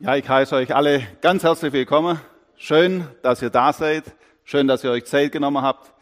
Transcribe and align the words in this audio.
Ja, 0.00 0.14
ich 0.14 0.28
heiße 0.28 0.54
euch 0.54 0.72
alle 0.76 1.02
ganz 1.20 1.42
herzlich 1.42 1.72
willkommen. 1.72 2.20
Schön, 2.56 3.08
dass 3.22 3.42
ihr 3.42 3.50
da 3.50 3.72
seid. 3.72 4.04
Schön, 4.44 4.68
dass 4.68 4.84
ihr 4.84 4.92
euch 4.92 5.06
Zeit 5.06 5.32
genommen 5.32 5.60
habt. 5.60 5.92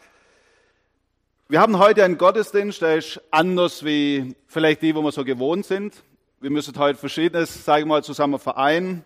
Wir 1.48 1.62
haben 1.62 1.78
heute 1.78 2.04
einen 2.04 2.18
Gottesdienst, 2.18 2.82
der 2.82 2.96
ist 2.96 3.18
anders 3.30 3.86
wie 3.86 4.36
vielleicht 4.48 4.82
die, 4.82 4.94
wo 4.94 5.00
wir 5.00 5.12
so 5.12 5.24
gewohnt 5.24 5.64
sind. 5.64 5.94
Wir 6.40 6.50
müssen 6.50 6.78
heute 6.78 6.98
Verschiedenes, 6.98 7.64
sage 7.64 7.80
ich 7.80 7.86
mal, 7.86 8.04
zusammen 8.04 8.38
vereinen. 8.38 9.02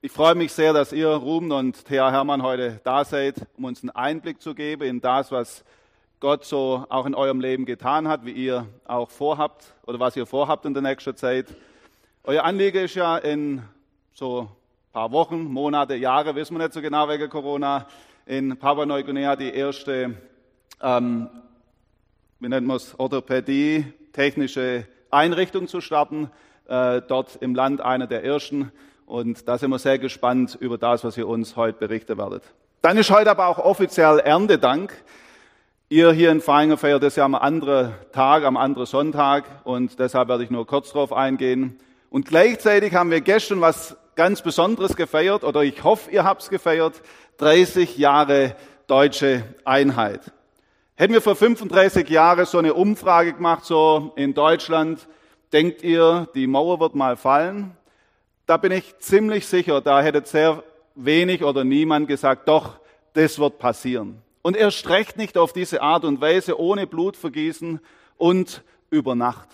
Ich 0.00 0.10
freue 0.10 0.34
mich 0.34 0.54
sehr, 0.54 0.72
dass 0.72 0.94
ihr, 0.94 1.08
Ruben 1.08 1.52
und 1.52 1.84
Thea 1.84 2.10
Hermann, 2.10 2.42
heute 2.42 2.80
da 2.82 3.04
seid, 3.04 3.46
um 3.58 3.64
uns 3.64 3.82
einen 3.82 3.90
Einblick 3.90 4.40
zu 4.40 4.54
geben 4.54 4.84
in 4.84 5.02
das, 5.02 5.30
was 5.30 5.64
Gott 6.18 6.46
so 6.46 6.86
auch 6.88 7.04
in 7.04 7.14
eurem 7.14 7.42
Leben 7.42 7.66
getan 7.66 8.08
hat, 8.08 8.24
wie 8.24 8.32
ihr 8.32 8.64
auch 8.86 9.10
vorhabt 9.10 9.74
oder 9.84 10.00
was 10.00 10.16
ihr 10.16 10.24
vorhabt 10.24 10.64
in 10.64 10.72
der 10.72 10.82
nächsten 10.82 11.14
Zeit. 11.14 11.48
Euer 12.24 12.44
Anliegen 12.44 12.84
ist 12.86 12.94
ja 12.94 13.18
in 13.18 13.62
so 14.20 14.40
ein 14.40 14.92
paar 14.92 15.12
Wochen, 15.12 15.44
Monate, 15.44 15.94
Jahre, 15.94 16.34
wissen 16.34 16.54
wir 16.54 16.64
nicht 16.64 16.74
so 16.74 16.82
genau 16.82 17.08
wegen 17.08 17.30
Corona, 17.30 17.86
in 18.26 18.54
Papua-Neuguinea 18.54 19.34
die 19.34 19.50
erste, 19.50 20.14
ähm, 20.82 21.30
wie 22.38 22.48
nennt 22.50 22.66
man 22.66 22.76
es, 22.76 23.00
Orthopädie, 23.00 23.86
technische 24.12 24.86
Einrichtung 25.10 25.68
zu 25.68 25.80
starten. 25.80 26.30
Äh, 26.68 27.00
dort 27.08 27.36
im 27.36 27.54
Land 27.54 27.80
einer 27.80 28.06
der 28.06 28.22
ersten. 28.22 28.72
Und 29.06 29.48
da 29.48 29.56
sind 29.56 29.70
wir 29.70 29.78
sehr 29.78 29.98
gespannt 29.98 30.54
über 30.60 30.76
das, 30.76 31.02
was 31.02 31.16
ihr 31.16 31.26
uns 31.26 31.56
heute 31.56 31.78
berichten 31.78 32.18
werdet. 32.18 32.42
Dann 32.82 32.98
ist 32.98 33.10
heute 33.10 33.30
aber 33.30 33.46
auch 33.46 33.58
offiziell 33.58 34.18
Erntedank. 34.18 34.92
Ihr 35.88 36.12
hier 36.12 36.30
in 36.30 36.42
Feinger 36.42 36.76
feiert 36.76 37.02
das 37.02 37.16
ja 37.16 37.24
am 37.24 37.34
anderen 37.34 37.94
Tag, 38.12 38.44
am 38.44 38.58
anderen 38.58 38.84
Sonntag 38.84 39.44
und 39.64 39.98
deshalb 39.98 40.28
werde 40.28 40.44
ich 40.44 40.50
nur 40.50 40.66
kurz 40.66 40.92
darauf 40.92 41.14
eingehen. 41.14 41.80
Und 42.10 42.26
gleichzeitig 42.26 42.94
haben 42.94 43.10
wir 43.10 43.20
gestern 43.20 43.60
was 43.60 43.96
ganz 44.16 44.42
Besonderes 44.42 44.96
gefeiert, 44.96 45.44
oder 45.44 45.62
ich 45.62 45.82
hoffe, 45.84 46.10
ihr 46.10 46.24
habt 46.24 46.42
es 46.42 46.50
gefeiert, 46.50 47.00
30 47.38 47.96
Jahre 47.96 48.56
deutsche 48.86 49.44
Einheit. 49.64 50.20
Hätten 50.96 51.14
wir 51.14 51.22
vor 51.22 51.36
35 51.36 52.08
Jahren 52.10 52.44
so 52.44 52.58
eine 52.58 52.74
Umfrage 52.74 53.32
gemacht, 53.32 53.64
so 53.64 54.12
in 54.16 54.34
Deutschland, 54.34 55.08
denkt 55.52 55.82
ihr, 55.82 56.28
die 56.34 56.46
Mauer 56.46 56.80
wird 56.80 56.94
mal 56.94 57.16
fallen? 57.16 57.76
Da 58.44 58.56
bin 58.56 58.72
ich 58.72 58.98
ziemlich 58.98 59.46
sicher, 59.46 59.80
da 59.80 60.02
hätte 60.02 60.22
sehr 60.26 60.64
wenig 60.96 61.44
oder 61.44 61.64
niemand 61.64 62.08
gesagt, 62.08 62.48
doch, 62.48 62.80
das 63.14 63.38
wird 63.38 63.58
passieren. 63.58 64.20
Und 64.42 64.56
er 64.56 64.70
streckt 64.72 65.16
nicht 65.16 65.38
auf 65.38 65.52
diese 65.52 65.80
Art 65.80 66.04
und 66.04 66.20
Weise 66.20 66.58
ohne 66.58 66.86
Blutvergießen 66.86 67.80
und 68.16 68.62
über 68.90 69.14
Nacht. 69.14 69.48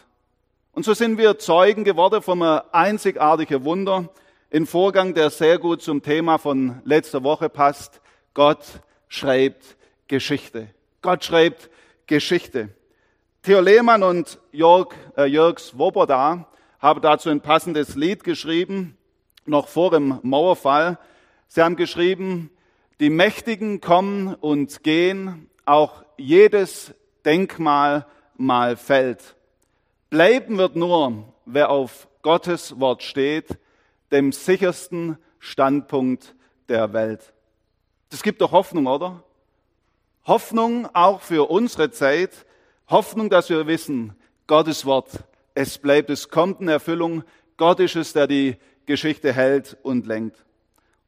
Und 0.76 0.84
so 0.84 0.92
sind 0.92 1.16
wir 1.16 1.38
Zeugen 1.38 1.84
geworden 1.84 2.20
von 2.20 2.42
einem 2.42 2.60
einzigartigen 2.70 3.64
Wunder, 3.64 4.10
ein 4.52 4.66
Vorgang, 4.66 5.14
der 5.14 5.30
sehr 5.30 5.56
gut 5.56 5.80
zum 5.80 6.02
Thema 6.02 6.36
von 6.36 6.82
letzter 6.84 7.24
Woche 7.24 7.48
passt. 7.48 8.02
Gott 8.34 8.62
schreibt 9.08 9.78
Geschichte. 10.06 10.68
Gott 11.00 11.24
schreibt 11.24 11.70
Geschichte. 12.06 12.68
Theo 13.42 13.62
Lehmann 13.62 14.02
und 14.02 14.38
Jörg, 14.52 14.88
äh, 15.16 15.24
Jörg 15.24 15.60
Swoboda 15.60 16.46
haben 16.78 17.00
dazu 17.00 17.30
ein 17.30 17.40
passendes 17.40 17.94
Lied 17.94 18.22
geschrieben, 18.22 18.98
noch 19.46 19.68
vor 19.68 19.92
dem 19.92 20.18
Mauerfall. 20.24 20.98
Sie 21.48 21.62
haben 21.62 21.76
geschrieben, 21.76 22.50
die 23.00 23.08
Mächtigen 23.08 23.80
kommen 23.80 24.34
und 24.34 24.82
gehen, 24.82 25.48
auch 25.64 26.04
jedes 26.18 26.92
Denkmal 27.24 28.04
mal 28.36 28.76
fällt. 28.76 29.36
Bleiben 30.08 30.56
wird 30.56 30.76
nur, 30.76 31.24
wer 31.46 31.70
auf 31.70 32.06
Gottes 32.22 32.78
Wort 32.78 33.02
steht, 33.02 33.58
dem 34.12 34.30
sichersten 34.30 35.18
Standpunkt 35.40 36.36
der 36.68 36.92
Welt. 36.92 37.32
Das 38.10 38.22
gibt 38.22 38.40
doch 38.40 38.52
Hoffnung, 38.52 38.86
oder? 38.86 39.24
Hoffnung 40.24 40.88
auch 40.94 41.20
für 41.20 41.50
unsere 41.50 41.90
Zeit. 41.90 42.46
Hoffnung, 42.88 43.30
dass 43.30 43.50
wir 43.50 43.66
wissen, 43.66 44.14
Gottes 44.46 44.86
Wort, 44.86 45.10
es 45.54 45.78
bleibt, 45.78 46.10
es 46.10 46.28
kommt 46.28 46.60
in 46.60 46.68
Erfüllung. 46.68 47.24
Gott 47.56 47.80
ist 47.80 47.96
es, 47.96 48.12
der 48.12 48.28
die 48.28 48.56
Geschichte 48.86 49.32
hält 49.32 49.76
und 49.82 50.06
lenkt. 50.06 50.44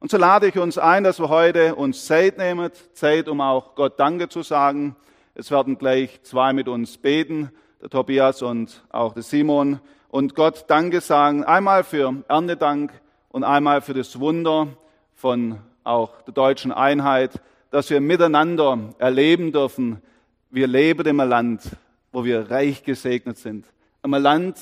Und 0.00 0.10
so 0.10 0.16
lade 0.16 0.48
ich 0.48 0.58
uns 0.58 0.76
ein, 0.76 1.04
dass 1.04 1.20
wir 1.20 1.28
heute 1.28 1.76
uns 1.76 2.06
Zeit 2.06 2.36
nehmen, 2.36 2.70
Zeit, 2.94 3.28
um 3.28 3.40
auch 3.40 3.76
Gott 3.76 4.00
Danke 4.00 4.28
zu 4.28 4.42
sagen. 4.42 4.96
Es 5.34 5.52
werden 5.52 5.78
gleich 5.78 6.20
zwei 6.22 6.52
mit 6.52 6.66
uns 6.66 6.98
beten, 6.98 7.52
der 7.80 7.90
Tobias 7.90 8.42
und 8.42 8.82
auch 8.90 9.14
der 9.14 9.22
Simon, 9.22 9.80
und 10.08 10.34
Gott 10.34 10.64
Danke 10.68 11.00
sagen. 11.00 11.44
Einmal 11.44 11.84
für 11.84 12.24
Erntedank 12.28 12.92
und 13.28 13.44
einmal 13.44 13.82
für 13.82 13.94
das 13.94 14.18
Wunder 14.18 14.68
von 15.14 15.58
auch 15.84 16.22
der 16.22 16.34
deutschen 16.34 16.72
Einheit, 16.72 17.40
dass 17.70 17.90
wir 17.90 18.00
miteinander 18.00 18.78
erleben 18.98 19.52
dürfen, 19.52 20.02
wir 20.50 20.66
leben 20.66 21.06
in 21.06 21.20
einem 21.20 21.28
Land, 21.28 21.62
wo 22.10 22.24
wir 22.24 22.50
reich 22.50 22.82
gesegnet 22.84 23.36
sind. 23.36 23.66
In 24.02 24.14
einem 24.14 24.22
Land 24.22 24.58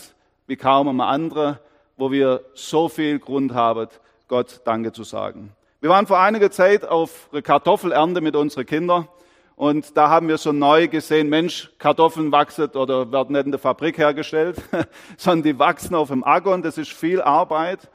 wie 0.49 0.57
kaum 0.57 0.89
ein 0.89 1.01
anderer, 1.01 1.61
wo 1.97 2.11
wir 2.11 2.43
so 2.55 2.89
viel 2.89 3.19
Grund 3.19 3.55
haben, 3.55 3.89
Gott 4.29 4.61
Danke 4.65 4.93
zu 4.93 5.05
sagen. 5.05 5.53
Wir 5.81 5.91
waren 5.91 6.07
vor 6.07 6.19
einiger 6.19 6.51
Zeit 6.51 6.85
auf 6.85 7.31
Kartoffelernte 7.45 8.21
mit 8.21 8.35
unseren 8.35 8.67
Kindern 8.67 9.09
und 9.57 9.97
da 9.97 10.11
haben 10.11 10.29
wir 10.29 10.37
so 10.37 10.53
neu 10.53 10.87
gesehen, 10.87 11.31
Mensch, 11.31 11.73
Kartoffeln 11.79 12.31
wachsen 12.31 12.67
oder 12.67 13.11
werden 13.11 13.33
nicht 13.33 13.47
in 13.47 13.53
der 13.53 13.59
Fabrik 13.59 13.97
hergestellt, 13.97 14.63
sondern 15.17 15.45
die 15.45 15.59
wachsen 15.59 15.95
auf 15.95 16.09
dem 16.09 16.23
Acker 16.25 16.53
und 16.53 16.63
das 16.63 16.77
ist 16.77 16.93
viel 16.93 17.23
Arbeit 17.23 17.89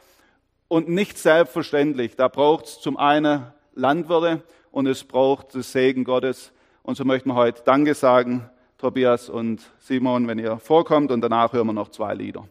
und 0.68 0.90
nicht 0.90 1.20
selbstverständlich. 1.20 2.16
Da 2.16 2.30
braucht 2.30 2.66
es 2.66 2.80
zum 2.82 2.98
einen 2.98 3.46
Landwirte 3.76 4.42
und 4.72 4.88
es 4.88 5.04
braucht 5.04 5.54
das 5.54 5.72
Segen 5.72 6.04
Gottes. 6.04 6.52
Und 6.82 6.98
so 6.98 7.06
möchten 7.06 7.30
wir 7.30 7.36
heute 7.36 7.62
Danke 7.64 7.94
sagen, 7.94 8.50
Tobias 8.80 9.30
und 9.30 9.62
Simon, 9.78 10.28
wenn 10.28 10.40
ihr 10.40 10.58
vorkommt 10.58 11.12
und 11.12 11.22
danach 11.22 11.54
hören 11.54 11.68
wir 11.68 11.74
noch 11.74 11.90
zwei 11.90 12.16
Lieder. 12.16 12.48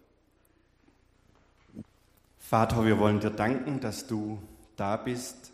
Vater, 2.38 2.84
wir 2.84 3.00
wollen 3.00 3.18
dir 3.18 3.30
danken, 3.30 3.80
dass 3.80 4.06
du 4.06 4.38
da 4.76 4.96
bist, 4.96 5.49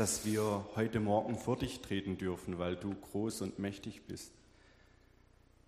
dass 0.00 0.24
wir 0.24 0.64
heute 0.76 0.98
Morgen 0.98 1.36
vor 1.36 1.58
dich 1.58 1.82
treten 1.82 2.16
dürfen, 2.16 2.58
weil 2.58 2.74
du 2.74 2.94
groß 3.12 3.42
und 3.42 3.58
mächtig 3.58 4.00
bist, 4.08 4.32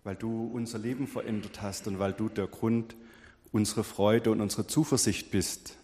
weil 0.03 0.15
du 0.15 0.49
unser 0.51 0.79
Leben 0.79 1.05
verändert 1.05 1.61
hast 1.61 1.85
und 1.85 1.99
weil 1.99 2.13
du 2.13 2.29
der 2.29 2.47
Grund 2.47 2.95
unserer 3.51 3.83
Freude 3.83 4.31
und 4.31 4.41
unserer 4.41 4.67
Zuversicht 4.67 5.29
bist. 5.29 5.75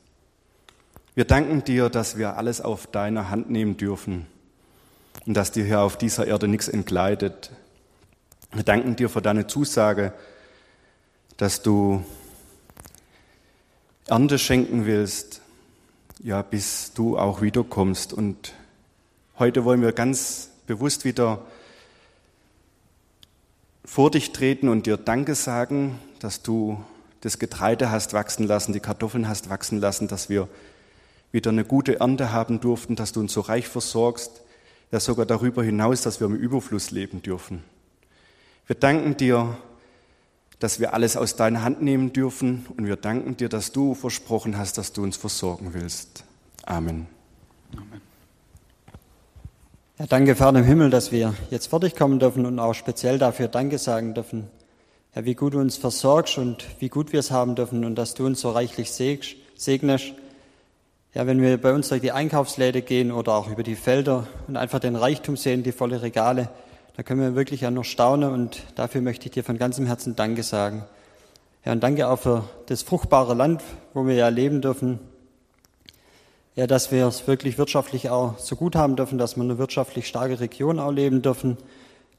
Wir 1.13 1.25
danken 1.25 1.63
dir, 1.63 1.89
dass 1.89 2.17
wir 2.17 2.37
alles 2.37 2.59
auf 2.59 2.87
deiner 2.87 3.29
Hand 3.29 3.51
nehmen 3.51 3.77
dürfen 3.77 4.25
und 5.27 5.35
dass 5.35 5.51
dir 5.51 5.63
hier 5.63 5.81
auf 5.81 5.95
dieser 5.95 6.25
Erde 6.25 6.47
nichts 6.47 6.69
entgleitet. 6.69 7.51
Wir 8.51 8.63
danken 8.63 8.95
dir 8.95 9.09
für 9.09 9.21
deine 9.21 9.45
Zusage, 9.45 10.11
dass 11.37 11.61
du 11.61 12.03
Ernte 14.07 14.39
schenken 14.39 14.87
willst, 14.87 15.43
ja, 16.19 16.41
bis 16.41 16.93
du 16.93 17.17
auch 17.17 17.41
wiederkommst. 17.41 18.13
Und 18.13 18.53
heute 19.37 19.63
wollen 19.63 19.81
wir 19.81 19.93
ganz 19.93 20.51
bewusst 20.67 21.05
wieder 21.05 21.41
vor 23.85 24.11
dich 24.11 24.31
treten 24.31 24.69
und 24.69 24.85
dir 24.85 24.97
Danke 24.97 25.33
sagen, 25.33 25.97
dass 26.19 26.41
du 26.41 26.83
das 27.21 27.39
Getreide 27.39 27.89
hast 27.89 28.13
wachsen 28.13 28.45
lassen, 28.45 28.73
die 28.73 28.79
Kartoffeln 28.79 29.27
hast 29.27 29.49
wachsen 29.49 29.79
lassen, 29.79 30.07
dass 30.07 30.29
wir 30.29 30.47
wieder 31.31 31.51
eine 31.51 31.65
gute 31.65 31.99
Ernte 31.99 32.31
haben 32.31 32.59
durften, 32.59 32.95
dass 32.95 33.11
du 33.11 33.19
uns 33.19 33.33
so 33.33 33.41
reich 33.41 33.67
versorgst, 33.67 34.41
ja 34.91 34.99
sogar 34.99 35.25
darüber 35.25 35.63
hinaus, 35.63 36.01
dass 36.01 36.19
wir 36.19 36.27
im 36.27 36.35
Überfluss 36.35 36.91
leben 36.91 37.21
dürfen. 37.21 37.63
Wir 38.67 38.75
danken 38.75 39.17
dir 39.17 39.57
dass 40.59 40.79
wir 40.79 40.93
alles 40.93 41.15
aus 41.17 41.35
deiner 41.35 41.63
Hand 41.63 41.81
nehmen 41.81 42.13
dürfen 42.13 42.65
und 42.77 42.85
wir 42.85 42.97
danken 42.97 43.37
dir, 43.37 43.49
dass 43.49 43.71
du 43.71 43.95
versprochen 43.95 44.57
hast, 44.57 44.77
dass 44.77 44.93
du 44.93 45.03
uns 45.03 45.17
versorgen 45.17 45.73
willst. 45.73 46.23
Amen. 46.65 47.07
Amen. 47.73 48.01
Ja, 49.97 50.05
danke, 50.07 50.35
Vater 50.35 50.59
im 50.59 50.65
Himmel, 50.65 50.89
dass 50.89 51.11
wir 51.11 51.33
jetzt 51.49 51.67
fertig 51.67 51.95
kommen 51.95 52.19
dürfen 52.19 52.45
und 52.45 52.57
auch 52.59 52.73
speziell 52.73 53.17
dafür 53.17 53.47
Danke 53.49 53.77
sagen 53.77 54.13
dürfen. 54.13 54.47
Ja, 55.15 55.25
wie 55.25 55.35
gut 55.35 55.53
du 55.53 55.59
uns 55.59 55.75
versorgst 55.75 56.37
und 56.37 56.65
wie 56.79 56.87
gut 56.87 57.11
wir 57.11 57.19
es 57.19 57.31
haben 57.31 57.55
dürfen 57.55 57.83
und 57.83 57.95
dass 57.95 58.13
du 58.13 58.25
uns 58.25 58.39
so 58.39 58.51
reichlich 58.51 58.91
segnest. 58.91 60.13
Ja, 61.13 61.25
wenn 61.25 61.41
wir 61.41 61.59
bei 61.59 61.73
uns 61.73 61.89
durch 61.89 62.01
die 62.01 62.11
Einkaufsläde 62.11 62.81
gehen 62.81 63.11
oder 63.11 63.33
auch 63.33 63.49
über 63.49 63.63
die 63.63 63.75
Felder 63.75 64.27
und 64.47 64.55
einfach 64.55 64.79
den 64.79 64.95
Reichtum 64.95 65.35
sehen, 65.35 65.63
die 65.63 65.71
volle 65.71 66.01
Regale, 66.01 66.49
da 66.95 67.03
können 67.03 67.21
wir 67.21 67.35
wirklich 67.35 67.61
ja 67.61 67.71
nur 67.71 67.83
staunen 67.83 68.31
und 68.31 68.63
dafür 68.75 69.01
möchte 69.01 69.25
ich 69.25 69.31
dir 69.31 69.43
von 69.43 69.57
ganzem 69.57 69.85
Herzen 69.85 70.15
Danke 70.15 70.43
sagen. 70.43 70.83
Ja, 71.65 71.73
und 71.73 71.81
danke 71.81 72.07
auch 72.07 72.19
für 72.19 72.43
das 72.67 72.83
fruchtbare 72.83 73.33
Land, 73.33 73.61
wo 73.93 74.05
wir 74.07 74.15
ja 74.15 74.29
leben 74.29 74.61
dürfen. 74.61 74.99
Ja, 76.55 76.67
dass 76.67 76.91
wir 76.91 77.05
es 77.07 77.27
wirklich 77.27 77.57
wirtschaftlich 77.57 78.09
auch 78.09 78.37
so 78.37 78.55
gut 78.55 78.75
haben 78.75 78.95
dürfen, 78.95 79.17
dass 79.17 79.35
wir 79.35 79.43
eine 79.43 79.57
wirtschaftlich 79.57 80.07
starke 80.07 80.39
Region 80.39 80.79
auch 80.79 80.91
leben 80.91 81.21
dürfen. 81.21 81.57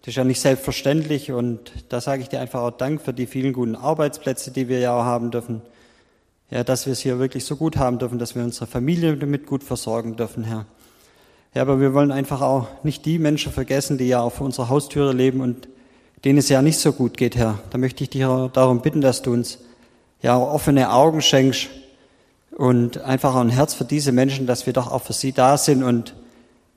Das 0.01 0.09
ist 0.09 0.17
ja 0.17 0.25
nicht 0.25 0.41
selbstverständlich 0.41 1.31
und 1.31 1.73
da 1.91 2.01
sage 2.01 2.23
ich 2.23 2.29
dir 2.29 2.41
einfach 2.41 2.63
auch 2.63 2.71
Dank 2.71 3.03
für 3.03 3.13
die 3.13 3.27
vielen 3.27 3.53
guten 3.53 3.77
Arbeitsplätze, 3.77 4.51
die 4.51 4.69
wir 4.69 4.79
ja 4.79 4.99
auch 4.99 5.05
haben 5.05 5.31
dürfen. 5.31 5.61
Ja, 6.51 6.65
dass 6.65 6.87
wir 6.87 6.95
es 6.95 7.01
hier 7.01 7.19
wirklich 7.19 7.45
so 7.45 7.57
gut 7.57 7.77
haben 7.77 7.99
dürfen, 7.99 8.19
dass 8.19 8.35
wir 8.35 8.43
unsere 8.43 8.67
Familie 8.67 9.17
damit 9.17 9.47
gut 9.47 9.63
versorgen 9.63 10.17
dürfen, 10.17 10.45
Herr. 10.45 10.65
Ja, 11.55 11.63
aber 11.63 11.81
wir 11.81 11.95
wollen 11.95 12.13
einfach 12.13 12.43
auch 12.43 12.69
nicht 12.85 13.05
die 13.05 13.19
Menschen 13.19 13.53
vergessen, 13.53 13.99
die 13.99 14.07
ja 14.07 14.21
auf 14.21 14.41
unserer 14.41 14.69
Haustüre 14.69 15.13
leben 15.13 15.41
und 15.41 15.69
denen 16.25 16.39
es 16.39 16.49
ja 16.49 16.63
nicht 16.63 16.79
so 16.79 16.93
gut 16.93 17.17
geht, 17.17 17.35
Herr. 17.35 17.59
Da 17.71 17.79
möchte 17.79 18.05
ich 18.05 18.11
dich 18.11 18.23
darum 18.23 18.83
bitten, 18.83 19.01
dass 19.01 19.23
du 19.23 19.33
uns 19.33 19.59
ja 20.23 20.37
offene 20.37 20.93
Augen 20.93 21.23
schenkst 21.23 21.69
und 22.53 22.99
einfach 22.99 23.35
auch 23.35 23.41
ein 23.41 23.49
Herz 23.49 23.75
für 23.75 23.85
diese 23.85 24.13
Menschen, 24.13 24.47
dass 24.47 24.67
wir 24.67 24.73
doch 24.73 24.93
auch 24.93 25.03
für 25.03 25.13
sie 25.13 25.33
da 25.33 25.57
sind 25.57 25.83
und 25.83 26.15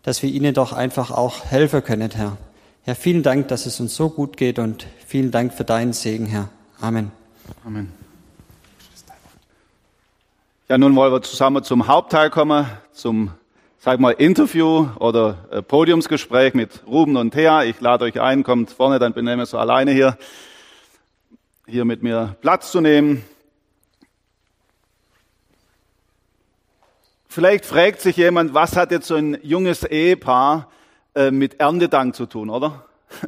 dass 0.02 0.24
wir 0.24 0.30
ihnen 0.30 0.54
doch 0.54 0.74
einfach 0.74 1.12
auch 1.12 1.46
helfen 1.46 1.84
können, 1.84 2.10
Herr. 2.12 2.38
Ja, 2.86 2.96
vielen 2.96 3.22
Dank, 3.22 3.50
dass 3.50 3.66
es 3.66 3.80
uns 3.80 3.96
so 3.96 4.10
gut 4.10 4.38
geht 4.38 4.60
und 4.60 4.88
vielen 5.06 5.30
Dank 5.30 5.54
für 5.54 5.64
deinen 5.64 5.94
Segen, 5.94 6.26
Herr. 6.26 6.50
Amen. 6.82 7.12
Amen. 7.64 7.92
Ja, 10.68 10.78
nun 10.78 10.96
wollen 10.96 11.14
wir 11.14 11.22
zusammen 11.22 11.64
zum 11.64 11.88
Hauptteil 11.88 12.30
kommen, 12.30 12.66
zum 12.92 13.32
sag 13.84 14.00
mal, 14.00 14.12
Interview 14.12 14.88
oder 15.00 15.46
äh, 15.52 15.62
Podiumsgespräch 15.62 16.54
mit 16.54 16.88
Ruben 16.88 17.18
und 17.18 17.32
Thea. 17.32 17.64
Ich 17.64 17.82
lade 17.82 18.06
euch 18.06 18.22
ein, 18.22 18.44
kommt 18.44 18.72
vorne, 18.72 18.98
dann 18.98 19.12
bin 19.12 19.28
ich 19.28 19.50
so 19.50 19.58
alleine 19.58 19.92
hier, 19.92 20.18
hier 21.68 21.84
mit 21.84 22.02
mir 22.02 22.38
Platz 22.40 22.72
zu 22.72 22.80
nehmen. 22.80 23.26
Vielleicht 27.28 27.66
fragt 27.66 28.00
sich 28.00 28.16
jemand, 28.16 28.54
was 28.54 28.78
hat 28.78 28.92
jetzt 28.92 29.08
so 29.08 29.16
ein 29.16 29.38
junges 29.44 29.84
Ehepaar 29.84 30.70
äh, 31.14 31.30
mit 31.30 31.60
Erntedank 31.60 32.16
zu 32.16 32.26
tun, 32.26 32.50
oder? 32.50 32.86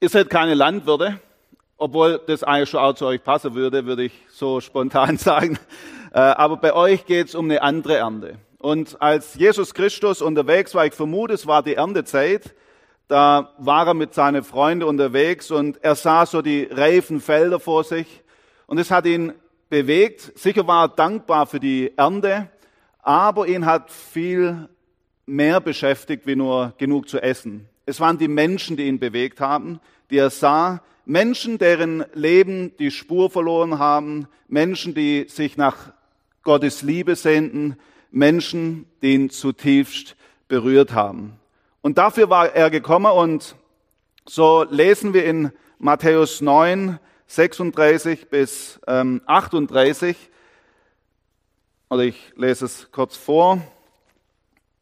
Ihr 0.00 0.08
seid 0.08 0.30
keine 0.30 0.54
Landwirte, 0.54 1.20
obwohl 1.76 2.18
das 2.26 2.44
eigentlich 2.44 2.70
schon 2.70 2.80
auch 2.80 2.94
zu 2.94 3.04
euch 3.04 3.22
passen 3.22 3.54
würde, 3.54 3.84
würde 3.84 4.04
ich 4.04 4.12
so 4.30 4.62
spontan 4.62 5.18
sagen. 5.18 5.58
Äh, 6.14 6.20
aber 6.20 6.58
bei 6.58 6.72
euch 6.72 7.06
geht 7.06 7.26
es 7.26 7.34
um 7.34 7.46
eine 7.46 7.60
andere 7.60 7.96
Ernte. 7.96 8.38
Und 8.58 9.02
als 9.02 9.34
Jesus 9.34 9.74
Christus 9.74 10.22
unterwegs 10.22 10.72
war, 10.72 10.86
ich 10.86 10.94
vermute, 10.94 11.34
es 11.34 11.48
war 11.48 11.64
die 11.64 11.74
Erntezeit, 11.74 12.54
da 13.08 13.50
war 13.58 13.88
er 13.88 13.94
mit 13.94 14.14
seinen 14.14 14.44
Freunden 14.44 14.84
unterwegs 14.84 15.50
und 15.50 15.82
er 15.82 15.96
sah 15.96 16.24
so 16.24 16.40
die 16.40 16.68
reifen 16.70 17.20
Felder 17.20 17.58
vor 17.58 17.82
sich 17.82 18.22
und 18.68 18.78
es 18.78 18.92
hat 18.92 19.06
ihn 19.06 19.32
bewegt. 19.68 20.38
Sicher 20.38 20.68
war 20.68 20.84
er 20.84 20.88
dankbar 20.88 21.46
für 21.46 21.58
die 21.58 21.92
Ernte, 21.96 22.48
aber 23.02 23.48
ihn 23.48 23.66
hat 23.66 23.90
viel 23.90 24.68
mehr 25.26 25.60
beschäftigt, 25.60 26.28
wie 26.28 26.36
nur 26.36 26.74
genug 26.78 27.08
zu 27.08 27.20
essen. 27.20 27.68
Es 27.86 27.98
waren 27.98 28.18
die 28.18 28.28
Menschen, 28.28 28.76
die 28.76 28.86
ihn 28.86 29.00
bewegt 29.00 29.40
haben, 29.40 29.80
die 30.10 30.18
er 30.18 30.30
sah, 30.30 30.80
Menschen, 31.06 31.58
deren 31.58 32.04
Leben 32.14 32.72
die 32.78 32.92
Spur 32.92 33.30
verloren 33.30 33.80
haben, 33.80 34.28
Menschen, 34.46 34.94
die 34.94 35.26
sich 35.28 35.56
nach 35.56 35.92
Gottes 36.44 36.82
Liebe 36.82 37.16
senden, 37.16 37.76
Menschen, 38.10 38.86
die 39.02 39.14
ihn 39.14 39.30
zutiefst 39.30 40.14
berührt 40.46 40.92
haben. 40.92 41.40
Und 41.82 41.98
dafür 41.98 42.30
war 42.30 42.54
er 42.54 42.70
gekommen 42.70 43.10
und 43.10 43.56
so 44.26 44.64
lesen 44.70 45.12
wir 45.14 45.24
in 45.24 45.52
Matthäus 45.78 46.40
9, 46.40 46.98
36 47.26 48.28
bis 48.28 48.80
ähm, 48.86 49.20
38, 49.26 50.16
oder 51.90 52.04
ich 52.04 52.32
lese 52.36 52.66
es 52.66 52.90
kurz 52.92 53.16
vor, 53.16 53.60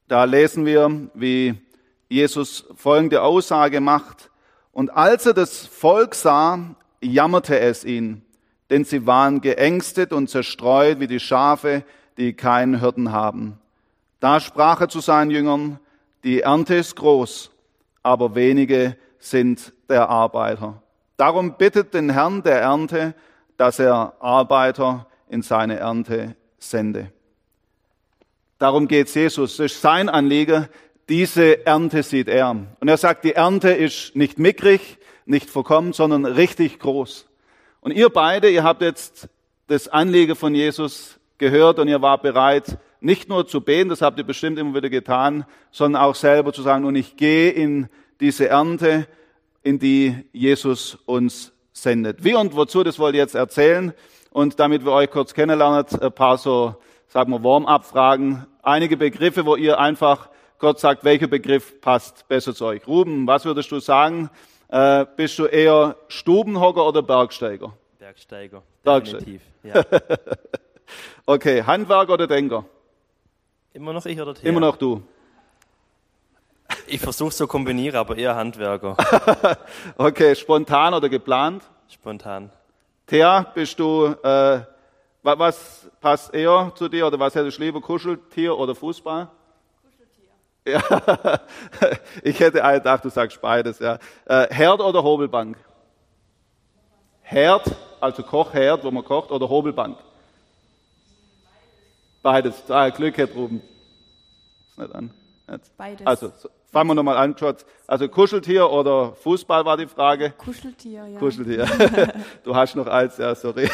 da 0.08 0.24
lesen 0.24 0.66
wir, 0.66 1.08
wie 1.14 1.54
Jesus 2.08 2.66
folgende 2.76 3.22
Aussage 3.22 3.80
macht. 3.80 4.30
Und 4.72 4.90
als 4.90 5.26
er 5.26 5.34
das 5.34 5.66
Volk 5.66 6.14
sah, 6.14 6.74
jammerte 7.00 7.58
es 7.58 7.84
ihn 7.84 8.22
denn 8.72 8.86
sie 8.86 9.06
waren 9.06 9.42
geängstet 9.42 10.14
und 10.14 10.30
zerstreut 10.30 10.98
wie 10.98 11.06
die 11.06 11.20
Schafe, 11.20 11.84
die 12.16 12.32
keinen 12.32 12.80
Hirten 12.80 13.12
haben. 13.12 13.58
Da 14.18 14.40
sprach 14.40 14.80
er 14.80 14.88
zu 14.88 15.00
seinen 15.00 15.30
Jüngern, 15.30 15.78
die 16.24 16.40
Ernte 16.40 16.76
ist 16.76 16.96
groß, 16.96 17.50
aber 18.02 18.34
wenige 18.34 18.96
sind 19.18 19.74
der 19.90 20.08
Arbeiter. 20.08 20.82
Darum 21.18 21.58
bittet 21.58 21.92
den 21.92 22.08
Herrn 22.08 22.42
der 22.42 22.62
Ernte, 22.62 23.14
dass 23.58 23.78
er 23.78 24.14
Arbeiter 24.20 25.06
in 25.28 25.42
seine 25.42 25.78
Ernte 25.78 26.34
sende. 26.58 27.12
Darum 28.58 28.88
geht 28.88 29.14
Jesus. 29.14 29.58
Das 29.58 29.72
ist 29.72 29.82
sein 29.82 30.08
Anliegen. 30.08 30.66
Diese 31.10 31.66
Ernte 31.66 32.02
sieht 32.02 32.28
er. 32.28 32.50
Und 32.50 32.88
er 32.88 32.96
sagt, 32.96 33.24
die 33.24 33.34
Ernte 33.34 33.70
ist 33.72 34.16
nicht 34.16 34.38
mickrig, 34.38 34.96
nicht 35.26 35.50
verkommen, 35.50 35.92
sondern 35.92 36.24
richtig 36.24 36.78
groß. 36.78 37.26
Und 37.82 37.90
ihr 37.90 38.10
beide, 38.10 38.48
ihr 38.48 38.62
habt 38.62 38.80
jetzt 38.80 39.28
das 39.66 39.88
Anliegen 39.88 40.36
von 40.36 40.54
Jesus 40.54 41.18
gehört 41.36 41.80
und 41.80 41.88
ihr 41.88 42.00
war 42.00 42.16
bereit, 42.16 42.78
nicht 43.00 43.28
nur 43.28 43.44
zu 43.48 43.60
beten, 43.60 43.88
das 43.88 44.02
habt 44.02 44.18
ihr 44.18 44.24
bestimmt 44.24 44.56
immer 44.56 44.76
wieder 44.76 44.88
getan, 44.88 45.44
sondern 45.72 46.00
auch 46.00 46.14
selber 46.14 46.52
zu 46.52 46.62
sagen, 46.62 46.84
und 46.84 46.94
ich 46.94 47.16
gehe 47.16 47.50
in 47.50 47.88
diese 48.20 48.48
Ernte, 48.48 49.08
in 49.64 49.80
die 49.80 50.14
Jesus 50.32 50.96
uns 51.06 51.52
sendet. 51.72 52.22
Wie 52.22 52.34
und 52.34 52.54
wozu, 52.54 52.84
das 52.84 53.00
wollte 53.00 53.18
ich 53.18 53.22
jetzt 53.22 53.34
erzählen. 53.34 53.92
Und 54.30 54.60
damit 54.60 54.84
wir 54.84 54.92
euch 54.92 55.10
kurz 55.10 55.34
kennenlernen, 55.34 55.84
ein 56.00 56.12
paar 56.12 56.38
so, 56.38 56.76
sagen 57.08 57.32
wir, 57.32 57.42
Warm-up-Fragen. 57.42 58.46
Einige 58.62 58.96
Begriffe, 58.96 59.44
wo 59.44 59.56
ihr 59.56 59.80
einfach 59.80 60.28
kurz 60.58 60.82
sagt, 60.82 61.02
welcher 61.02 61.26
Begriff 61.26 61.80
passt 61.80 62.28
besser 62.28 62.54
zu 62.54 62.64
euch. 62.66 62.86
Ruben, 62.86 63.26
was 63.26 63.44
würdest 63.44 63.72
du 63.72 63.80
sagen? 63.80 64.30
Äh, 64.72 65.04
bist 65.16 65.38
du 65.38 65.44
eher 65.44 65.96
Stubenhocker 66.08 66.86
oder 66.86 67.02
Bergsteiger? 67.02 67.74
Bergsteiger, 67.98 68.62
definitiv. 68.84 69.42
Ja. 69.64 69.84
okay, 71.24 71.62
Handwerker 71.62 72.14
oder 72.14 72.26
Denker? 72.26 72.64
Immer 73.74 73.92
noch 73.92 74.04
ich 74.06 74.20
oder 74.20 74.34
Thea? 74.34 74.48
Immer 74.48 74.60
noch 74.60 74.76
du. 74.76 75.02
Ich 76.86 77.00
versuche 77.00 77.32
zu 77.32 77.46
kombinieren, 77.46 77.96
aber 77.96 78.16
eher 78.16 78.34
Handwerker. 78.34 78.96
okay, 79.98 80.34
spontan 80.34 80.94
oder 80.94 81.08
geplant? 81.08 81.62
Spontan. 81.88 82.50
Thea, 83.06 83.42
bist 83.54 83.78
du, 83.78 84.06
äh, 84.06 84.60
was 85.22 85.90
passt 86.00 86.34
eher 86.34 86.72
zu 86.74 86.88
dir 86.88 87.06
oder 87.06 87.20
was 87.20 87.34
hättest 87.34 87.58
du 87.58 87.62
lieber, 87.62 87.80
Kuscheltier 87.80 88.58
oder 88.58 88.74
Fußball? 88.74 89.28
Ja, 90.64 90.80
ich 92.22 92.38
hätte 92.38 92.62
gedacht, 92.62 93.04
du 93.04 93.08
sagst 93.08 93.40
beides. 93.40 93.80
Ja. 93.80 93.98
Äh, 94.26 94.52
Herd 94.54 94.80
oder 94.80 95.02
Hobelbank? 95.02 95.56
Herd, 97.22 97.74
also 98.00 98.22
Kochherd, 98.22 98.84
wo 98.84 98.90
man 98.90 99.04
kocht, 99.04 99.30
oder 99.30 99.48
Hobelbank? 99.48 99.98
Beides. 102.22 102.70
Ah, 102.70 102.88
Glück 102.90 103.18
hat 103.18 103.34
Ruben. 103.34 103.62
Ist 104.70 104.78
nicht 104.78 104.94
an. 104.94 105.10
Jetzt. 105.50 105.76
Beides. 105.76 106.06
Also, 106.06 106.32
fangen 106.70 106.90
wir 106.90 106.94
nochmal 106.94 107.16
an, 107.16 107.36
Schatz. 107.36 107.66
Also 107.88 108.08
Kuscheltier 108.08 108.70
oder 108.70 109.14
Fußball 109.14 109.64
war 109.64 109.76
die 109.76 109.88
Frage. 109.88 110.30
Kuscheltier, 110.30 111.06
ja. 111.08 111.18
Kuscheltier. 111.18 111.66
du 112.44 112.54
hast 112.54 112.76
noch 112.76 112.86
eins, 112.86 113.18
ja, 113.18 113.34
sorry. 113.34 113.68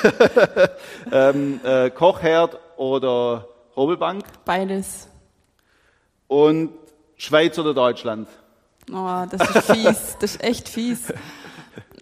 ähm, 1.13 1.61
äh, 1.63 1.91
Kochherd 1.91 2.59
oder 2.77 3.47
Hobelbank? 3.77 4.25
Beides. 4.47 5.09
Und 6.29 6.71
Schweiz 7.17 7.59
oder 7.59 7.75
Deutschland? 7.75 8.29
Oh, 8.93 9.25
das 9.31 9.51
ist 9.51 9.73
fies. 9.73 10.17
das 10.21 10.35
ist 10.35 10.45
echt 10.45 10.69
fies. 10.69 11.13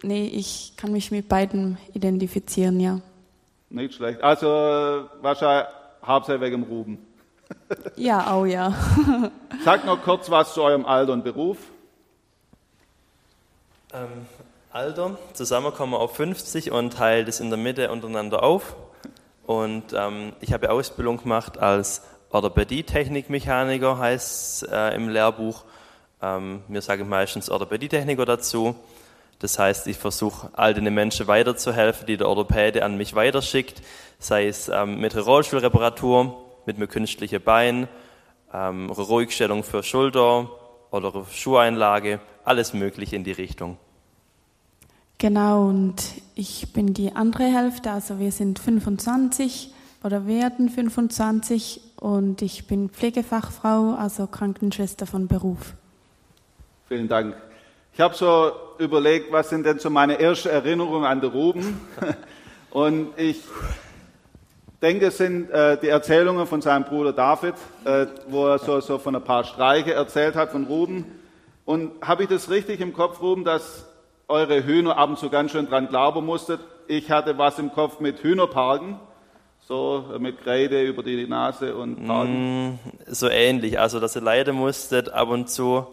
Nee, 0.03 0.27
ich 0.27 0.73
kann 0.77 0.91
mich 0.91 1.11
mit 1.11 1.27
beiden 1.27 1.77
identifizieren, 1.93 2.79
ja. 2.79 3.01
Nicht 3.69 3.95
schlecht. 3.95 4.21
Also 4.21 5.09
wahrscheinlich 5.21 5.67
hauptsächlich 6.05 6.41
wegen 6.41 6.61
dem 6.61 6.71
Ruben. 6.71 7.07
ja, 7.95 8.31
auch 8.31 8.45
ja. 8.45 8.73
Sagt 9.65 9.85
noch 9.85 10.01
kurz 10.03 10.29
was 10.29 10.53
zu 10.53 10.61
eurem 10.61 10.85
Alter 10.85 11.13
und 11.13 11.23
Beruf. 11.23 11.57
Ähm, 13.93 14.25
Alter, 14.71 15.17
zusammenkommen 15.33 15.93
auf 15.93 16.15
50 16.15 16.71
und 16.71 16.93
teilt 16.93 17.27
es 17.27 17.39
in 17.39 17.49
der 17.49 17.57
Mitte 17.57 17.91
untereinander 17.91 18.43
auf. 18.43 18.75
Und 19.45 19.93
ähm, 19.93 20.33
ich 20.41 20.53
habe 20.53 20.69
Ausbildung 20.69 21.17
gemacht 21.17 21.57
als 21.57 22.01
Orthopädie-Technikmechaniker 22.29 23.97
heißt 23.97 24.67
äh, 24.69 24.95
im 24.95 25.09
Lehrbuch. 25.09 25.63
Ähm, 26.21 26.61
wir 26.67 26.81
sagen 26.81 27.07
meistens 27.07 27.49
Orthopädie-Techniker 27.49 28.25
dazu. 28.25 28.75
Das 29.39 29.59
heißt, 29.59 29.87
ich 29.87 29.97
versuche 29.97 30.49
all 30.53 30.73
den 30.73 30.91
Menschen 30.93 31.27
weiterzuhelfen, 31.27 32.07
die 32.07 32.17
der 32.17 32.27
Orthopäde 32.27 32.83
an 32.83 32.97
mich 32.97 33.13
weiterschickt, 33.13 33.81
sei 34.19 34.47
es 34.47 34.67
ähm, 34.67 34.99
mit 34.99 35.15
Rollstuhlreparatur, 35.15 36.43
mit 36.65 36.77
einem 36.77 36.87
künstlichen 36.87 37.41
Bein, 37.41 37.87
ähm, 38.53 38.89
Ruhigstellung 38.89 39.63
für 39.63 39.83
Schulter 39.83 40.49
oder 40.91 41.25
Schuheinlage, 41.31 42.19
alles 42.43 42.73
Mögliche 42.73 43.15
in 43.15 43.23
die 43.23 43.31
Richtung. 43.31 43.77
Genau, 45.19 45.67
und 45.67 45.95
ich 46.35 46.73
bin 46.73 46.93
die 46.93 47.11
andere 47.11 47.45
Hälfte, 47.45 47.91
also 47.91 48.19
wir 48.19 48.31
sind 48.31 48.59
25 48.59 49.71
oder 50.07 50.25
werden 50.25 50.69
25 50.69 51.81
und 51.99 52.41
ich 52.41 52.65
bin 52.65 52.89
Pflegefachfrau, 52.89 53.93
also 53.99 54.25
Krankenschwester 54.25 55.05
von 55.05 55.27
Beruf. 55.27 55.73
Vielen 56.87 57.09
Dank. 57.09 57.35
Ich 57.93 57.99
habe 57.99 58.15
so 58.15 58.53
überlegt, 58.77 59.33
was 59.33 59.49
sind 59.49 59.65
denn 59.65 59.79
so 59.79 59.89
meine 59.89 60.17
ersten 60.17 60.47
Erinnerungen 60.47 61.03
an 61.03 61.19
den 61.19 61.29
Ruben? 61.29 61.81
Und 62.71 63.09
ich 63.17 63.41
denke, 64.81 65.07
es 65.07 65.17
sind 65.17 65.49
äh, 65.49 65.77
die 65.77 65.89
Erzählungen 65.89 66.47
von 66.47 66.61
seinem 66.61 66.85
Bruder 66.85 67.11
David, 67.11 67.55
äh, 67.83 68.05
wo 68.29 68.47
er 68.47 68.59
so, 68.59 68.79
so 68.79 68.99
von 68.99 69.13
ein 69.13 69.23
paar 69.23 69.43
Streiche 69.43 69.93
erzählt 69.93 70.35
hat 70.35 70.51
von 70.51 70.67
Ruben. 70.67 71.03
Und 71.65 71.91
habe 72.01 72.23
ich 72.23 72.29
das 72.29 72.49
richtig 72.49 72.79
im 72.79 72.93
Kopf, 72.93 73.19
Ruben, 73.19 73.43
dass 73.43 73.85
eure 74.29 74.63
Hühner 74.63 74.97
ab 74.97 75.09
und 75.09 75.19
zu 75.19 75.29
ganz 75.29 75.51
schön 75.51 75.67
dran 75.67 75.89
glauben 75.89 76.25
musstet? 76.25 76.61
Ich 76.87 77.11
hatte 77.11 77.37
was 77.37 77.59
im 77.59 77.73
Kopf 77.73 77.99
mit 77.99 78.23
Hühnerparken, 78.23 78.97
so 79.67 80.05
äh, 80.15 80.19
mit 80.19 80.41
Kreide 80.41 80.81
über 80.83 81.03
die 81.03 81.27
Nase 81.27 81.75
und 81.75 82.07
Parken. 82.07 82.73
Mm, 82.73 82.79
so 83.07 83.27
ähnlich, 83.27 83.79
also 83.79 83.99
dass 83.99 84.15
ihr 84.15 84.21
leiden 84.21 84.55
musstet 84.55 85.09
ab 85.09 85.27
und 85.27 85.49
zu, 85.49 85.85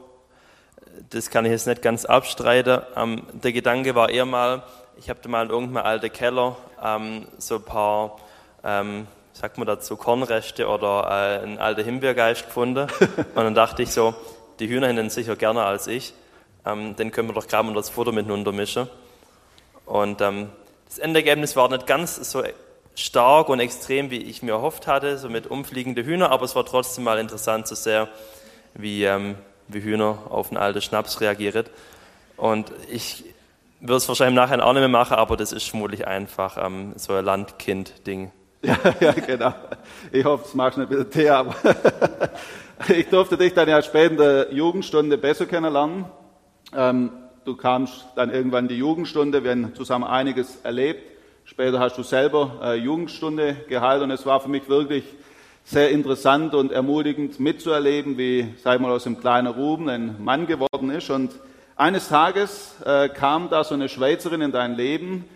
das 1.11 1.29
kann 1.29 1.45
ich 1.45 1.51
jetzt 1.51 1.67
nicht 1.67 1.83
ganz 1.83 2.05
abstreiten. 2.05 2.83
Ähm, 2.97 3.25
der 3.33 3.53
Gedanke 3.53 3.97
war 3.97 4.11
eher 4.11 4.27
mal, 4.27 4.63
ich 4.97 5.11
habe 5.11 5.19
da 5.23 5.29
mal 5.29 5.47
in 5.47 5.51
irgendeinem 5.51 5.85
alten 5.85 6.13
Keller 6.13 6.57
ähm, 6.83 7.27
so 7.39 7.57
ein 7.57 7.63
paar, 7.65 8.17
ähm, 8.63 9.09
sagt 9.33 9.59
man 9.59 9.67
dazu, 9.67 9.97
Kornreste 9.97 10.69
oder 10.69 11.09
äh, 11.09 11.43
einen 11.43 11.59
alten 11.59 11.85
Himbeergeist 11.85 12.47
gefunden. 12.47 12.87
Und 13.35 13.37
dann 13.37 13.55
dachte 13.57 13.83
ich 13.83 13.91
so, 13.91 14.15
die 14.61 14.69
Hühner 14.69 14.87
hätten 14.87 15.11
sicher 15.11 15.35
gerne 15.35 15.65
als 15.65 15.89
ich. 15.89 16.15
Ähm, 16.65 16.95
den 16.95 17.11
können 17.11 17.29
wir 17.29 17.35
doch 17.35 17.49
gerade 17.49 17.67
mal 17.67 17.75
das 17.75 17.91
Futter 17.91 18.13
miteinander 18.13 18.53
mischen. 18.53 18.89
Und 19.85 20.21
ähm, 20.21 20.51
das 20.87 20.99
Endergebnis 20.99 21.57
war 21.57 21.69
nicht 21.69 21.89
ganz 21.89 22.15
so 22.31 22.41
stark 22.95 23.49
und 23.49 23.61
extrem, 23.61 24.11
wie 24.11 24.19
ich 24.19 24.43
mir 24.43 24.53
erhofft 24.53 24.87
hatte, 24.87 25.19
so 25.19 25.29
mit 25.29 25.47
umfliegenden 25.47 26.05
Hühner, 26.05 26.31
aber 26.31 26.45
es 26.45 26.55
war 26.55 26.65
trotzdem 26.65 27.05
mal 27.05 27.19
interessant 27.19 27.67
zu 27.67 27.75
sehen, 27.75 28.09
wie, 28.75 29.05
ähm, 29.05 29.37
wie 29.69 29.83
Hühner 29.83 30.19
auf 30.31 30.51
einen 30.51 30.59
alten 30.59 30.81
Schnaps 30.81 31.21
reagieren. 31.21 31.67
Und 32.37 32.73
ich 32.91 33.25
würde 33.81 33.97
es 33.97 34.09
wahrscheinlich 34.09 34.37
nachher 34.37 34.65
auch 34.65 34.73
nicht 34.73 34.81
mehr 34.81 34.89
machen, 34.89 35.17
aber 35.17 35.37
das 35.37 35.53
ist 35.53 35.69
vermutlich 35.69 36.07
einfach 36.07 36.57
ähm, 36.65 36.93
so 36.97 37.13
ein 37.15 37.25
Landkind-Ding. 37.25 38.33
Ja, 38.65 38.79
ja, 38.99 39.13
genau. 39.13 39.53
Ich 40.11 40.25
hoffe, 40.25 40.45
das 40.45 40.55
machst 40.55 40.79
nicht 40.79 40.89
mit 40.89 41.11
Tee, 41.11 41.29
aber 41.29 41.55
ich 42.89 43.07
durfte 43.11 43.37
dich 43.37 43.53
dann 43.53 43.69
ja 43.69 43.83
später 43.83 44.11
in 44.11 44.17
der 44.17 44.53
Jugendstunde 44.55 45.19
besser 45.19 45.45
kennenlernen. 45.45 46.07
Ähm, 46.75 47.11
du 47.45 47.57
kamst 47.57 48.07
dann 48.17 48.31
irgendwann 48.31 48.65
in 48.65 48.69
die 48.69 48.79
Jugendstunde, 48.79 49.45
wir 49.45 49.51
haben 49.51 49.75
zusammen 49.75 50.05
einiges 50.05 50.57
erlebt. 50.63 51.14
Später 51.47 51.79
hast 51.79 51.99
du 51.99 52.03
selber 52.03 52.59
äh, 52.63 52.75
Jugendstunde 52.77 53.55
gehalten 53.69 54.05
und 54.05 54.11
es 54.11 54.25
war 54.25 54.41
für 54.41 54.49
mich 54.49 54.67
wirklich 54.67 55.05
sehr 55.63 55.91
interessant 55.91 56.55
und 56.55 56.73
ermutigend 56.73 57.39
mitzuerleben, 57.39 58.17
wie, 58.17 58.55
sag 58.63 58.77
ich 58.77 58.81
mal, 58.81 58.91
aus 58.91 59.05
dem 59.05 59.21
kleinen 59.21 59.49
Ruben 59.49 59.91
ein 59.91 60.25
Mann 60.25 60.47
geworden 60.47 60.89
ist. 60.89 61.11
Und 61.11 61.33
eines 61.77 62.09
Tages 62.09 62.77
äh, 62.87 63.11
kam 63.11 63.51
da 63.51 63.63
so 63.63 63.75
eine 63.75 63.91
Schweizerin 63.91 64.41
in 64.41 64.53
dein 64.53 64.75
Leben, 64.75 65.27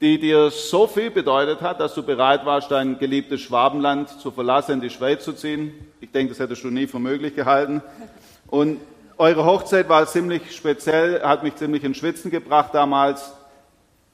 die 0.00 0.18
dir 0.18 0.50
so 0.50 0.86
viel 0.86 1.10
bedeutet 1.10 1.60
hat, 1.60 1.78
dass 1.78 1.94
du 1.94 2.02
bereit 2.02 2.46
warst, 2.46 2.70
dein 2.70 2.98
geliebtes 2.98 3.42
Schwabenland 3.42 4.08
zu 4.08 4.30
verlassen, 4.30 4.72
in 4.72 4.80
die 4.80 4.88
Schweiz 4.88 5.24
zu 5.24 5.34
ziehen. 5.34 5.74
Ich 6.00 6.10
denke, 6.10 6.32
das 6.32 6.40
hättest 6.40 6.64
du 6.64 6.68
nie 6.68 6.86
für 6.86 6.98
möglich 6.98 7.36
gehalten. 7.36 7.82
Und 8.46 8.80
eure 9.18 9.44
Hochzeit 9.44 9.90
war 9.90 10.06
ziemlich 10.06 10.56
speziell, 10.56 11.20
hat 11.22 11.42
mich 11.42 11.56
ziemlich 11.56 11.84
in 11.84 11.94
Schwitzen 11.94 12.30
gebracht 12.30 12.70
damals. 12.72 13.34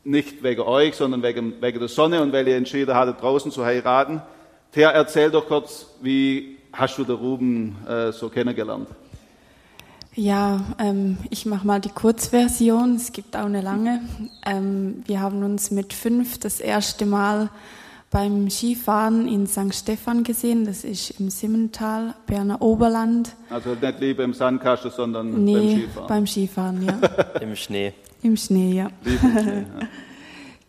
Nicht 0.06 0.42
wegen 0.42 0.60
euch, 0.60 0.94
sondern 0.94 1.22
wegen, 1.22 1.60
wegen 1.60 1.80
der 1.80 1.88
Sonne 1.88 2.22
und 2.22 2.32
weil 2.32 2.46
ihr 2.46 2.56
entschieden 2.56 2.94
hattet, 2.94 3.20
draußen 3.20 3.50
zu 3.50 3.64
heiraten. 3.64 4.22
Thea, 4.72 4.90
erzähl 4.90 5.30
doch 5.30 5.46
kurz, 5.46 5.86
wie 6.00 6.58
hast 6.72 6.96
du 6.98 7.04
den 7.04 7.16
Ruben 7.16 7.76
äh, 7.88 8.12
so 8.12 8.28
kennengelernt? 8.28 8.88
Ja, 10.14 10.60
ähm, 10.78 11.18
ich 11.28 11.44
mache 11.44 11.66
mal 11.66 11.80
die 11.80 11.90
Kurzversion. 11.90 12.94
Es 12.94 13.12
gibt 13.12 13.36
auch 13.36 13.46
eine 13.46 13.62
lange. 13.62 14.00
Ähm, 14.46 15.02
wir 15.06 15.20
haben 15.20 15.42
uns 15.42 15.70
mit 15.70 15.92
fünf 15.92 16.38
das 16.38 16.60
erste 16.60 17.04
Mal 17.04 17.50
beim 18.10 18.48
Skifahren 18.48 19.28
in 19.28 19.46
St. 19.46 19.74
Stephan 19.74 20.22
gesehen. 20.22 20.64
Das 20.64 20.84
ist 20.84 21.20
im 21.20 21.30
Simmental, 21.30 22.14
Berner 22.26 22.62
Oberland. 22.62 23.34
Also 23.50 23.74
nicht 23.74 24.00
lieber 24.00 24.24
im 24.24 24.32
Sandkasten, 24.32 24.90
sondern 24.90 25.44
nee, 25.44 25.52
beim 25.52 25.68
Skifahren. 25.68 26.08
beim 26.08 26.26
Skifahren, 26.26 26.82
ja. 26.82 27.40
Im 27.42 27.56
Schnee. 27.56 27.92
Im 28.22 28.36
Schnee, 28.36 28.72
ja. 28.72 28.90
Schnee. 29.04 29.64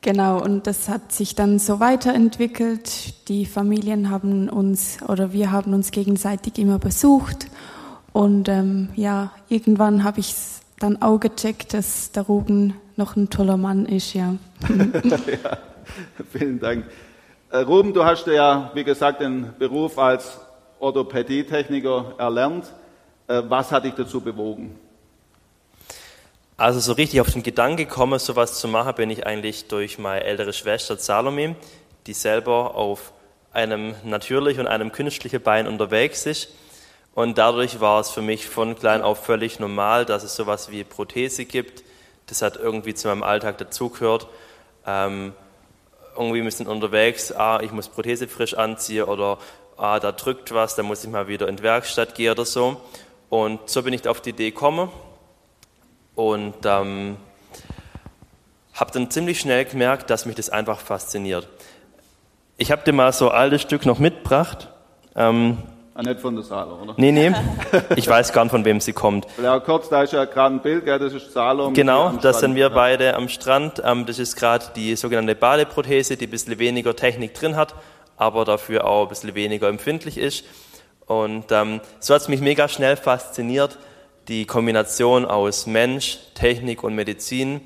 Genau, 0.02 0.42
und 0.42 0.68
das 0.68 0.88
hat 0.88 1.12
sich 1.12 1.36
dann 1.36 1.60
so 1.60 1.82
weiterentwickelt. 1.82 3.28
Die 3.28 3.46
Familien 3.46 4.10
haben 4.10 4.48
uns 4.48 5.00
oder 5.06 5.34
wir 5.34 5.52
haben 5.52 5.74
uns 5.74 5.92
gegenseitig 5.92 6.60
immer 6.60 6.80
besucht. 6.80 7.48
Und 8.14 8.48
ähm, 8.48 8.88
ja, 8.96 9.32
irgendwann 9.50 10.06
habe 10.06 10.22
ich 10.22 10.34
dann 10.80 11.02
auch 11.02 11.20
gecheckt, 11.20 11.74
dass 11.74 12.12
der 12.14 12.24
Ruben 12.24 12.76
noch 12.96 13.18
ein 13.18 13.30
toller 13.30 13.58
Mann 13.58 13.86
ist, 13.86 14.14
ja. 14.14 14.36
ja, 14.70 15.58
vielen 16.32 16.60
Dank. 16.60 16.86
Äh, 17.50 17.58
Ruben, 17.58 17.94
du 17.94 18.06
hast 18.06 18.28
ja, 18.28 18.72
wie 18.74 18.84
gesagt, 18.84 19.20
den 19.20 19.54
Beruf 19.60 19.98
als 20.00 20.40
Orthopädietechniker 20.80 22.16
erlernt. 22.18 22.72
Äh, 23.28 23.42
was 23.50 23.72
hat 23.72 23.84
dich 23.84 23.94
dazu 23.94 24.22
bewogen? 24.22 24.76
Also 26.60 26.80
so 26.80 26.94
richtig 26.94 27.22
auf 27.22 27.32
den 27.32 27.44
Gedanken 27.44 27.78
gekommen, 27.78 28.18
sowas 28.18 28.60
zu 28.60 28.68
machen, 28.68 28.96
bin 28.96 29.12
ich 29.12 29.28
eigentlich 29.28 29.68
durch 29.68 30.00
meine 30.00 30.24
ältere 30.24 30.54
Schwester 30.54 30.98
Salome, 30.98 31.56
die 32.08 32.14
selber 32.14 32.74
auf 32.74 33.14
einem 33.54 33.94
natürlichen 34.04 34.62
und 34.62 34.68
einem 34.68 34.92
künstlichen 34.92 35.40
Bein 35.40 35.68
unterwegs 35.68 36.26
ist. 36.26 36.50
Und 37.14 37.38
dadurch 37.38 37.80
war 37.80 38.00
es 38.00 38.10
für 38.10 38.24
mich 38.24 38.48
von 38.48 38.76
klein 38.76 39.04
auf 39.04 39.24
völlig 39.24 39.60
normal, 39.60 40.06
dass 40.06 40.24
es 40.24 40.36
sowas 40.36 40.72
wie 40.72 40.84
Prothese 40.84 41.46
gibt. 41.46 41.84
Das 42.26 42.42
hat 42.42 42.58
irgendwie 42.58 42.96
zu 42.96 43.08
meinem 43.08 43.22
Alltag 43.22 43.60
dazugehört. 43.60 44.26
Ähm, 44.88 45.34
irgendwie 46.16 46.44
wir 46.44 46.50
sind 46.50 46.68
unterwegs, 46.68 47.32
ah, 47.32 47.60
ich 47.62 47.72
muss 47.72 47.88
Prothese 47.88 48.28
frisch 48.28 48.56
anziehen 48.56 49.04
oder 49.04 49.38
ah, 49.78 50.00
da 50.00 50.12
drückt 50.12 50.52
was, 50.56 50.74
da 50.74 50.82
muss 50.82 51.04
ich 51.04 51.10
mal 51.12 51.28
wieder 51.28 51.48
in 51.48 51.58
die 51.58 51.64
Werkstatt 51.64 52.16
gehen 52.16 52.32
oder 52.32 52.46
so. 52.46 52.82
Und 53.30 53.70
so 53.70 53.84
bin 53.84 53.94
ich 53.94 54.08
auf 54.08 54.22
die 54.22 54.32
Idee 54.32 54.50
gekommen 54.50 54.90
und 56.18 56.56
ähm, 56.66 57.16
habe 58.74 58.92
dann 58.92 59.10
ziemlich 59.10 59.40
schnell 59.40 59.64
gemerkt, 59.66 60.10
dass 60.10 60.26
mich 60.26 60.36
das 60.36 60.50
einfach 60.50 60.80
fasziniert. 60.80 61.48
Ich 62.58 62.72
habe 62.72 62.84
dir 62.84 62.92
mal 62.92 63.14
so 63.14 63.30
ein 63.30 63.38
altes 63.38 63.62
Stück 63.62 63.86
noch 63.86 64.00
mitgebracht. 64.00 64.68
Ähm, 65.16 65.60
Ah, 66.00 66.04
nicht 66.04 66.20
von 66.20 66.36
der 66.36 66.44
Salo, 66.44 66.76
oder? 66.76 66.94
nee, 66.98 67.12
nee, 67.12 67.34
ich 67.96 68.08
weiß 68.08 68.32
gar 68.32 68.44
nicht, 68.44 68.52
von 68.52 68.64
wem 68.64 68.80
sie 68.80 68.94
kommt. 68.94 69.26
Ja, 69.42 69.60
kurz, 69.60 69.90
da 69.90 70.04
ist 70.04 70.14
ja 70.14 70.26
gerade 70.26 70.54
ein 70.54 70.62
Bild, 70.62 70.86
gell, 70.86 71.00
das 71.00 71.12
ist 71.12 71.34
Salom. 71.34 71.74
Genau, 71.74 72.12
das 72.22 72.40
sind 72.40 72.54
wir 72.54 72.70
beide 72.70 73.16
am 73.16 73.28
Strand. 73.30 73.82
Ähm, 73.84 74.06
das 74.06 74.20
ist 74.20 74.36
gerade 74.36 74.66
die 74.76 74.96
sogenannte 74.96 75.34
Badeprothese, 75.34 76.16
die 76.16 76.28
ein 76.28 76.30
bisschen 76.30 76.60
weniger 76.60 76.96
Technik 76.96 77.34
drin 77.34 77.56
hat, 77.56 77.74
aber 78.16 78.46
dafür 78.46 78.86
auch 78.86 79.04
ein 79.04 79.10
bisschen 79.10 79.34
weniger 79.34 79.70
empfindlich 79.70 80.20
ist. 80.20 80.46
Und 81.08 81.52
ähm, 81.52 81.82
so 82.00 82.14
hat 82.14 82.22
es 82.22 82.28
mich 82.28 82.42
mega 82.42 82.68
schnell 82.68 82.96
fasziniert, 82.96 83.80
die 84.28 84.46
Kombination 84.46 85.26
aus 85.26 85.68
Mensch, 85.68 86.20
Technik 86.34 86.84
und 86.84 86.96
Medizin, 86.96 87.62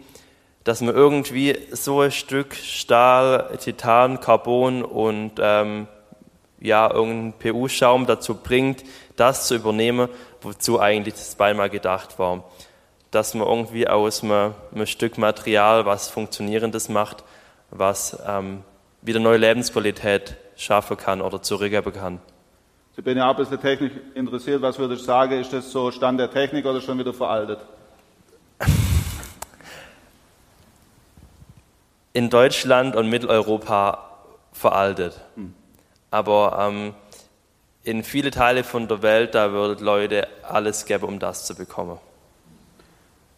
dass 0.64 0.82
man 0.82 0.94
irgendwie 0.94 1.58
so 1.72 2.02
ein 2.02 2.12
Stück 2.12 2.54
Stahl, 2.54 3.58
Titan, 3.60 4.20
Carbon 4.20 4.84
und 4.84 5.34
ähm, 5.40 5.88
ja, 6.60 6.92
irgendeinen 6.92 7.34
PU-Schaum 7.34 8.06
dazu 8.06 8.36
bringt, 8.36 8.84
das 9.16 9.48
zu 9.48 9.56
übernehmen, 9.56 10.08
wozu 10.42 10.80
eigentlich 10.80 11.16
das 11.16 11.36
Bein 11.36 11.58
mal 11.58 11.70
gedacht 11.70 12.20
war. 12.20 12.44
Dass 13.10 13.34
man 13.34 13.48
irgendwie 13.48 13.88
aus 13.88 14.24
einem, 14.24 14.54
einem 14.74 14.86
Stück 14.86 15.18
Material 15.18 15.86
was 15.88 16.10
Funktionierendes 16.10 16.90
macht, 16.90 17.24
was 17.72 18.18
ähm, 18.28 18.64
wieder 19.02 19.20
neue 19.20 19.38
Lebensqualität 19.38 20.38
schaffen 20.56 20.96
kann 20.96 21.22
oder 21.22 21.42
zurückgeben 21.42 21.92
kann. 21.92 22.22
Ich 22.98 23.04
bin 23.06 23.18
ja 23.18 23.28
auch 23.28 23.32
ein 23.32 23.38
bisschen 23.38 23.62
technisch 23.62 23.94
interessiert. 24.16 24.62
Was 24.62 24.78
würdest 24.78 25.02
du 25.02 25.06
sagen, 25.06 25.40
ist 25.40 25.54
das 25.54 25.72
so 25.72 25.92
Stand 25.92 26.20
der 26.20 26.30
Technik 26.30 26.66
oder 26.66 26.82
schon 26.82 27.00
wieder 27.00 27.14
veraltet? 27.14 27.60
In 32.12 32.30
Deutschland 32.30 32.98
und 32.98 33.10
Mitteleuropa 33.10 34.10
veraltet. 34.52 35.22
Aber 36.12 36.58
ähm, 36.60 36.94
in 37.84 38.04
viele 38.04 38.30
Teile 38.30 38.66
von 38.66 38.90
der 38.90 39.02
Welt, 39.02 39.36
da 39.36 39.54
würden 39.54 39.84
Leute 39.84 40.28
alles 40.44 40.84
geben, 40.84 41.06
um 41.06 41.20
das 41.20 41.46
zu 41.46 41.56
bekommen. 41.56 41.98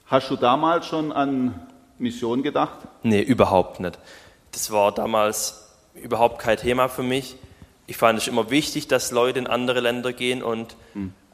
Hast 0.08 0.32
du 0.32 0.36
damals 0.36 0.88
schon 0.88 1.12
an 1.12 1.68
Mission 2.00 2.42
gedacht? 2.42 2.80
Nee, 3.04 3.22
überhaupt 3.22 3.80
nicht. 3.80 4.00
Das 4.52 4.72
war 4.72 4.92
damals 4.92 5.70
überhaupt 5.94 6.40
kein 6.40 6.58
Thema 6.58 6.90
für 6.90 7.04
mich. 7.04 7.36
Ich 7.86 7.98
fand 7.98 8.20
es 8.20 8.28
immer 8.28 8.50
wichtig, 8.50 8.88
dass 8.88 9.12
Leute 9.12 9.40
in 9.40 9.48
andere 9.48 9.82
Länder 9.82 10.14
gehen 10.14 10.42
und 10.42 10.76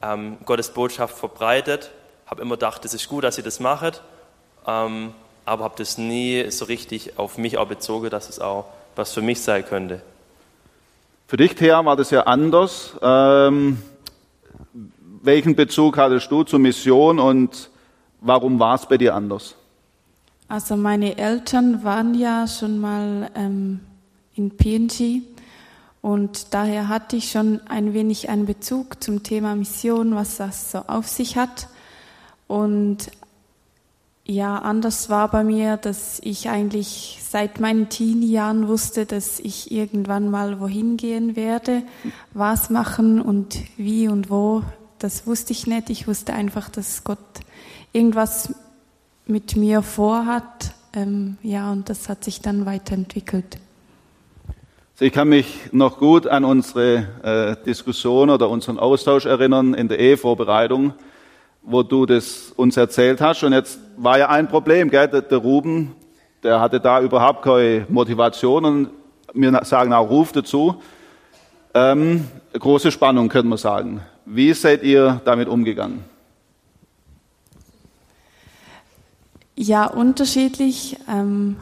ähm, 0.02 0.38
Gottes 0.44 0.70
Botschaft 0.70 1.16
verbreitet. 1.16 1.90
Habe 2.26 2.42
immer 2.42 2.56
gedacht, 2.56 2.84
es 2.84 2.94
ist 2.94 3.08
gut, 3.08 3.24
dass 3.24 3.36
sie 3.36 3.42
das 3.42 3.60
machen, 3.60 3.92
ähm, 4.66 5.12
aber 5.44 5.64
habe 5.64 5.74
das 5.78 5.98
nie 5.98 6.50
so 6.50 6.64
richtig 6.64 7.18
auf 7.18 7.38
mich 7.38 7.58
auch 7.58 7.66
bezogen, 7.66 8.10
dass 8.10 8.28
es 8.28 8.40
auch 8.40 8.66
was 8.96 9.12
für 9.12 9.22
mich 9.22 9.40
sein 9.40 9.64
könnte. 9.64 10.02
Für 11.26 11.36
dich, 11.36 11.54
Thea, 11.54 11.84
war 11.84 11.96
das 11.96 12.10
ja 12.10 12.22
anders. 12.22 12.96
Ähm, 13.00 13.80
welchen 15.22 15.54
Bezug 15.54 15.96
hattest 15.96 16.30
du 16.30 16.42
zur 16.42 16.58
Mission 16.58 17.20
und 17.20 17.70
warum 18.20 18.58
war 18.58 18.74
es 18.74 18.86
bei 18.86 18.98
dir 18.98 19.14
anders? 19.14 19.54
Also 20.48 20.76
meine 20.76 21.16
Eltern 21.16 21.84
waren 21.84 22.14
ja 22.14 22.48
schon 22.48 22.80
mal 22.80 23.30
ähm, 23.36 23.80
in 24.34 24.50
PNG 24.50 25.22
und 26.02 26.54
daher 26.54 26.88
hatte 26.88 27.16
ich 27.16 27.30
schon 27.30 27.60
ein 27.68 27.92
wenig 27.92 28.28
einen 28.28 28.46
Bezug 28.46 29.02
zum 29.02 29.22
Thema 29.22 29.54
Mission, 29.54 30.14
was 30.14 30.36
das 30.38 30.72
so 30.72 30.78
auf 30.86 31.08
sich 31.08 31.36
hat. 31.36 31.68
Und 32.46 33.10
ja, 34.24 34.58
anders 34.58 35.10
war 35.10 35.28
bei 35.28 35.44
mir, 35.44 35.76
dass 35.76 36.20
ich 36.20 36.48
eigentlich 36.48 37.18
seit 37.20 37.60
meinen 37.60 37.88
Teenie-Jahren 37.88 38.68
wusste, 38.68 39.04
dass 39.04 39.40
ich 39.40 39.72
irgendwann 39.72 40.30
mal 40.30 40.60
wohin 40.60 40.96
gehen 40.96 41.36
werde, 41.36 41.82
was 42.32 42.70
machen 42.70 43.20
und 43.20 43.56
wie 43.76 44.08
und 44.08 44.30
wo. 44.30 44.62
Das 44.98 45.26
wusste 45.26 45.52
ich 45.52 45.66
nicht. 45.66 45.90
Ich 45.90 46.06
wusste 46.06 46.32
einfach, 46.32 46.68
dass 46.68 47.04
Gott 47.04 47.18
irgendwas 47.92 48.54
mit 49.26 49.56
mir 49.56 49.82
vorhat. 49.82 50.74
Ähm, 50.92 51.36
ja, 51.42 51.72
und 51.72 51.88
das 51.88 52.08
hat 52.08 52.24
sich 52.24 52.40
dann 52.40 52.66
weiterentwickelt. 52.66 53.58
Ich 55.00 55.12
kann 55.12 55.28
mich 55.28 55.72
noch 55.72 55.98
gut 55.98 56.26
an 56.26 56.44
unsere 56.44 57.06
äh, 57.22 57.64
Diskussion 57.64 58.30
oder 58.30 58.50
unseren 58.50 58.78
Austausch 58.78 59.24
erinnern 59.24 59.74
in 59.74 59.88
der 59.88 59.98
Ehevorbereitung 59.98 60.94
wo 61.62 61.82
du 61.82 62.06
das 62.06 62.52
uns 62.56 62.76
erzählt 62.76 63.20
hast. 63.20 63.42
Und 63.42 63.52
jetzt 63.52 63.78
war 63.96 64.18
ja 64.18 64.28
ein 64.28 64.48
Problem, 64.48 64.90
gell? 64.90 65.08
Der, 65.08 65.22
der 65.22 65.38
Ruben, 65.38 65.94
der 66.42 66.60
hatte 66.60 66.80
da 66.80 67.00
überhaupt 67.00 67.42
keine 67.42 67.86
Motivation 67.88 68.64
und 68.64 68.90
wir 69.34 69.64
sagen 69.64 69.92
auch 69.92 70.08
Ruf 70.08 70.32
dazu. 70.32 70.82
Ähm, 71.72 72.26
große 72.52 72.90
Spannung, 72.90 73.28
könnte 73.28 73.48
man 73.48 73.58
sagen. 73.58 74.00
Wie 74.24 74.52
seid 74.54 74.82
ihr 74.82 75.20
damit 75.24 75.48
umgegangen? 75.48 76.04
Ja, 79.54 79.86
unterschiedlich. 79.86 80.96
Ähm, 81.08 81.56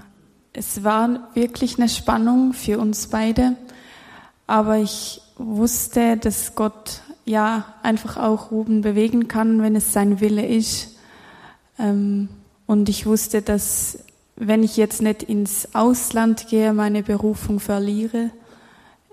es 0.59 0.83
war 0.83 1.29
wirklich 1.35 1.79
eine 1.79 1.89
Spannung 1.89 2.53
für 2.53 2.81
uns 2.81 3.07
beide, 3.07 3.55
aber 4.49 4.79
ich 4.79 5.21
wusste, 5.37 6.17
dass 6.17 6.57
Gott 6.57 7.03
ja 7.25 7.75
einfach 7.85 8.17
auch 8.17 8.51
Ruben 8.51 8.81
bewegen 8.81 9.29
kann, 9.29 9.63
wenn 9.63 9.77
es 9.77 9.93
sein 9.93 10.21
Wille 10.21 10.45
ist. 10.45 10.97
Ähm, 11.79 12.29
und 12.67 12.89
ich 12.89 13.07
wusste, 13.07 13.41
dass 13.41 14.01
wenn 14.35 14.65
ich 14.65 14.77
jetzt 14.77 15.01
nicht 15.01 15.23
ins 15.23 15.75
Ausland 15.75 16.49
gehe, 16.49 16.73
meine 16.73 17.03
Berufung 17.03 17.61
verliere. 17.61 18.31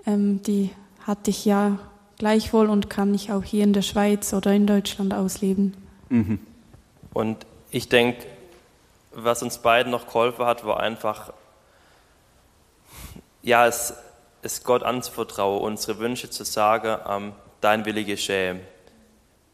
Ähm, 0.04 0.42
die 0.42 0.70
hatte 1.04 1.30
ich 1.30 1.44
ja 1.44 1.78
gleichwohl 2.18 2.70
und 2.70 2.90
kann 2.90 3.14
ich 3.14 3.30
auch 3.30 3.44
hier 3.44 3.62
in 3.62 3.72
der 3.72 3.82
Schweiz 3.82 4.32
oder 4.32 4.52
in 4.52 4.66
Deutschland 4.66 5.14
ausleben. 5.14 5.74
Mhm. 6.08 6.38
Und 7.12 7.46
ich 7.70 7.88
denke, 7.88 8.26
was 9.16 9.42
uns 9.42 9.58
beiden 9.58 9.90
noch 9.90 10.06
geholfen 10.06 10.44
hat, 10.44 10.66
war 10.66 10.80
einfach, 10.80 11.32
ja, 13.42 13.66
es, 13.66 13.94
es 14.42 14.62
Gott 14.62 14.82
anzuvertrauen, 14.82 15.62
unsere 15.62 15.98
Wünsche 15.98 16.28
zu 16.28 16.44
sagen, 16.44 16.98
ähm, 17.08 17.32
dein 17.62 17.86
Wille 17.86 18.04
geschehe. 18.04 18.60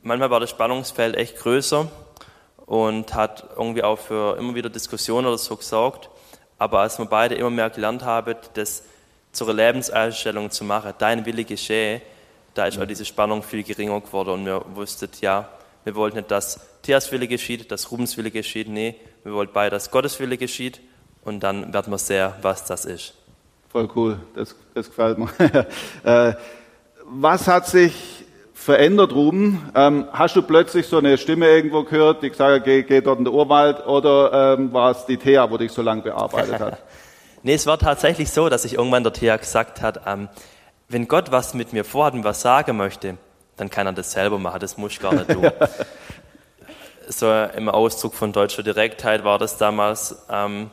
Manchmal 0.02 0.30
war 0.30 0.40
das 0.40 0.50
Spannungsfeld 0.50 1.16
echt 1.16 1.36
größer 1.38 1.88
und 2.66 3.14
hat 3.14 3.44
irgendwie 3.56 3.84
auch 3.84 3.98
für 3.98 4.36
immer 4.36 4.54
wieder 4.56 4.68
Diskussionen 4.68 5.28
oder 5.28 5.38
so 5.38 5.56
gesorgt. 5.56 6.10
Aber 6.58 6.80
als 6.80 6.98
wir 6.98 7.06
beide 7.06 7.36
immer 7.36 7.50
mehr 7.50 7.70
gelernt 7.70 8.02
haben, 8.02 8.34
das 8.54 8.82
zur 9.30 9.54
Lebenseinstellung 9.54 10.50
zu 10.50 10.64
machen, 10.64 10.92
dein 10.98 11.24
Wille 11.24 11.44
geschehe, 11.44 12.02
da 12.54 12.66
ist 12.66 12.78
auch 12.78 12.84
diese 12.84 13.04
Spannung 13.04 13.42
viel 13.42 13.62
geringer 13.62 14.00
geworden 14.00 14.30
und 14.30 14.46
wir 14.46 14.64
wussten, 14.74 15.08
ja, 15.20 15.48
wir 15.84 15.94
wollten 15.94 16.18
nicht, 16.18 16.30
dass 16.30 16.60
Theas 16.82 17.10
Wille 17.12 17.28
geschieht, 17.28 17.70
dass 17.70 17.90
Rubens 17.90 18.16
Wille 18.16 18.30
geschieht, 18.30 18.68
nee, 18.68 18.96
wir 19.24 19.32
wollten 19.32 19.52
beide, 19.52 19.70
dass 19.70 19.90
Gottes 19.90 20.18
Wille 20.20 20.36
geschieht 20.36 20.80
und 21.24 21.40
dann 21.40 21.72
werden 21.72 21.92
wir 21.92 21.98
sehen, 21.98 22.32
was 22.42 22.64
das 22.64 22.84
ist. 22.84 23.14
Voll 23.70 23.88
cool, 23.94 24.18
das, 24.34 24.54
das 24.74 24.88
gefällt 24.88 25.18
mir. 25.18 25.28
Äh, 26.04 26.34
was 27.04 27.46
hat 27.46 27.66
sich 27.66 28.24
verändert, 28.54 29.12
Ruben? 29.12 29.70
Ähm, 29.74 30.06
hast 30.12 30.36
du 30.36 30.42
plötzlich 30.42 30.86
so 30.86 30.98
eine 30.98 31.18
Stimme 31.18 31.46
irgendwo 31.48 31.82
gehört, 31.84 32.22
die 32.22 32.30
gesagt 32.30 32.60
hat, 32.60 32.64
geh, 32.64 32.82
geh 32.82 33.00
dort 33.00 33.18
in 33.18 33.24
den 33.24 33.34
Urwald, 33.34 33.86
oder 33.86 34.56
ähm, 34.58 34.72
war 34.72 34.92
es 34.92 35.04
die 35.06 35.16
Thea, 35.16 35.50
wo 35.50 35.56
dich 35.56 35.72
so 35.72 35.82
lange 35.82 36.02
bearbeitet 36.02 36.58
hat? 36.58 36.78
nee, 37.42 37.54
es 37.54 37.66
war 37.66 37.78
tatsächlich 37.78 38.30
so, 38.30 38.48
dass 38.48 38.64
ich 38.64 38.74
irgendwann 38.74 39.02
der 39.02 39.12
Thea 39.12 39.36
gesagt 39.36 39.82
hat, 39.82 40.02
ähm, 40.06 40.28
wenn 40.88 41.08
Gott 41.08 41.32
was 41.32 41.54
mit 41.54 41.72
mir 41.72 41.84
vorhat 41.84 42.14
und 42.14 42.24
was 42.24 42.42
sagen 42.42 42.76
möchte, 42.76 43.16
dann 43.56 43.70
kann 43.70 43.86
er 43.86 43.92
das 43.92 44.12
selber 44.12 44.38
machen, 44.38 44.60
das 44.60 44.76
muss 44.76 44.92
ich 44.92 45.00
gar 45.00 45.14
nicht 45.14 45.30
tun. 45.30 45.44
so 47.08 47.30
im 47.32 47.68
Ausdruck 47.68 48.14
von 48.14 48.32
deutscher 48.32 48.62
Direktheit 48.62 49.24
war 49.24 49.38
das 49.38 49.56
damals. 49.56 50.16
Ähm, 50.30 50.70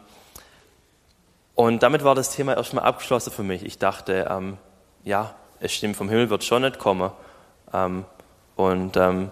und 1.55 1.83
damit 1.83 2.03
war 2.03 2.15
das 2.15 2.35
Thema 2.35 2.55
erstmal 2.55 2.85
abgeschlossen 2.85 3.31
für 3.31 3.43
mich. 3.43 3.65
Ich 3.65 3.77
dachte, 3.77 4.27
ähm, 4.29 4.57
ja, 5.03 5.35
es 5.59 5.73
stimmt, 5.73 5.97
vom 5.97 6.09
Himmel 6.09 6.29
wird 6.29 6.43
schon 6.43 6.61
nicht 6.61 6.79
kommen. 6.79 7.11
Ähm, 7.73 8.05
und 8.55 8.97
ähm, 8.97 9.31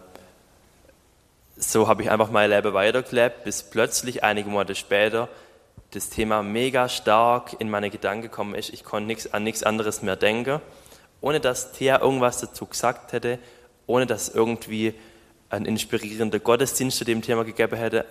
so 1.56 1.88
habe 1.88 2.04
ich 2.04 2.12
einfach 2.12 2.30
mein 2.30 2.50
Leben 2.50 2.74
weitergelebt, 2.74 3.44
bis 3.44 3.64
plötzlich 3.64 4.24
einige 4.24 4.50
Monate 4.50 4.76
später 4.76 5.28
das 5.92 6.10
Thema 6.10 6.44
mega 6.44 6.90
stark 6.90 7.56
in 7.60 7.70
meine 7.70 7.90
Gedanken 7.90 8.24
gekommen 8.24 8.56
ist. 8.56 8.70
Ich 8.70 8.84
konnte 8.84 9.08
nix, 9.08 9.28
an 9.28 9.44
nichts 9.44 9.64
anderes 9.64 10.02
mehr 10.02 10.16
denken, 10.16 10.62
ohne 11.22 11.40
dass 11.40 11.72
Thea 11.72 12.02
irgendwas 12.02 12.40
dazu 12.40 12.66
gesagt 12.66 13.14
hätte, 13.14 13.40
ohne 13.86 14.06
dass 14.06 14.30
irgendwie 14.30 14.94
ein 15.50 15.66
inspirierender 15.66 16.40
Gottesdienst 16.40 16.98
zu 16.98 17.06
dem 17.06 17.22
Thema 17.22 17.44
gegeben 17.44 17.78
hätte. 17.78 18.06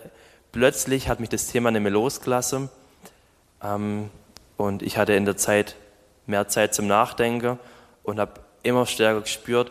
Plötzlich 0.52 1.08
hat 1.08 1.20
mich 1.20 1.28
das 1.28 1.48
Thema 1.48 1.70
nicht 1.70 1.82
mehr 1.82 1.92
losgelassen 1.92 2.70
ähm, 3.62 4.10
und 4.56 4.82
ich 4.82 4.96
hatte 4.96 5.12
in 5.14 5.24
der 5.24 5.36
Zeit 5.36 5.76
mehr 6.26 6.48
Zeit 6.48 6.74
zum 6.74 6.86
Nachdenken 6.86 7.58
und 8.02 8.18
habe 8.18 8.40
immer 8.62 8.86
stärker 8.86 9.20
gespürt, 9.20 9.70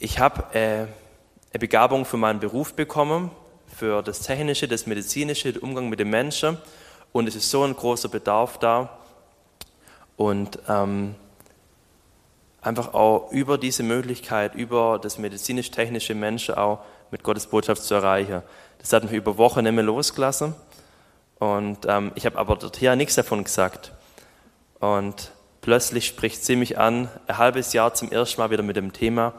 ich 0.00 0.18
habe 0.20 0.54
äh, 0.54 0.86
eine 1.52 1.58
Begabung 1.58 2.04
für 2.04 2.16
meinen 2.16 2.40
Beruf 2.40 2.74
bekommen, 2.74 3.30
für 3.66 4.02
das 4.02 4.20
Technische, 4.20 4.68
das 4.68 4.86
Medizinische, 4.86 5.52
den 5.52 5.62
Umgang 5.62 5.88
mit 5.88 5.98
den 5.98 6.10
Menschen. 6.10 6.56
Und 7.12 7.26
es 7.28 7.34
ist 7.34 7.50
so 7.50 7.64
ein 7.64 7.74
großer 7.74 8.08
Bedarf 8.08 8.58
da. 8.58 8.98
Und 10.16 10.58
ähm, 10.68 11.14
einfach 12.60 12.94
auch 12.94 13.30
über 13.30 13.58
diese 13.58 13.82
Möglichkeit, 13.82 14.54
über 14.54 14.98
das 14.98 15.18
medizinisch-technische 15.18 16.14
Menschen 16.14 16.54
auch 16.56 16.80
mit 17.10 17.22
Gottes 17.22 17.46
Botschaft 17.46 17.82
zu 17.82 17.94
erreichen. 17.94 18.42
Das 18.78 18.92
hat 18.92 19.04
mich 19.04 19.12
über 19.12 19.38
Wochen 19.38 19.62
nicht 19.62 19.72
mehr 19.72 19.84
losgelassen. 19.84 20.54
Und 21.38 21.78
ähm, 21.86 22.12
ich 22.14 22.26
habe 22.26 22.38
aber 22.38 22.56
dort 22.56 22.80
ja 22.80 22.96
nichts 22.96 23.14
davon 23.14 23.44
gesagt. 23.44 23.92
Und 24.80 25.32
plötzlich 25.60 26.06
spricht 26.06 26.44
sie 26.44 26.56
mich 26.56 26.78
an, 26.78 27.08
ein 27.26 27.38
halbes 27.38 27.72
Jahr 27.72 27.94
zum 27.94 28.10
ersten 28.10 28.40
Mal 28.40 28.50
wieder 28.50 28.62
mit 28.62 28.76
dem 28.76 28.92
Thema, 28.92 29.34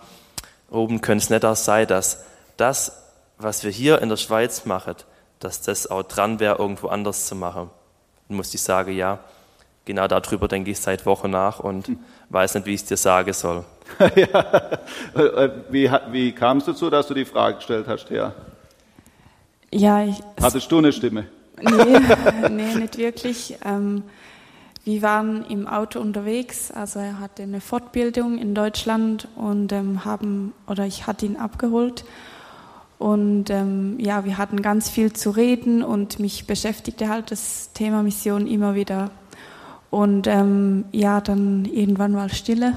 oben 0.70 1.02
könnte 1.02 1.24
es 1.24 1.30
nicht 1.30 1.46
auch 1.46 1.56
sein, 1.56 1.88
dass 1.88 2.24
das, 2.58 3.04
was 3.38 3.64
wir 3.64 3.72
hier 3.72 4.02
in 4.02 4.10
der 4.10 4.18
Schweiz 4.18 4.66
machen, 4.66 4.96
dass 5.40 5.62
das 5.62 5.88
auch 5.88 6.04
dran 6.04 6.40
wäre, 6.40 6.58
irgendwo 6.58 6.88
anders 6.88 7.26
zu 7.26 7.36
machen. 7.36 7.70
Dann 8.28 8.38
musste 8.38 8.56
ich 8.56 8.62
sagen, 8.62 8.92
ja, 8.94 9.20
genau 9.90 10.08
darüber 10.08 10.48
denke 10.48 10.70
ich 10.70 10.80
seit 10.80 11.08
Wochen 11.08 11.32
nach 11.32 11.60
und 11.60 11.88
hm. 11.88 12.00
weiß 12.30 12.54
nicht, 12.54 12.68
wie 12.68 12.76
ich 12.76 12.82
es 12.82 12.88
dir 12.88 12.98
sagen 12.98 13.34
soll. 13.34 13.66
ja. 14.16 14.80
wie, 15.72 15.90
wie 16.12 16.32
kam 16.32 16.60
es 16.60 16.66
dazu, 16.66 16.92
dass 16.92 17.08
du 17.08 17.16
die 17.16 17.26
Frage 17.26 17.56
gestellt 17.56 17.88
hast, 17.88 18.06
Thea? 18.06 18.36
Ja, 19.72 20.04
ich, 20.04 20.16
Hattest 20.40 20.72
du 20.72 20.78
eine 20.78 20.92
Stimme? 20.94 21.26
Nee, 21.62 22.00
nee 22.52 22.76
nicht 22.76 22.98
wirklich. 22.98 23.58
Ähm, 23.66 24.04
wir 24.86 25.02
waren 25.02 25.44
im 25.50 25.68
Auto 25.68 26.00
unterwegs, 26.00 26.72
also 26.72 27.00
er 27.00 27.20
hatte 27.20 27.44
eine 27.44 27.60
Fortbildung 27.60 28.38
in 28.38 28.56
Deutschland 28.56 29.28
und 29.36 29.74
ähm, 29.74 30.06
haben, 30.06 30.54
oder 30.68 30.86
ich 30.86 31.06
hatte 31.06 31.26
ihn 31.26 31.36
abgeholt. 31.36 32.06
Und 32.98 33.50
ähm, 33.50 33.98
ja, 34.00 34.24
wir 34.24 34.38
hatten 34.38 34.62
ganz 34.62 34.90
viel 34.90 35.12
zu 35.12 35.32
reden 35.32 35.84
und 35.84 36.20
mich 36.20 36.48
beschäftigte 36.48 37.10
halt 37.10 37.32
das 37.32 37.72
Thema 37.74 38.04
Mission 38.04 38.48
immer 38.48 38.76
wieder. 38.76 39.12
Und 39.90 40.28
ähm, 40.28 40.86
ja, 40.92 41.20
dann 41.22 41.66
irgendwann 41.66 42.12
mal 42.12 42.30
Stille. 42.30 42.74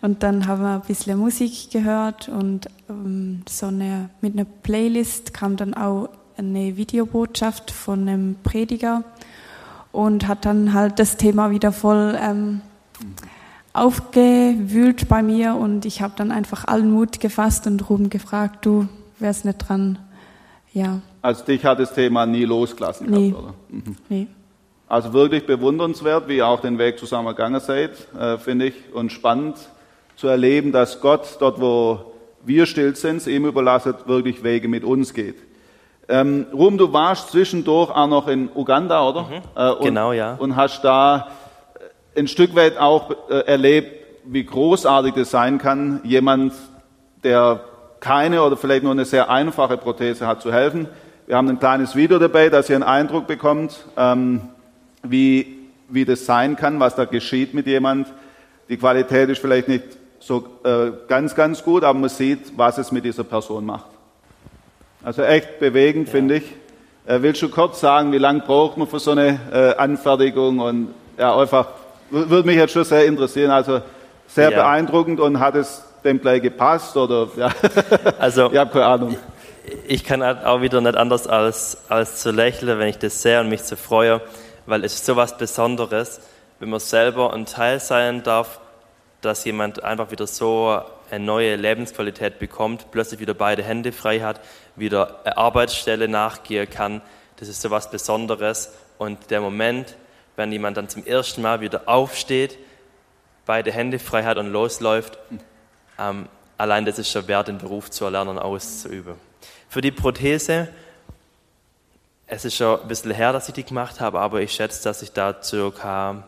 Und 0.00 0.22
dann 0.22 0.46
haben 0.46 0.62
wir 0.62 0.74
ein 0.74 0.80
bisschen 0.82 1.18
Musik 1.18 1.70
gehört 1.70 2.28
und 2.28 2.68
ähm, 2.90 3.42
so 3.48 3.66
eine, 3.66 4.10
mit 4.20 4.34
einer 4.34 4.44
Playlist 4.44 5.32
kam 5.32 5.56
dann 5.56 5.74
auch 5.74 6.08
eine 6.36 6.76
Videobotschaft 6.76 7.70
von 7.70 8.08
einem 8.08 8.36
Prediger 8.42 9.04
und 9.92 10.26
hat 10.26 10.44
dann 10.44 10.72
halt 10.72 10.98
das 10.98 11.16
Thema 11.16 11.50
wieder 11.50 11.72
voll 11.72 12.18
ähm, 12.20 12.60
aufgewühlt 13.72 15.08
bei 15.08 15.22
mir 15.22 15.54
und 15.54 15.84
ich 15.86 16.02
habe 16.02 16.14
dann 16.16 16.32
einfach 16.32 16.66
allen 16.66 16.90
Mut 16.90 17.20
gefasst 17.20 17.66
und 17.66 17.88
Ruben 17.88 18.10
gefragt, 18.10 18.66
du 18.66 18.88
wärst 19.18 19.44
nicht 19.44 19.58
dran. 19.58 19.98
Ja. 20.72 21.00
Also 21.20 21.44
dich 21.44 21.64
hat 21.64 21.78
das 21.78 21.94
Thema 21.94 22.26
nie 22.26 22.44
losgelassen 22.44 23.08
nee. 23.10 23.30
gehabt, 23.30 23.44
oder? 23.44 23.54
Mhm. 23.70 23.96
Nee. 24.08 24.26
Also 24.92 25.14
wirklich 25.14 25.46
bewundernswert, 25.46 26.28
wie 26.28 26.36
ihr 26.36 26.46
auch 26.46 26.60
den 26.60 26.76
Weg 26.76 26.98
zusammen 26.98 27.28
gegangen 27.28 27.60
seid, 27.60 27.92
äh, 28.20 28.36
finde 28.36 28.66
ich, 28.66 28.74
und 28.92 29.10
spannend 29.10 29.56
zu 30.16 30.28
erleben, 30.28 30.70
dass 30.70 31.00
Gott 31.00 31.38
dort, 31.40 31.58
wo 31.62 32.12
wir 32.44 32.66
still 32.66 32.94
sind, 32.94 33.26
ihm 33.26 33.46
überlasset, 33.46 34.06
wirklich 34.06 34.44
Wege 34.44 34.68
mit 34.68 34.84
uns 34.84 35.14
geht. 35.14 35.36
Ähm, 36.10 36.44
Ruben, 36.52 36.76
du 36.76 36.92
warst 36.92 37.30
zwischendurch 37.30 37.88
auch 37.90 38.06
noch 38.06 38.28
in 38.28 38.50
Uganda, 38.54 39.08
oder? 39.08 39.28
Äh, 39.56 39.70
und, 39.70 39.84
Genau, 39.86 40.12
ja. 40.12 40.34
Und 40.34 40.56
hast 40.56 40.82
da 40.84 41.28
äh, 42.14 42.20
ein 42.20 42.28
Stück 42.28 42.54
weit 42.54 42.76
auch 42.76 43.12
äh, 43.30 43.46
erlebt, 43.46 43.96
wie 44.26 44.44
großartig 44.44 45.14
das 45.14 45.30
sein 45.30 45.56
kann, 45.56 46.02
jemand, 46.04 46.52
der 47.24 47.60
keine 48.00 48.42
oder 48.42 48.58
vielleicht 48.58 48.82
nur 48.82 48.92
eine 48.92 49.06
sehr 49.06 49.30
einfache 49.30 49.78
Prothese 49.78 50.26
hat, 50.26 50.42
zu 50.42 50.52
helfen. 50.52 50.86
Wir 51.26 51.38
haben 51.38 51.48
ein 51.48 51.58
kleines 51.58 51.96
Video 51.96 52.18
dabei, 52.18 52.50
dass 52.50 52.68
ihr 52.68 52.76
einen 52.76 52.82
Eindruck 52.82 53.26
bekommt, 53.26 53.86
ähm, 53.96 54.50
wie, 55.02 55.58
wie 55.88 56.04
das 56.04 56.24
sein 56.26 56.56
kann, 56.56 56.78
was 56.80 56.94
da 56.94 57.04
geschieht 57.04 57.54
mit 57.54 57.66
jemand. 57.66 58.06
Die 58.68 58.76
Qualität 58.76 59.28
ist 59.28 59.40
vielleicht 59.40 59.68
nicht 59.68 59.84
so 60.20 60.46
äh, 60.64 60.92
ganz, 61.08 61.34
ganz 61.34 61.62
gut, 61.62 61.82
aber 61.84 61.98
man 61.98 62.08
sieht, 62.08 62.56
was 62.56 62.78
es 62.78 62.92
mit 62.92 63.04
dieser 63.04 63.24
Person 63.24 63.66
macht. 63.66 63.86
Also 65.02 65.22
echt 65.22 65.58
bewegend, 65.58 66.08
finde 66.08 66.36
ich. 66.36 66.44
Äh, 67.06 67.20
willst 67.22 67.42
du 67.42 67.48
kurz 67.48 67.80
sagen, 67.80 68.12
wie 68.12 68.18
lange 68.18 68.40
braucht 68.40 68.76
man 68.76 68.86
für 68.86 69.00
so 69.00 69.10
eine 69.10 69.38
äh, 69.52 69.74
Anfertigung? 69.76 70.60
Und 70.60 70.88
ja, 71.18 71.36
einfach, 71.36 71.66
würde 72.10 72.46
mich 72.46 72.56
jetzt 72.56 72.72
schon 72.72 72.84
sehr 72.84 73.04
interessieren. 73.06 73.50
Also 73.50 73.80
sehr 74.28 74.50
Ja. 74.52 74.62
beeindruckend 74.62 75.18
und 75.18 75.40
hat 75.40 75.56
es 75.56 75.82
dem 76.04 76.20
gleich 76.20 76.40
gepasst? 76.40 76.96
Oder 76.96 77.28
ja, 77.36 77.50
Also 78.20 78.50
ich 78.52 78.58
habe 78.58 78.70
keine 78.70 78.86
Ahnung. 78.86 79.16
ich 79.88 80.04
kann 80.04 80.22
halt 80.22 80.44
auch 80.44 80.60
wieder 80.62 80.80
nicht 80.80 80.96
anders 80.96 81.26
als, 81.26 81.78
als 81.88 82.22
zu 82.22 82.30
lächeln, 82.30 82.78
wenn 82.78 82.88
ich 82.88 82.98
das 82.98 83.20
sehe 83.22 83.40
und 83.40 83.48
mich 83.48 83.64
zu 83.64 83.76
freue, 83.76 84.20
weil 84.66 84.84
es 84.84 84.94
ist 84.94 85.06
so 85.06 85.16
was 85.16 85.36
Besonderes, 85.36 86.20
wenn 86.58 86.70
man 86.70 86.80
selber 86.80 87.32
ein 87.32 87.46
Teil 87.46 87.80
sein 87.80 88.22
darf, 88.22 88.60
dass 89.20 89.44
jemand 89.44 89.82
einfach 89.82 90.10
wieder 90.10 90.26
so 90.26 90.80
eine 91.10 91.24
neue 91.24 91.56
Lebensqualität 91.56 92.38
bekommt, 92.38 92.90
plötzlich 92.90 93.20
wieder 93.20 93.34
beide 93.34 93.62
Hände 93.62 93.92
frei 93.92 94.20
hat, 94.20 94.40
wieder 94.76 95.20
eine 95.24 95.36
Arbeitsstelle 95.36 96.08
nachgehen 96.08 96.68
kann. 96.68 97.02
Das 97.36 97.48
ist 97.48 97.62
so 97.62 97.70
was 97.70 97.90
Besonderes. 97.90 98.72
Und 98.98 99.30
der 99.30 99.40
Moment, 99.40 99.96
wenn 100.36 100.52
jemand 100.52 100.76
dann 100.76 100.88
zum 100.88 101.04
ersten 101.04 101.42
Mal 101.42 101.60
wieder 101.60 101.82
aufsteht, 101.86 102.58
beide 103.46 103.72
Hände 103.72 103.98
frei 103.98 104.24
hat 104.24 104.38
und 104.38 104.52
losläuft, 104.52 105.18
ähm, 105.98 106.28
allein 106.56 106.84
das 106.84 106.98
ist 106.98 107.10
schon 107.10 107.28
wert, 107.28 107.48
den 107.48 107.58
Beruf 107.58 107.90
zu 107.90 108.04
erlernen 108.04 108.30
und 108.30 108.38
auszuüben. 108.38 109.14
Für 109.68 109.80
die 109.80 109.90
Prothese, 109.90 110.68
es 112.34 112.46
ist 112.46 112.56
schon 112.56 112.80
ein 112.80 112.88
bisschen 112.88 113.10
her, 113.10 113.32
dass 113.34 113.48
ich 113.48 113.54
die 113.54 113.64
gemacht 113.64 114.00
habe, 114.00 114.18
aber 114.20 114.40
ich 114.40 114.52
schätze, 114.52 114.82
dass 114.84 115.02
ich 115.02 115.12
da 115.12 115.42
circa 115.42 116.24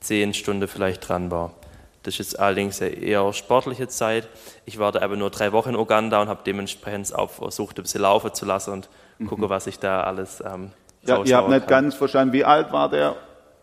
zehn 0.00 0.32
Stunden 0.32 0.66
vielleicht 0.66 1.06
dran 1.06 1.30
war. 1.30 1.52
Das 2.02 2.14
ist 2.14 2.18
jetzt 2.18 2.38
allerdings 2.40 2.80
eine 2.80 2.92
eher 2.92 3.30
sportliche 3.34 3.88
Zeit. 3.88 4.26
Ich 4.64 4.78
war 4.78 4.90
da 4.90 5.02
aber 5.02 5.16
nur 5.16 5.28
drei 5.28 5.52
Wochen 5.52 5.70
in 5.70 5.76
Uganda 5.76 6.22
und 6.22 6.28
habe 6.28 6.40
dementsprechend 6.46 7.14
auch 7.14 7.28
versucht, 7.28 7.78
ein 7.78 7.82
bisschen 7.82 8.00
laufen 8.00 8.32
zu 8.32 8.46
lassen 8.46 8.72
und 8.72 8.88
gucke, 9.26 9.50
was 9.50 9.66
ich 9.66 9.78
da 9.78 10.02
alles 10.04 10.40
ähm, 10.40 10.70
Ja, 11.02 11.22
ihr 11.22 11.36
habt 11.36 11.50
nicht 11.50 11.60
kann. 11.66 11.84
ganz 11.84 11.94
verstanden, 11.94 12.32
wie 12.32 12.44
alt 12.44 12.72
war 12.72 12.88
der? 12.88 13.16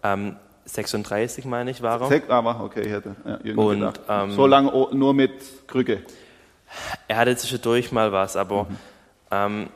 Ähm, 0.04 0.36
36, 0.66 1.46
meine 1.46 1.72
ich, 1.72 1.82
war 1.82 2.00
er. 2.00 2.08
Sechs, 2.08 2.30
aber 2.30 2.60
okay, 2.62 2.82
ich 2.82 2.92
hätte 2.92 3.16
ja, 3.26 3.40
jünger 3.44 3.62
Und, 3.64 3.80
gedacht. 3.80 4.02
ähm, 4.08 4.32
so 4.34 4.46
lange 4.46 4.72
nur 4.92 5.16
mit 5.16 5.68
Krücke. 5.68 6.04
Er 7.08 7.18
hatte 7.18 7.36
zwischendurch 7.38 7.92
mal 7.92 8.12
was, 8.12 8.36
aber 8.36 8.68
ähm, 9.32 9.70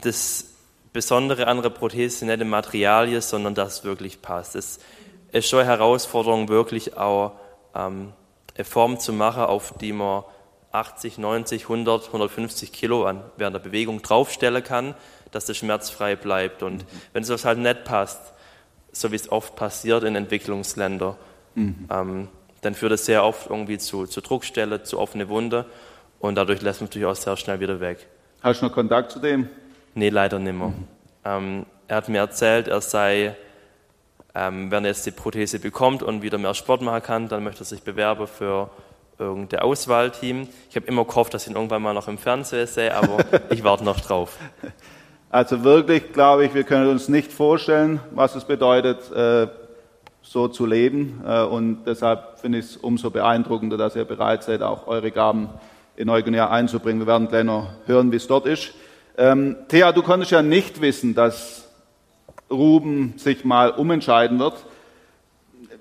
das 0.00 0.53
Besondere 0.94 1.48
an 1.48 1.60
der 1.60 1.70
Prothese 1.70 2.24
nicht 2.24 2.40
die 2.40 2.44
Materialien, 2.44 3.20
sondern 3.20 3.56
dass 3.56 3.80
es 3.80 3.84
wirklich 3.84 4.22
passt. 4.22 4.54
Es 4.54 4.78
ist 5.32 5.48
schon 5.48 5.58
eine 5.58 5.68
Herausforderung, 5.68 6.48
wirklich 6.48 6.96
auch 6.96 7.32
ähm, 7.74 8.12
eine 8.54 8.64
Form 8.64 9.00
zu 9.00 9.12
machen, 9.12 9.42
auf 9.42 9.74
die 9.80 9.92
man 9.92 10.22
80, 10.70 11.18
90, 11.18 11.64
100, 11.64 12.06
150 12.06 12.72
Kilo 12.72 13.06
an, 13.06 13.24
während 13.36 13.56
der 13.56 13.60
Bewegung 13.60 14.02
draufstellen 14.02 14.62
kann, 14.62 14.94
dass 15.32 15.46
das 15.46 15.56
schmerzfrei 15.56 16.14
bleibt. 16.14 16.62
Und 16.62 16.86
wenn 17.12 17.24
sowas 17.24 17.44
halt 17.44 17.58
nicht 17.58 17.82
passt, 17.82 18.32
so 18.92 19.10
wie 19.10 19.16
es 19.16 19.32
oft 19.32 19.56
passiert 19.56 20.04
in 20.04 20.14
Entwicklungsländern, 20.14 21.16
ähm, 21.90 22.28
dann 22.60 22.74
führt 22.76 22.92
es 22.92 23.04
sehr 23.04 23.24
oft 23.24 23.50
irgendwie 23.50 23.78
zu, 23.78 24.06
zu 24.06 24.20
Druckstelle, 24.20 24.84
zu 24.84 25.00
offene 25.00 25.28
Wunde 25.28 25.66
und 26.20 26.36
dadurch 26.36 26.62
lässt 26.62 26.80
man 26.80 26.88
natürlich 26.88 27.08
auch 27.08 27.16
sehr 27.16 27.36
schnell 27.36 27.58
wieder 27.58 27.80
weg. 27.80 28.06
Hast 28.42 28.62
du 28.62 28.66
noch 28.66 28.72
Kontakt 28.72 29.10
zu 29.10 29.18
dem? 29.18 29.48
Nee, 29.94 30.08
leider 30.08 30.38
nicht 30.38 30.56
mehr. 30.56 30.72
Ähm, 31.24 31.66
er 31.86 31.96
hat 31.96 32.08
mir 32.08 32.18
erzählt, 32.18 32.68
er 32.68 32.80
sei, 32.80 33.36
ähm, 34.34 34.70
wenn 34.70 34.84
er 34.84 34.90
jetzt 34.90 35.06
die 35.06 35.12
Prothese 35.12 35.60
bekommt 35.60 36.02
und 36.02 36.22
wieder 36.22 36.38
mehr 36.38 36.54
Sport 36.54 36.82
machen 36.82 37.02
kann, 37.02 37.28
dann 37.28 37.44
möchte 37.44 37.62
er 37.62 37.66
sich 37.66 37.82
bewerben 37.82 38.26
für 38.26 38.70
irgendein 39.18 39.60
Auswahlteam. 39.60 40.48
Ich 40.68 40.76
habe 40.76 40.86
immer 40.86 41.04
gehofft, 41.04 41.34
dass 41.34 41.44
ich 41.44 41.50
ihn 41.50 41.56
irgendwann 41.56 41.82
mal 41.82 41.94
noch 41.94 42.08
im 42.08 42.18
Fernsehen 42.18 42.66
sehe, 42.66 42.94
aber 42.94 43.18
ich 43.50 43.62
warte 43.62 43.84
noch 43.84 44.00
drauf. 44.00 44.36
Also 45.30 45.62
wirklich, 45.62 46.12
glaube 46.12 46.46
ich, 46.46 46.54
wir 46.54 46.64
können 46.64 46.88
uns 46.88 47.08
nicht 47.08 47.32
vorstellen, 47.32 48.00
was 48.10 48.34
es 48.34 48.44
bedeutet, 48.44 49.10
äh, 49.12 49.48
so 50.22 50.48
zu 50.48 50.66
leben. 50.66 51.22
Äh, 51.26 51.42
und 51.42 51.84
deshalb 51.84 52.40
finde 52.40 52.58
ich 52.58 52.64
es 52.64 52.76
umso 52.76 53.10
beeindruckender, 53.10 53.76
dass 53.76 53.94
ihr 53.94 54.04
bereit 54.04 54.42
seid, 54.42 54.62
auch 54.62 54.86
eure 54.88 55.12
Gaben 55.12 55.48
in 55.96 56.08
Neuguinea 56.08 56.50
einzubringen. 56.50 57.00
Wir 57.00 57.06
werden 57.06 57.28
gleich 57.28 57.44
noch 57.44 57.68
hören, 57.86 58.10
wie 58.10 58.16
es 58.16 58.26
dort 58.26 58.46
ist. 58.46 58.74
Ähm, 59.16 59.56
Thea, 59.68 59.92
du 59.92 60.02
konntest 60.02 60.32
ja 60.32 60.42
nicht 60.42 60.80
wissen, 60.80 61.14
dass 61.14 61.68
Ruben 62.50 63.14
sich 63.16 63.44
mal 63.44 63.70
umentscheiden 63.70 64.38
wird. 64.38 64.54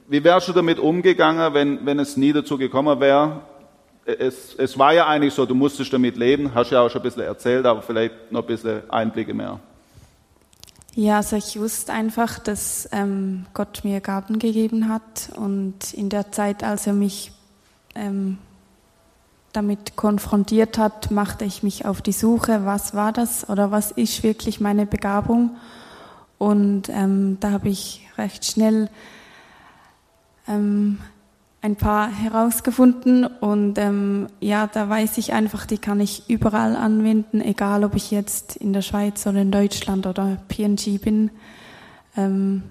Wie 0.07 0.23
wärst 0.23 0.47
du 0.47 0.53
damit 0.53 0.79
umgegangen, 0.79 1.53
wenn, 1.53 1.85
wenn 1.85 1.99
es 1.99 2.17
nie 2.17 2.33
dazu 2.33 2.57
gekommen 2.57 2.99
wäre? 2.99 3.41
Es, 4.05 4.53
es 4.55 4.77
war 4.77 4.93
ja 4.93 5.07
eigentlich 5.07 5.33
so, 5.33 5.45
du 5.45 5.55
musstest 5.55 5.93
damit 5.93 6.17
leben, 6.17 6.53
hast 6.53 6.71
ja 6.71 6.81
auch 6.81 6.89
schon 6.89 7.01
ein 7.01 7.03
bisschen 7.03 7.23
erzählt, 7.23 7.65
aber 7.65 7.81
vielleicht 7.81 8.31
noch 8.31 8.41
ein 8.41 8.47
bisschen 8.47 8.89
Einblicke 8.89 9.33
mehr. 9.33 9.59
Ja, 10.95 11.17
also 11.17 11.37
ich 11.37 11.59
wusste 11.59 11.91
einfach, 11.91 12.37
dass 12.37 12.87
ähm, 12.91 13.47
Gott 13.53 13.81
mir 13.83 13.99
Gaben 13.99 14.37
gegeben 14.37 14.89
hat 14.89 15.29
und 15.35 15.93
in 15.93 16.09
der 16.09 16.31
Zeit, 16.31 16.63
als 16.63 16.85
er 16.85 16.93
mich 16.93 17.31
ähm, 17.95 18.37
damit 19.53 19.95
konfrontiert 19.95 20.77
hat, 20.77 21.11
machte 21.11 21.45
ich 21.45 21.63
mich 21.63 21.85
auf 21.85 22.01
die 22.01 22.11
Suche, 22.11 22.65
was 22.65 22.93
war 22.93 23.13
das 23.13 23.47
oder 23.49 23.71
was 23.71 23.91
ist 23.91 24.23
wirklich 24.23 24.59
meine 24.59 24.85
Begabung. 24.85 25.55
Und 26.37 26.89
ähm, 26.89 27.37
da 27.39 27.51
habe 27.51 27.69
ich 27.69 28.07
recht 28.17 28.45
schnell 28.45 28.89
ähm, 30.47 30.97
ein 31.61 31.77
paar 31.77 32.09
herausgefunden 32.09 33.25
und 33.25 33.77
ähm, 33.77 34.27
ja, 34.41 34.67
da 34.67 34.89
weiß 34.89 35.17
ich 35.17 35.31
einfach, 35.31 35.65
die 35.65 35.77
kann 35.77 36.01
ich 36.01 36.29
überall 36.29 36.75
anwenden, 36.75 37.39
egal 37.39 37.85
ob 37.85 37.95
ich 37.95 38.11
jetzt 38.11 38.57
in 38.57 38.73
der 38.73 38.81
Schweiz 38.81 39.25
oder 39.25 39.41
in 39.41 39.51
Deutschland 39.51 40.05
oder 40.05 40.39
PNG 40.49 40.99
bin. 40.99 41.31
Ähm, 42.17 42.63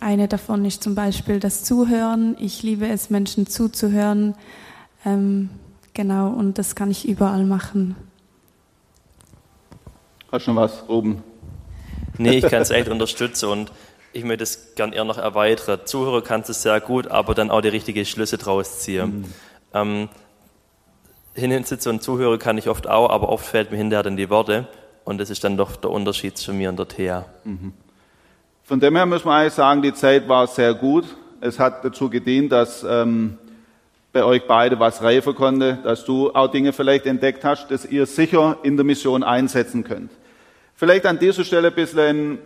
eine 0.00 0.28
davon 0.28 0.66
ist 0.66 0.82
zum 0.82 0.94
Beispiel 0.94 1.40
das 1.40 1.64
Zuhören. 1.64 2.36
Ich 2.38 2.62
liebe 2.62 2.86
es, 2.86 3.08
Menschen 3.08 3.46
zuzuhören. 3.46 4.34
Ähm, 5.06 5.48
genau, 5.98 6.28
und 6.28 6.58
das 6.58 6.76
kann 6.76 6.92
ich 6.92 7.08
überall 7.08 7.44
machen. 7.44 7.96
Hast 10.30 10.46
du 10.46 10.52
noch 10.52 10.62
was, 10.62 10.88
Ruben? 10.88 11.24
Nee, 12.18 12.38
ich 12.38 12.46
kann 12.46 12.62
es 12.62 12.70
echt 12.70 12.88
unterstützen 12.88 13.48
und 13.48 13.72
ich 14.12 14.22
möchte 14.22 14.44
es 14.44 14.76
gern 14.76 14.92
eher 14.92 15.04
noch 15.04 15.18
erweitern. 15.18 15.80
Zuhörer 15.86 16.22
kannst 16.22 16.50
du 16.50 16.52
sehr 16.52 16.80
gut, 16.80 17.08
aber 17.08 17.34
dann 17.34 17.50
auch 17.50 17.62
die 17.62 17.68
richtigen 17.68 18.04
Schlüsse 18.04 18.38
draus 18.38 18.78
ziehen. 18.78 19.24
Ähm, 19.74 20.08
hinsitzen 21.34 21.90
und 21.90 22.02
Zuhörer 22.02 22.38
kann 22.38 22.58
ich 22.58 22.68
oft 22.68 22.88
auch, 22.88 23.10
aber 23.10 23.28
oft 23.28 23.44
fällt 23.44 23.72
mir 23.72 23.78
hinterher 23.78 24.04
dann 24.04 24.16
die 24.16 24.30
Worte 24.30 24.68
und 25.04 25.18
das 25.18 25.30
ist 25.30 25.42
dann 25.42 25.56
doch 25.56 25.74
der 25.74 25.90
Unterschied 25.90 26.38
zwischen 26.38 26.58
mir 26.58 26.68
und 26.68 26.78
der 26.78 26.86
Thea. 26.86 27.24
Von 28.62 28.78
dem 28.78 28.94
her 28.94 29.04
muss 29.04 29.24
man 29.24 29.40
eigentlich 29.40 29.54
sagen, 29.54 29.82
die 29.82 29.94
Zeit 29.94 30.28
war 30.28 30.46
sehr 30.46 30.74
gut. 30.74 31.06
Es 31.40 31.58
hat 31.58 31.84
dazu 31.84 32.08
gedient, 32.08 32.52
dass 32.52 32.84
ähm, 32.84 33.36
bei 34.18 34.24
euch 34.24 34.48
beide 34.48 34.80
was 34.80 35.00
reifen 35.00 35.32
konnte, 35.36 35.78
dass 35.84 36.04
du 36.04 36.32
auch 36.34 36.48
Dinge 36.48 36.72
vielleicht 36.72 37.06
entdeckt 37.06 37.44
hast, 37.44 37.70
dass 37.70 37.84
ihr 37.84 38.04
sicher 38.04 38.58
in 38.64 38.76
der 38.76 38.84
Mission 38.84 39.22
einsetzen 39.22 39.84
könnt. 39.84 40.10
Vielleicht 40.74 41.06
an 41.06 41.20
dieser 41.20 41.44
Stelle 41.44 41.68
ein 41.68 41.74
bisschen 41.74 42.38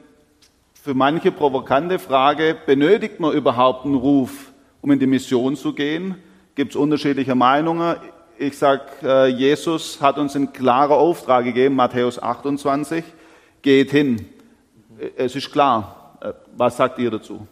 für 0.75 0.93
manche 0.93 1.33
provokante 1.33 1.99
Frage, 1.99 2.59
benötigt 2.67 3.21
man 3.21 3.33
überhaupt 3.33 3.87
einen 3.87 3.95
Ruf, 3.95 4.53
um 4.83 4.91
in 4.91 4.99
die 4.99 5.07
Mission 5.07 5.57
zu 5.57 5.73
gehen? 5.73 6.17
Gibt 6.57 6.73
es 6.73 6.77
unterschiedliche 6.77 7.35
Meinungen? 7.35 7.97
Ich 8.37 8.59
sage, 8.59 9.29
Jesus 9.29 9.99
hat 10.03 10.19
uns 10.19 10.37
einen 10.37 10.53
klaren 10.53 10.93
Auftrag 10.93 11.47
gegeben, 11.47 11.75
Matthäus 11.75 12.23
28, 12.23 13.03
geht 13.63 13.91
hin. 13.91 14.27
Es 15.17 15.35
ist 15.35 15.51
klar. 15.51 16.19
Äh, 16.21 16.35
Was 16.55 16.77
sagt 16.77 16.99
ihr 16.99 17.11
dazu? 17.11 17.47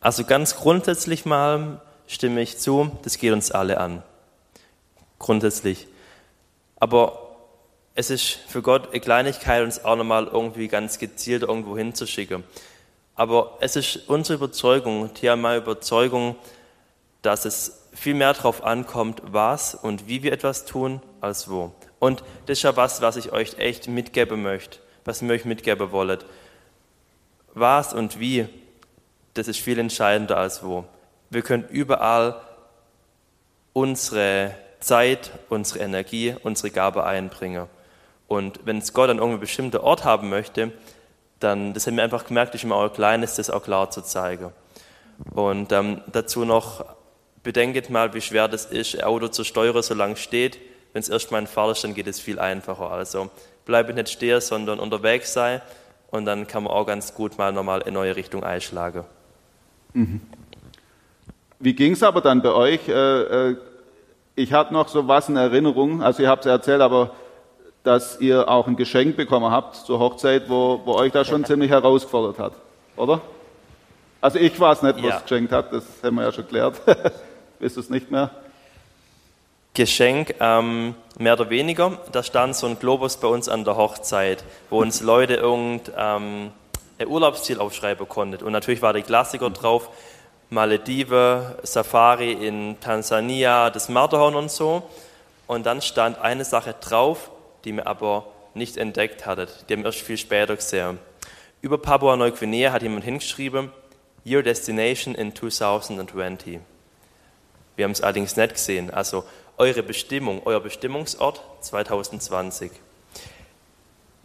Also 0.00 0.24
ganz 0.24 0.56
grundsätzlich 0.56 1.26
mal 1.26 1.82
stimme 2.08 2.40
ich 2.40 2.58
zu, 2.58 2.90
das 3.02 3.18
geht 3.18 3.32
uns 3.32 3.52
alle 3.52 3.78
an. 3.78 4.02
Grundsätzlich. 5.20 5.86
Aber 6.80 7.36
es 7.94 8.10
ist 8.10 8.38
für 8.48 8.62
Gott 8.62 8.90
eine 8.90 9.00
Kleinigkeit, 9.00 9.62
uns 9.62 9.84
auch 9.84 9.96
nochmal 9.96 10.26
irgendwie 10.26 10.68
ganz 10.68 10.98
gezielt 10.98 11.42
irgendwo 11.42 11.76
hinzuschicken. 11.76 12.44
Aber 13.14 13.58
es 13.60 13.76
ist 13.76 14.08
unsere 14.08 14.36
Überzeugung, 14.36 15.12
Thea, 15.14 15.36
meine 15.36 15.58
Überzeugung, 15.58 16.36
dass 17.22 17.44
es 17.44 17.82
viel 17.92 18.14
mehr 18.14 18.32
darauf 18.32 18.62
ankommt, 18.62 19.22
was 19.24 19.74
und 19.74 20.06
wie 20.06 20.22
wir 20.22 20.32
etwas 20.32 20.64
tun, 20.64 21.02
als 21.20 21.50
wo. 21.50 21.72
Und 21.98 22.22
das 22.46 22.58
ist 22.58 22.62
ja 22.62 22.76
was, 22.76 23.02
was 23.02 23.16
ich 23.16 23.32
euch 23.32 23.58
echt 23.58 23.88
mitgeben 23.88 24.42
möchte, 24.42 24.78
was 25.04 25.20
ihr 25.20 25.30
euch 25.30 25.44
mitgeben 25.44 25.90
wollt. 25.90 26.24
Was 27.54 27.92
und 27.92 28.20
wie, 28.20 28.46
das 29.34 29.48
ist 29.48 29.58
viel 29.58 29.80
entscheidender 29.80 30.36
als 30.36 30.62
wo. 30.62 30.84
Wir 31.30 31.42
können 31.42 31.64
überall 31.68 32.40
unsere 33.72 34.54
Zeit, 34.80 35.30
unsere 35.48 35.80
Energie, 35.80 36.34
unsere 36.42 36.70
Gabe 36.70 37.04
einbringen. 37.04 37.66
Und 38.26 38.60
wenn 38.64 38.78
es 38.78 38.92
Gott 38.92 39.10
an 39.10 39.18
irgendeinem 39.18 39.40
bestimmten 39.40 39.78
Ort 39.78 40.04
haben 40.04 40.28
möchte, 40.28 40.72
dann, 41.40 41.74
das 41.74 41.86
haben 41.86 41.96
wir 41.96 42.04
einfach 42.04 42.26
gemerkt, 42.26 42.54
ist 42.54 42.64
immer 42.64 42.76
auch 42.76 42.92
klein, 42.92 43.22
ist 43.22 43.38
das 43.38 43.50
auch 43.50 43.62
klar 43.62 43.90
zu 43.90 44.02
zeigen. 44.02 44.52
Und 45.32 45.72
ähm, 45.72 46.02
dazu 46.12 46.44
noch, 46.44 46.84
bedenket 47.42 47.90
mal, 47.90 48.12
wie 48.14 48.20
schwer 48.20 48.48
das 48.48 48.66
ist, 48.66 48.96
ein 48.96 49.04
Auto 49.04 49.28
zu 49.28 49.44
steuern, 49.44 49.82
solange 49.82 50.14
es 50.14 50.20
steht. 50.20 50.58
Wenn 50.92 51.00
es 51.00 51.08
erstmal 51.08 51.40
in 51.40 51.46
Fahrt 51.46 51.72
ist, 51.72 51.84
dann 51.84 51.94
geht 51.94 52.06
es 52.06 52.20
viel 52.20 52.38
einfacher. 52.38 52.90
Also 52.90 53.30
bleibe 53.64 53.94
nicht 53.94 54.08
stehen, 54.08 54.40
sondern 54.40 54.80
unterwegs 54.80 55.32
sein 55.32 55.60
und 56.10 56.24
dann 56.24 56.46
kann 56.46 56.64
man 56.64 56.72
auch 56.72 56.86
ganz 56.86 57.14
gut 57.14 57.38
mal 57.38 57.52
nochmal 57.52 57.82
in 57.82 57.94
neue 57.94 58.16
Richtung 58.16 58.42
einschlagen. 58.42 59.04
Mhm. 59.92 60.20
Wie 61.60 61.74
ging 61.74 61.92
es 61.92 62.02
aber 62.02 62.20
dann 62.20 62.42
bei 62.42 62.52
euch? 62.52 62.88
Äh, 62.88 63.50
äh, 63.50 63.56
ich 64.36 64.52
habe 64.52 64.72
noch 64.72 64.88
so 64.88 65.08
was 65.08 65.28
in 65.28 65.36
Erinnerung, 65.36 66.02
also 66.02 66.22
ihr 66.22 66.28
habt 66.28 66.46
es 66.46 66.50
erzählt, 66.50 66.80
aber 66.80 67.10
dass 67.82 68.20
ihr 68.20 68.48
auch 68.48 68.66
ein 68.66 68.76
Geschenk 68.76 69.16
bekommen 69.16 69.50
habt 69.50 69.74
zur 69.76 69.98
Hochzeit, 69.98 70.48
wo, 70.48 70.80
wo 70.84 70.94
euch 70.94 71.10
das 71.10 71.26
schon 71.26 71.44
ziemlich 71.44 71.70
herausgefordert 71.70 72.38
hat, 72.38 72.52
oder? 72.96 73.20
Also 74.20 74.38
ich 74.38 74.58
weiß 74.58 74.82
nicht, 74.82 74.96
was 74.96 75.10
ja. 75.10 75.20
geschenkt 75.20 75.52
hat, 75.52 75.72
das 75.72 75.84
haben 76.02 76.16
wir 76.16 76.24
ja 76.24 76.32
schon 76.32 76.44
geklärt. 76.44 76.80
Wisst 77.58 77.76
ihr 77.76 77.80
es 77.80 77.90
nicht 77.90 78.10
mehr? 78.10 78.30
Geschenk, 79.74 80.34
ähm, 80.40 80.94
mehr 81.18 81.34
oder 81.34 81.50
weniger. 81.50 81.98
Da 82.12 82.22
stand 82.22 82.56
so 82.56 82.66
ein 82.66 82.78
Globus 82.78 83.16
bei 83.16 83.28
uns 83.28 83.48
an 83.48 83.64
der 83.64 83.76
Hochzeit, 83.76 84.44
wo 84.70 84.80
uns 84.80 85.00
Leute 85.02 85.34
irgendein 85.34 86.52
ähm, 86.98 87.08
Urlaubsziel 87.08 87.58
aufschreiben 87.60 88.08
konnten. 88.08 88.44
Und 88.44 88.52
natürlich 88.52 88.82
war 88.82 88.92
der 88.92 89.02
Klassiker 89.02 89.50
drauf, 89.50 89.88
Malediven, 90.50 91.54
Safari 91.62 92.32
in 92.32 92.80
Tansania, 92.80 93.70
das 93.70 93.88
Matterhorn 93.88 94.34
und 94.34 94.50
so. 94.50 94.88
Und 95.46 95.66
dann 95.66 95.82
stand 95.82 96.18
eine 96.18 96.44
Sache 96.44 96.74
drauf, 96.80 97.30
die 97.64 97.72
mir 97.72 97.86
aber 97.86 98.26
nicht 98.54 98.76
entdeckt 98.76 99.26
hattet. 99.26 99.64
Die 99.68 99.74
haben 99.74 99.84
erst 99.84 100.00
viel 100.00 100.16
später 100.16 100.56
gesehen. 100.56 100.98
Über 101.60 101.78
Papua 101.78 102.16
Neuguinea 102.16 102.72
hat 102.72 102.82
jemand 102.82 103.04
hingeschrieben, 103.04 103.72
Your 104.26 104.42
Destination 104.42 105.14
in 105.14 105.34
2020. 105.34 106.60
Wir 107.76 107.84
haben 107.84 107.92
es 107.92 108.00
allerdings 108.00 108.36
nicht 108.36 108.54
gesehen. 108.54 108.90
Also 108.90 109.24
eure 109.56 109.82
Bestimmung, 109.82 110.42
euer 110.44 110.60
Bestimmungsort 110.60 111.40
2020. 111.60 112.70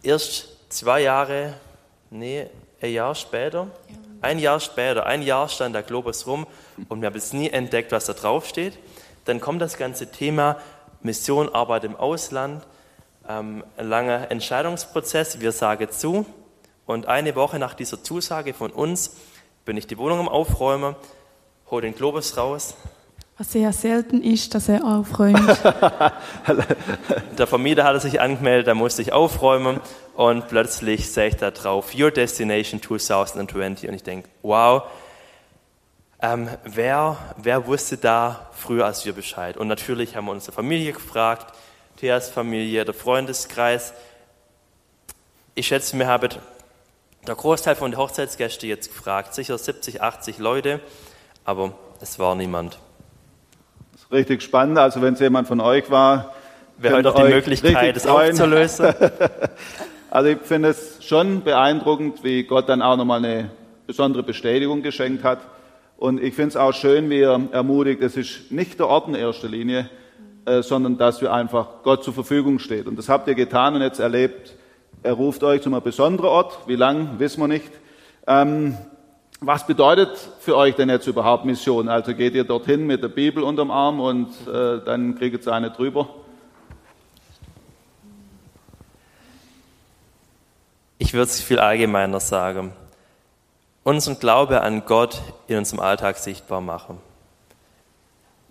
Erst 0.02 0.48
zwei 0.68 1.02
Jahre, 1.02 1.54
nee, 2.10 2.46
ein 2.80 2.92
Jahr 2.92 3.14
später, 3.14 3.68
ein 4.24 4.38
Jahr 4.38 4.58
später, 4.58 5.06
ein 5.06 5.22
Jahr 5.22 5.48
stand 5.48 5.74
der 5.74 5.82
Globus 5.82 6.26
rum 6.26 6.46
und 6.88 7.00
wir 7.00 7.06
haben 7.06 7.14
jetzt 7.14 7.34
nie 7.34 7.50
entdeckt, 7.50 7.92
was 7.92 8.06
da 8.06 8.14
drauf 8.14 8.46
steht. 8.46 8.78
Dann 9.26 9.40
kommt 9.40 9.62
das 9.62 9.76
ganze 9.76 10.10
Thema 10.10 10.56
Mission, 11.02 11.54
Arbeit 11.54 11.84
im 11.84 11.94
Ausland, 11.94 12.66
ähm, 13.28 13.62
ein 13.76 13.88
langer 13.88 14.30
Entscheidungsprozess, 14.30 15.40
wir 15.40 15.52
sagen 15.52 15.90
zu 15.90 16.26
und 16.86 17.06
eine 17.06 17.36
Woche 17.36 17.58
nach 17.58 17.74
dieser 17.74 18.02
Zusage 18.02 18.54
von 18.54 18.70
uns 18.70 19.16
bin 19.64 19.76
ich 19.76 19.86
die 19.86 19.98
Wohnung 19.98 20.20
am 20.20 20.28
Aufräumen, 20.28 20.96
hole 21.70 21.82
den 21.82 21.94
Globus 21.94 22.36
raus. 22.36 22.74
Was 23.36 23.50
sehr 23.50 23.72
selten 23.72 24.22
ist, 24.22 24.54
dass 24.54 24.68
er 24.68 24.84
aufräumt. 24.84 25.40
Der 27.36 27.46
Vermieter 27.48 27.82
hatte 27.82 27.98
sich 27.98 28.20
angemeldet, 28.20 28.68
da 28.68 28.74
musste 28.74 29.02
ich 29.02 29.12
aufräumen 29.12 29.80
und 30.14 30.46
plötzlich 30.46 31.10
sehe 31.10 31.28
ich 31.28 31.36
da 31.36 31.50
drauf, 31.50 31.94
Your 31.98 32.12
Destination 32.12 32.80
2020 32.80 33.88
und 33.88 33.94
ich 33.96 34.04
denke, 34.04 34.28
wow, 34.42 34.84
ähm, 36.22 36.48
wer, 36.62 37.16
wer 37.36 37.66
wusste 37.66 37.96
da 37.96 38.48
früher 38.52 38.86
als 38.86 39.04
wir 39.04 39.12
Bescheid? 39.12 39.56
Und 39.56 39.66
natürlich 39.66 40.14
haben 40.14 40.26
wir 40.26 40.32
unsere 40.32 40.52
Familie 40.52 40.92
gefragt, 40.92 41.56
Theas 41.96 42.30
Familie, 42.30 42.84
der 42.84 42.94
Freundeskreis. 42.94 43.94
Ich 45.56 45.66
schätze, 45.66 45.98
wir 45.98 46.06
haben 46.06 46.28
der 47.26 47.34
Großteil 47.34 47.74
von 47.74 47.90
den 47.90 47.98
Hochzeitsgästen 47.98 48.68
jetzt 48.68 48.88
gefragt, 48.92 49.34
sicher 49.34 49.58
70, 49.58 50.02
80 50.02 50.38
Leute, 50.38 50.80
aber 51.44 51.74
es 52.00 52.20
war 52.20 52.36
niemand. 52.36 52.78
Richtig 54.14 54.42
spannend. 54.42 54.78
Also 54.78 55.02
wenn 55.02 55.14
es 55.14 55.20
jemand 55.20 55.48
von 55.48 55.60
euch 55.60 55.90
war, 55.90 56.32
wäre 56.78 56.98
heute 56.98 57.10
auch 57.12 57.16
die 57.16 57.32
Möglichkeit, 57.32 57.96
es 57.96 58.06
aufzulösen. 58.06 58.94
also 60.10 60.28
ich 60.28 60.38
finde 60.38 60.68
es 60.68 61.04
schon 61.04 61.42
beeindruckend, 61.42 62.22
wie 62.22 62.44
Gott 62.44 62.68
dann 62.68 62.80
auch 62.80 62.96
nochmal 62.96 63.18
eine 63.18 63.50
besondere 63.88 64.22
Bestätigung 64.22 64.82
geschenkt 64.82 65.24
hat. 65.24 65.40
Und 65.96 66.22
ich 66.22 66.32
finde 66.32 66.50
es 66.50 66.56
auch 66.56 66.72
schön, 66.72 67.10
wie 67.10 67.22
er 67.22 67.40
ermutigt, 67.50 68.02
es 68.02 68.16
ist 68.16 68.52
nicht 68.52 68.78
der 68.78 68.86
Ort 68.86 69.08
in 69.08 69.16
erster 69.16 69.48
Linie, 69.48 69.90
äh, 70.44 70.62
sondern 70.62 70.96
dass 70.96 71.20
wir 71.20 71.32
einfach 71.32 71.82
Gott 71.82 72.04
zur 72.04 72.14
Verfügung 72.14 72.60
steht. 72.60 72.86
Und 72.86 72.96
das 72.96 73.08
habt 73.08 73.26
ihr 73.26 73.34
getan 73.34 73.74
und 73.74 73.82
jetzt 73.82 73.98
erlebt, 73.98 74.54
er 75.02 75.14
ruft 75.14 75.42
euch 75.42 75.60
zu 75.60 75.70
einem 75.70 75.82
besonderen 75.82 76.30
Ort. 76.30 76.56
Wie 76.68 76.76
lang, 76.76 77.18
wissen 77.18 77.40
wir 77.40 77.48
nicht. 77.48 77.72
Ähm, 78.28 78.76
was 79.46 79.66
bedeutet 79.66 80.16
für 80.40 80.56
euch 80.56 80.74
denn 80.74 80.88
jetzt 80.88 81.06
überhaupt 81.06 81.44
Mission? 81.44 81.88
Also 81.88 82.14
geht 82.14 82.34
ihr 82.34 82.44
dorthin 82.44 82.86
mit 82.86 83.02
der 83.02 83.08
Bibel 83.08 83.42
unterm 83.42 83.70
Arm 83.70 84.00
und 84.00 84.28
äh, 84.46 84.84
dann 84.84 85.18
kriegt 85.18 85.46
ihr 85.46 85.52
eine 85.52 85.70
drüber? 85.70 86.08
Ich 90.98 91.12
würde 91.12 91.24
es 91.24 91.40
viel 91.40 91.58
allgemeiner 91.58 92.20
sagen. 92.20 92.72
Unseren 93.82 94.18
Glaube 94.18 94.62
an 94.62 94.86
Gott 94.86 95.20
in 95.46 95.58
unserem 95.58 95.80
Alltag 95.80 96.16
sichtbar 96.16 96.60
machen. 96.60 96.98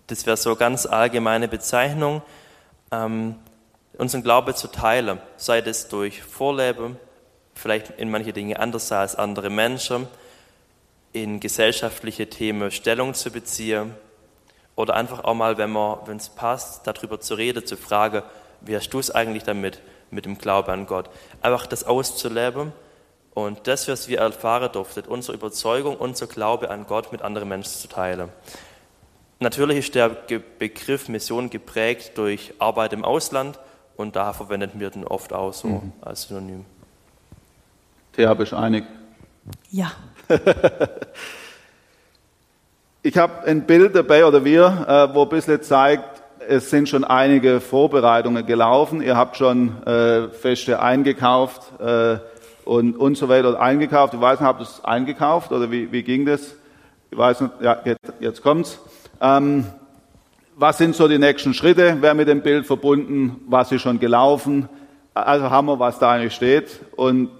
Das 0.06 0.26
wäre 0.26 0.36
so 0.36 0.50
eine 0.50 0.58
ganz 0.58 0.86
allgemeine 0.86 1.48
Bezeichnung. 1.48 2.22
Ähm, 2.92 3.36
unseren 3.98 4.22
Glaube 4.22 4.54
zu 4.54 4.68
teilen, 4.68 5.18
sei 5.36 5.58
es 5.60 5.88
durch 5.88 6.22
Vorleben, 6.22 6.96
vielleicht 7.54 7.90
in 7.98 8.10
manche 8.10 8.32
Dinge 8.32 8.60
anders 8.60 8.92
als 8.92 9.16
andere 9.16 9.50
Menschen, 9.50 10.06
in 11.14 11.38
gesellschaftliche 11.38 12.28
Themen 12.28 12.70
Stellung 12.72 13.14
zu 13.14 13.30
beziehen 13.30 13.94
oder 14.74 14.94
einfach 14.94 15.22
auch 15.24 15.34
mal, 15.34 15.56
wenn 15.56 15.72
wenn 15.72 16.16
es 16.16 16.28
passt, 16.28 16.86
darüber 16.86 17.20
zu 17.20 17.34
reden, 17.34 17.64
zu 17.64 17.76
fragen, 17.76 18.22
wie 18.60 18.76
hast 18.76 18.90
du 18.90 18.98
es 18.98 19.12
eigentlich 19.12 19.44
damit, 19.44 19.80
mit 20.10 20.24
dem 20.24 20.36
Glauben 20.38 20.70
an 20.70 20.86
Gott? 20.86 21.08
Einfach 21.40 21.66
das 21.66 21.84
auszuleben 21.84 22.72
und 23.32 23.66
das, 23.68 23.86
was 23.86 24.08
wir 24.08 24.18
erfahren 24.18 24.70
durften, 24.72 25.04
unsere 25.06 25.36
Überzeugung, 25.36 25.96
unser 25.96 26.26
Glaube 26.26 26.68
an 26.70 26.86
Gott 26.86 27.12
mit 27.12 27.22
anderen 27.22 27.48
Menschen 27.48 27.72
zu 27.72 27.88
teilen. 27.88 28.28
Natürlich 29.38 29.78
ist 29.78 29.94
der 29.94 30.08
Begriff 30.58 31.08
Mission 31.08 31.48
geprägt 31.48 32.18
durch 32.18 32.54
Arbeit 32.58 32.92
im 32.92 33.04
Ausland 33.04 33.60
und 33.96 34.16
da 34.16 34.32
verwendet 34.32 34.72
wir 34.74 34.90
den 34.90 35.04
oft 35.04 35.32
auch 35.32 35.52
so 35.52 35.68
mhm. 35.68 35.92
als 36.00 36.22
Synonym. 36.22 36.64
Thea, 38.14 38.34
bist 38.34 38.50
du 38.50 38.56
einig? 38.56 38.84
Ja. 39.70 39.92
ich 43.02 43.16
habe 43.16 43.44
ein 43.46 43.66
Bild 43.66 43.94
dabei, 43.94 44.24
oder 44.24 44.44
wir, 44.44 44.86
äh, 44.88 45.14
wo 45.14 45.22
ein 45.22 45.28
bisschen 45.28 45.62
zeigt, 45.62 46.22
es 46.48 46.70
sind 46.70 46.88
schon 46.88 47.04
einige 47.04 47.60
Vorbereitungen 47.60 48.44
gelaufen. 48.44 49.02
Ihr 49.02 49.16
habt 49.16 49.36
schon 49.36 49.82
äh, 49.86 50.28
Feste 50.28 50.80
eingekauft 50.80 51.80
äh, 51.80 52.18
und, 52.64 52.96
und 52.96 53.16
so 53.16 53.28
weiter 53.28 53.58
eingekauft. 53.60 54.14
Ich 54.14 54.20
weiß 54.20 54.40
nicht, 54.40 54.46
habt 54.46 54.60
ihr 54.60 54.64
es 54.64 54.84
eingekauft 54.84 55.52
oder 55.52 55.70
wie, 55.70 55.90
wie 55.92 56.02
ging 56.02 56.26
das? 56.26 56.54
Ich 57.10 57.18
weiß 57.18 57.42
nicht, 57.42 57.52
ja, 57.60 57.78
jetzt, 57.84 58.12
jetzt 58.20 58.42
kommt's. 58.42 58.78
Ähm, 59.20 59.66
was 60.56 60.78
sind 60.78 60.94
so 60.94 61.08
die 61.08 61.18
nächsten 61.18 61.54
Schritte? 61.54 61.96
Wer 62.00 62.14
mit 62.14 62.28
dem 62.28 62.42
Bild 62.42 62.66
verbunden? 62.66 63.40
Was 63.48 63.72
ist 63.72 63.82
schon 63.82 63.98
gelaufen? 63.98 64.68
Also 65.14 65.50
haben 65.50 65.66
wir, 65.66 65.78
was 65.78 65.98
da 65.98 66.12
eigentlich 66.12 66.34
steht. 66.34 66.80
Und 66.96 67.30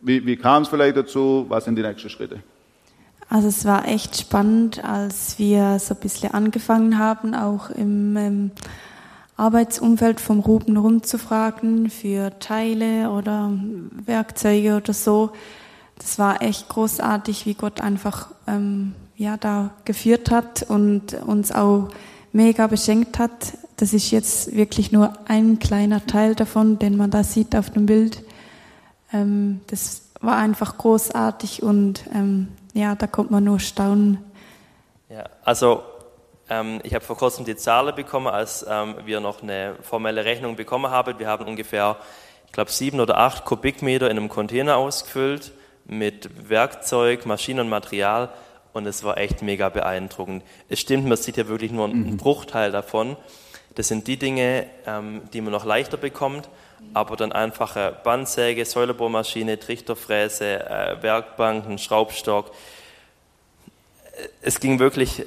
wie, 0.00 0.24
wie 0.24 0.36
kam 0.36 0.62
es 0.62 0.68
vielleicht 0.68 0.96
dazu? 0.96 1.46
Was 1.48 1.64
sind 1.64 1.76
die 1.76 1.82
nächsten 1.82 2.08
Schritte? 2.08 2.40
Also 3.28 3.48
es 3.48 3.64
war 3.64 3.86
echt 3.86 4.16
spannend, 4.16 4.82
als 4.82 5.38
wir 5.38 5.78
so 5.78 5.94
ein 5.94 6.00
bisschen 6.00 6.32
angefangen 6.32 6.98
haben, 6.98 7.34
auch 7.34 7.68
im 7.70 8.16
ähm, 8.16 8.50
Arbeitsumfeld 9.36 10.20
vom 10.20 10.40
Ruben 10.40 10.76
rumzufragen 10.76 11.90
für 11.90 12.38
Teile 12.38 13.10
oder 13.10 13.52
Werkzeuge 14.06 14.76
oder 14.76 14.94
so. 14.94 15.30
Das 15.98 16.18
war 16.18 16.42
echt 16.42 16.68
großartig, 16.68 17.44
wie 17.44 17.54
Gott 17.54 17.80
einfach 17.80 18.28
ähm, 18.46 18.94
ja 19.16 19.36
da 19.36 19.70
geführt 19.84 20.30
hat 20.30 20.64
und 20.68 21.14
uns 21.26 21.52
auch 21.52 21.88
mega 22.32 22.66
beschenkt 22.66 23.18
hat. 23.18 23.58
Das 23.76 23.92
ist 23.92 24.10
jetzt 24.10 24.56
wirklich 24.56 24.90
nur 24.90 25.12
ein 25.26 25.58
kleiner 25.58 26.04
Teil 26.06 26.34
davon, 26.34 26.78
den 26.78 26.96
man 26.96 27.10
da 27.10 27.22
sieht 27.22 27.54
auf 27.54 27.70
dem 27.70 27.86
Bild. 27.86 28.22
Ähm, 29.12 29.60
das 29.68 30.02
war 30.20 30.36
einfach 30.36 30.78
großartig 30.78 31.62
und 31.62 32.04
ähm, 32.14 32.48
ja, 32.74 32.94
da 32.94 33.06
kommt 33.06 33.30
man 33.30 33.44
nur 33.44 33.60
staunen. 33.60 34.18
Ja, 35.08 35.24
also 35.44 35.82
Ähm, 36.50 36.80
ich 36.82 36.94
habe 36.94 37.04
vor 37.04 37.18
kurzem 37.18 37.44
die 37.44 37.56
Zahlen 37.56 37.94
bekommen, 37.94 38.26
als 38.26 38.64
ähm, 38.66 38.94
wir 39.04 39.20
noch 39.20 39.42
eine 39.42 39.74
formelle 39.82 40.24
Rechnung 40.24 40.56
bekommen 40.56 40.90
haben. 40.90 41.18
Wir 41.18 41.28
haben 41.28 41.46
ungefähr, 41.46 41.96
ich 42.46 42.52
glaube, 42.52 42.70
sieben 42.70 43.00
oder 43.00 43.18
acht 43.18 43.44
Kubikmeter 43.44 44.10
in 44.10 44.16
einem 44.16 44.30
Container 44.30 44.78
ausgefüllt 44.78 45.52
mit 45.84 46.48
Werkzeug, 46.48 47.26
Maschinen 47.26 47.60
und 47.60 47.68
Material 47.68 48.30
und 48.72 48.86
es 48.86 49.04
war 49.04 49.18
echt 49.18 49.42
mega 49.42 49.68
beeindruckend. 49.68 50.42
Es 50.70 50.80
stimmt, 50.80 51.06
man 51.06 51.18
sieht 51.18 51.36
ja 51.36 51.48
wirklich 51.48 51.70
nur 51.70 51.84
einen 51.84 52.16
Bruchteil 52.16 52.72
davon. 52.72 53.16
Das 53.78 53.86
sind 53.86 54.08
die 54.08 54.16
Dinge, 54.16 54.66
ähm, 54.86 55.22
die 55.32 55.40
man 55.40 55.52
noch 55.52 55.64
leichter 55.64 55.96
bekommt, 55.98 56.48
aber 56.94 57.14
dann 57.14 57.30
einfache 57.30 57.96
Bandsäge, 58.02 58.64
Säulerbohrmaschine, 58.64 59.60
Trichterfräse, 59.60 60.68
äh, 60.68 61.00
Werkbank, 61.00 61.64
ein 61.64 61.78
Schraubstock. 61.78 62.50
Es 64.42 64.58
ging 64.58 64.80
wirklich 64.80 65.24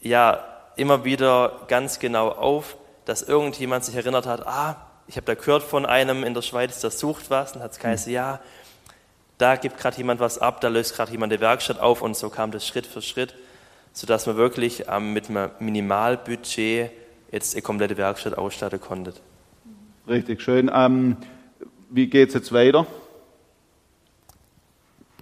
ja 0.00 0.42
immer 0.74 1.04
wieder 1.04 1.52
ganz 1.68 2.00
genau 2.00 2.30
auf, 2.30 2.76
dass 3.04 3.22
irgendjemand 3.22 3.84
sich 3.84 3.94
erinnert 3.94 4.26
hat, 4.26 4.44
ah, 4.44 4.74
ich 5.06 5.14
habe 5.14 5.26
da 5.26 5.34
gehört 5.36 5.62
von 5.62 5.86
einem 5.86 6.24
in 6.24 6.34
der 6.34 6.42
Schweiz, 6.42 6.80
der 6.80 6.90
sucht 6.90 7.30
was, 7.30 7.52
und 7.54 7.62
hat 7.62 7.70
es 7.70 7.78
geheißen, 7.78 8.12
ja, 8.12 8.40
da 9.38 9.54
gibt 9.54 9.78
gerade 9.78 9.96
jemand 9.98 10.18
was 10.18 10.38
ab, 10.38 10.60
da 10.62 10.66
löst 10.66 10.96
gerade 10.96 11.12
jemand 11.12 11.32
die 11.32 11.38
Werkstatt 11.38 11.78
auf 11.78 12.02
und 12.02 12.16
so 12.16 12.28
kam 12.28 12.50
das 12.50 12.66
Schritt 12.66 12.88
für 12.88 13.02
Schritt, 13.02 13.36
sodass 13.92 14.26
man 14.26 14.36
wirklich 14.36 14.86
ähm, 14.88 15.12
mit 15.12 15.30
einem 15.30 15.52
Minimalbudget 15.60 16.90
jetzt 17.30 17.54
eine 17.54 17.62
komplette 17.62 17.96
Werkstatt 17.96 18.36
ausstatten 18.36 18.80
konnte. 18.80 19.14
Richtig 20.06 20.40
schön. 20.40 20.70
Ähm, 20.72 21.16
wie 21.90 22.06
geht 22.06 22.28
es 22.28 22.34
jetzt 22.34 22.52
weiter? 22.52 22.86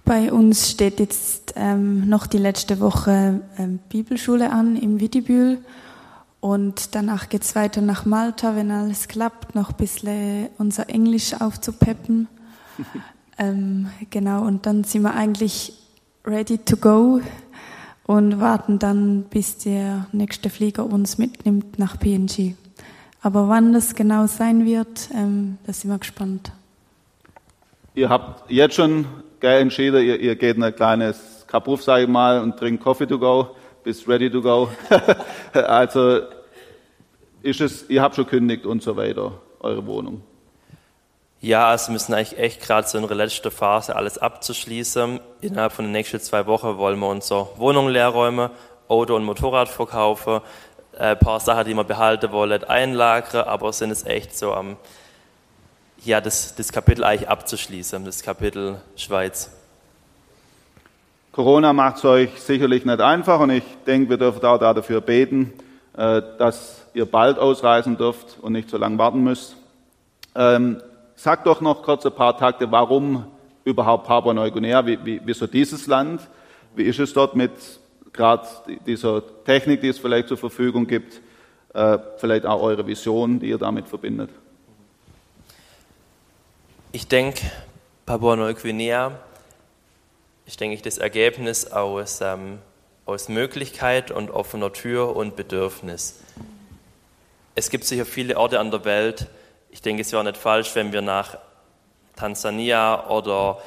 Bei 0.05 0.31
uns 0.31 0.71
steht 0.71 1.01
jetzt 1.01 1.53
ähm, 1.57 2.07
noch 2.07 2.27
die 2.27 2.37
letzte 2.37 2.79
Woche 2.79 3.41
ähm, 3.57 3.79
Bibelschule 3.89 4.51
an 4.51 4.77
im 4.77 5.01
Wittibühl 5.01 5.59
und 6.39 6.95
danach 6.95 7.27
geht 7.27 7.41
es 7.41 7.55
weiter 7.55 7.81
nach 7.81 8.05
Malta, 8.05 8.55
wenn 8.55 8.71
alles 8.71 9.09
klappt, 9.09 9.53
noch 9.53 9.71
ein 9.71 9.75
bisschen 9.75 10.47
unser 10.57 10.89
Englisch 10.89 11.33
aufzupeppen. 11.33 12.29
ähm, 13.37 13.89
genau, 14.09 14.43
und 14.43 14.65
dann 14.65 14.85
sind 14.85 15.01
wir 15.01 15.13
eigentlich 15.13 15.73
ready 16.25 16.57
to 16.57 16.77
go 16.77 17.19
und 18.07 18.39
warten 18.39 18.79
dann, 18.79 19.23
bis 19.23 19.59
der 19.59 20.07
nächste 20.11 20.49
Flieger 20.49 20.85
uns 20.85 21.17
mitnimmt 21.17 21.77
nach 21.77 21.99
PNG. 21.99 22.55
Aber 23.21 23.49
wann 23.49 23.73
das 23.73 23.93
genau 23.93 24.25
sein 24.27 24.65
wird, 24.65 25.09
ähm, 25.13 25.57
da 25.65 25.73
sind 25.73 25.91
wir 25.91 25.99
gespannt. 25.99 26.51
Ihr 27.93 28.09
habt 28.09 28.49
jetzt 28.49 28.75
schon 28.75 29.05
entschieden, 29.41 30.03
ihr, 30.03 30.19
ihr 30.19 30.35
geht 30.35 30.55
in 30.55 30.63
ein 30.63 30.75
kleines 30.75 31.45
Kapuff, 31.47 31.83
sage 31.83 32.03
ich 32.03 32.09
mal, 32.09 32.41
und 32.41 32.57
trinkt 32.57 32.83
Coffee 32.83 33.07
to 33.07 33.19
go, 33.19 33.55
bist 33.83 34.07
ready 34.07 34.29
to 34.29 34.41
go. 34.41 34.69
also 35.53 36.21
ist 37.41 37.61
es, 37.61 37.89
ihr 37.89 38.01
habt 38.01 38.15
schon 38.15 38.27
kündigt 38.27 38.65
und 38.65 38.81
so 38.81 38.95
weiter, 38.95 39.33
eure 39.59 39.85
Wohnung. 39.85 40.21
Ja, 41.39 41.69
also 41.69 41.89
wir 41.89 41.93
müssen 41.93 42.13
eigentlich 42.15 42.39
echt 42.39 42.61
gerade 42.61 42.87
so 42.87 42.97
in 42.97 43.07
der 43.07 43.15
letzten 43.15 43.51
Phase 43.51 43.95
alles 43.95 44.17
abzuschließen. 44.17 45.19
Innerhalb 45.41 45.71
von 45.71 45.85
den 45.85 45.91
nächsten 45.91 46.19
zwei 46.19 46.47
Wochen 46.47 46.77
wollen 46.77 46.97
wir 46.99 47.09
unsere 47.09 47.47
Wohnung 47.57 47.89
leerräumen, 47.89 48.49
Auto 48.87 49.15
und 49.15 49.23
Motorrad 49.23 49.69
verkaufen, 49.69 50.41
ein 50.97 51.19
paar 51.19 51.39
Sachen, 51.39 51.65
die 51.65 51.75
wir 51.75 51.83
behalten 51.83 52.31
wollen, 52.31 52.63
einlagern, 52.63 53.47
aber 53.47 53.71
sind 53.71 53.91
es 53.91 54.03
echt 54.05 54.35
so 54.35 54.53
am, 54.53 54.77
ja, 56.03 56.21
das, 56.21 56.55
das 56.55 56.71
Kapitel 56.71 57.03
eigentlich 57.03 57.29
abzuschließen, 57.29 58.03
das 58.03 58.23
Kapitel 58.23 58.81
Schweiz. 58.95 59.51
Corona 61.31 61.71
macht 61.71 61.97
es 61.97 62.05
euch 62.05 62.41
sicherlich 62.41 62.83
nicht 62.83 62.99
einfach 62.99 63.39
und 63.41 63.51
ich 63.51 63.63
denke, 63.85 64.09
wir 64.09 64.17
dürfen 64.17 64.43
auch 64.43 64.57
dafür 64.57 65.01
beten, 65.01 65.53
äh, 65.95 66.19
dass 66.39 66.81
ihr 66.95 67.05
bald 67.05 67.37
ausreisen 67.37 67.95
dürft 67.95 68.39
und 68.41 68.53
nicht 68.53 68.71
so 68.71 68.77
lange 68.77 68.97
warten 68.97 69.23
müsst. 69.23 69.55
Ähm, 70.33 70.81
sag 71.17 71.43
doch 71.43 71.59
noch 71.59 71.83
kurz 71.83 72.05
ein 72.05 72.13
paar 72.13 72.37
Takte, 72.37 72.71
warum 72.71 73.25
überhaupt 73.65 74.07
Papua-Neuguinea, 74.07 74.85
wie, 74.85 75.03
wie, 75.03 75.21
wieso 75.25 75.47
dieses 75.47 75.87
Land, 75.87 76.21
wie 76.75 76.83
ist 76.83 76.99
es 76.99 77.11
dort 77.11 77.35
mit 77.35 77.51
gerade 78.13 78.47
dieser 78.85 79.21
Technik, 79.43 79.81
die 79.81 79.89
es 79.89 79.99
vielleicht 79.99 80.29
zur 80.29 80.37
Verfügung 80.37 80.87
gibt, 80.87 81.21
äh, 81.73 81.97
vielleicht 82.17 82.45
auch 82.45 82.61
eure 82.61 82.87
Vision, 82.87 83.39
die 83.39 83.49
ihr 83.49 83.57
damit 83.57 83.87
verbindet. 83.87 84.29
Ich 86.91 87.07
denke, 87.07 87.41
Papua-Neuguinea 88.05 89.19
ist, 90.45 90.59
denke 90.59 90.81
das 90.81 90.97
Ergebnis 90.97 91.71
aus, 91.71 92.21
ähm, 92.21 92.59
aus 93.05 93.27
Möglichkeit 93.27 94.11
und 94.11 94.31
offener 94.31 94.71
Tür 94.71 95.15
und 95.15 95.35
Bedürfnis. 95.35 96.21
Es 97.55 97.69
gibt 97.69 97.83
sicher 97.83 98.05
viele 98.05 98.37
Orte 98.37 98.59
an 98.59 98.71
der 98.71 98.85
Welt. 98.85 99.27
Ich 99.77 99.83
denke, 99.83 100.01
es 100.01 100.11
wäre 100.11 100.23
nicht 100.23 100.37
falsch, 100.37 100.73
wenn 100.73 100.91
wir 100.91 101.03
nach 101.03 101.37
Tansania 102.15 103.09
oder 103.09 103.59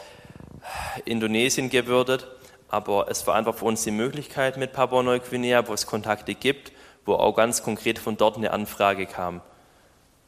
Indonesien 1.04 1.70
gehen 1.70 1.86
würden. 1.86 2.20
Aber 2.68 3.06
es 3.08 3.28
war 3.28 3.36
einfach 3.36 3.54
für 3.54 3.66
uns 3.66 3.84
die 3.84 3.92
Möglichkeit 3.92 4.56
mit 4.56 4.72
Papua-Neuguinea, 4.72 5.68
wo 5.68 5.72
es 5.72 5.86
Kontakte 5.86 6.34
gibt, 6.34 6.72
wo 7.04 7.14
auch 7.14 7.36
ganz 7.36 7.62
konkret 7.62 8.00
von 8.00 8.16
dort 8.16 8.36
eine 8.38 8.50
Anfrage 8.52 9.06
kam. 9.06 9.40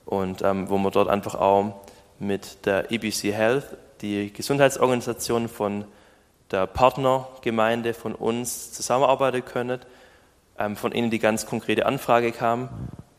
Und 0.04 0.42
ähm, 0.42 0.70
wo 0.70 0.78
wir 0.78 0.92
dort 0.92 1.08
einfach 1.08 1.34
auch 1.34 1.84
mit 2.20 2.64
der 2.64 2.92
EBC 2.92 3.32
Health, 3.32 3.64
die 4.02 4.32
Gesundheitsorganisation 4.32 5.48
von 5.48 5.84
der 6.52 6.68
Partnergemeinde 6.68 7.92
von 7.92 8.14
uns 8.14 8.70
zusammenarbeiten 8.70 9.44
können, 9.44 9.80
ähm, 10.60 10.76
von 10.76 10.92
ihnen 10.92 11.10
die 11.10 11.18
ganz 11.18 11.44
konkrete 11.44 11.86
Anfrage 11.86 12.30
kam. 12.30 12.68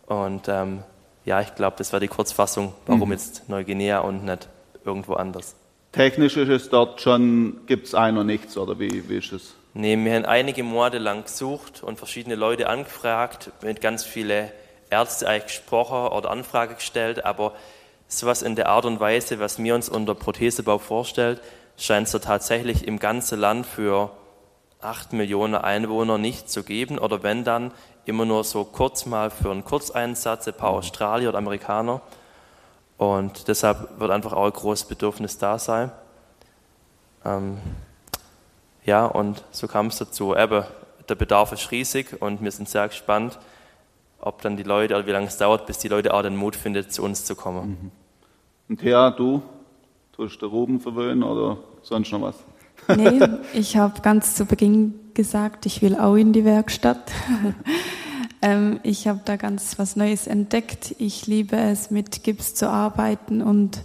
Und 0.05 0.47
ähm, 0.47 0.85
ja, 1.25 1.41
ich 1.41 1.55
glaube, 1.55 1.75
das 1.77 1.93
war 1.93 1.99
die 1.99 2.07
Kurzfassung, 2.07 2.73
warum 2.85 3.09
mhm. 3.09 3.13
jetzt 3.13 3.49
Neuguinea 3.49 3.99
und 3.99 4.25
nicht 4.25 4.49
irgendwo 4.85 5.13
anders. 5.13 5.55
Technisch 5.91 6.37
ist 6.37 6.49
es 6.49 6.69
dort 6.69 7.01
schon, 7.01 7.61
gibt 7.67 7.87
es 7.87 7.95
ein 7.95 8.15
oder 8.15 8.23
nichts, 8.23 8.57
oder 8.57 8.79
wie, 8.79 9.07
wie 9.09 9.17
ist 9.17 9.31
es? 9.31 9.55
Nee, 9.75 9.97
wir 9.97 10.13
haben 10.13 10.25
einige 10.25 10.63
Monate 10.63 10.97
lang 10.97 11.23
gesucht 11.23 11.83
und 11.83 11.97
verschiedene 11.97 12.35
Leute 12.35 12.69
angefragt, 12.69 13.51
mit 13.61 13.81
ganz 13.81 14.03
vielen 14.03 14.49
Ärzten 14.89 15.25
eigentlich 15.25 15.45
gesprochen 15.45 16.15
oder 16.15 16.29
Anfrage 16.29 16.75
gestellt, 16.75 17.25
aber 17.25 17.53
sowas 18.07 18.41
in 18.41 18.55
der 18.55 18.69
Art 18.69 18.85
und 18.85 18.99
Weise, 18.99 19.39
was 19.39 19.61
wir 19.61 19.73
uns 19.73 19.89
unter 19.89 20.13
Prothesebau 20.13 20.77
vorstellt, 20.77 21.41
scheint 21.77 22.07
es 22.07 22.11
da 22.11 22.19
tatsächlich 22.19 22.87
im 22.87 22.99
ganzen 22.99 23.39
Land 23.39 23.65
für 23.65 24.11
acht 24.83 25.13
Millionen 25.13 25.55
Einwohner 25.55 26.17
nicht 26.17 26.49
zu 26.49 26.63
geben 26.63 26.97
oder 26.97 27.23
wenn 27.23 27.43
dann 27.43 27.71
immer 28.05 28.25
nur 28.25 28.43
so 28.43 28.65
kurz 28.65 29.05
mal 29.05 29.29
für 29.29 29.51
einen 29.51 29.63
Kurzeinsatz, 29.63 30.47
ein 30.47 30.53
paar 30.53 30.71
Australier 30.71 31.29
oder 31.29 31.37
Amerikaner. 31.37 32.01
Und 32.97 33.47
deshalb 33.47 33.99
wird 33.99 34.11
einfach 34.11 34.33
auch 34.33 34.45
ein 34.45 34.51
großes 34.51 34.87
Bedürfnis 34.87 35.37
da 35.37 35.57
sein. 35.57 35.91
Ähm, 37.25 37.57
ja, 38.85 39.05
und 39.05 39.43
so 39.51 39.67
kam 39.67 39.87
es 39.87 39.97
dazu. 39.97 40.35
Eben, 40.35 40.63
der 41.09 41.15
Bedarf 41.15 41.51
ist 41.51 41.71
riesig 41.71 42.21
und 42.21 42.41
wir 42.41 42.51
sind 42.51 42.69
sehr 42.69 42.87
gespannt, 42.87 43.39
ob 44.19 44.41
dann 44.41 44.55
die 44.55 44.63
Leute, 44.63 44.95
oder 44.95 45.05
wie 45.05 45.11
lange 45.11 45.27
es 45.27 45.37
dauert, 45.37 45.65
bis 45.65 45.77
die 45.79 45.89
Leute 45.89 46.13
auch 46.13 46.21
den 46.21 46.35
Mut 46.35 46.55
finden, 46.55 46.89
zu 46.89 47.03
uns 47.03 47.25
zu 47.25 47.35
kommen. 47.35 47.69
Mhm. 47.69 47.91
Und 48.69 48.79
Thea, 48.79 49.11
du, 49.11 49.41
tust 50.13 50.41
du 50.41 50.47
Ruben 50.47 50.79
verwöhnen 50.79 51.23
oder 51.23 51.57
sonst 51.81 52.11
noch 52.11 52.21
was? 52.21 52.35
Nee, 52.95 53.19
ich 53.53 53.77
habe 53.77 54.01
ganz 54.01 54.35
zu 54.35 54.45
Beginn 54.45 54.93
gesagt, 55.13 55.65
ich 55.65 55.81
will 55.81 55.95
auch 55.95 56.15
in 56.15 56.33
die 56.33 56.45
Werkstatt. 56.45 57.11
Ähm, 58.43 58.81
ich 58.83 59.07
habe 59.07 59.21
da 59.23 59.37
ganz 59.37 59.79
was 59.79 59.95
Neues 59.95 60.27
entdeckt. 60.27 60.95
Ich 60.99 61.27
liebe 61.27 61.55
es, 61.55 61.91
mit 61.91 62.23
Gips 62.23 62.53
zu 62.53 62.69
arbeiten 62.69 63.41
und 63.41 63.83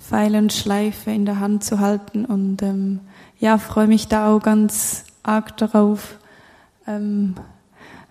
Pfeil 0.00 0.34
und 0.34 0.52
Schleife 0.52 1.12
in 1.12 1.26
der 1.26 1.38
Hand 1.38 1.62
zu 1.62 1.78
halten 1.78 2.24
und 2.24 2.60
ähm, 2.60 2.98
ja, 3.38 3.56
freue 3.56 3.86
mich 3.86 4.08
da 4.08 4.34
auch 4.34 4.40
ganz 4.40 5.04
arg 5.22 5.56
darauf, 5.58 6.18
ähm, 6.88 7.36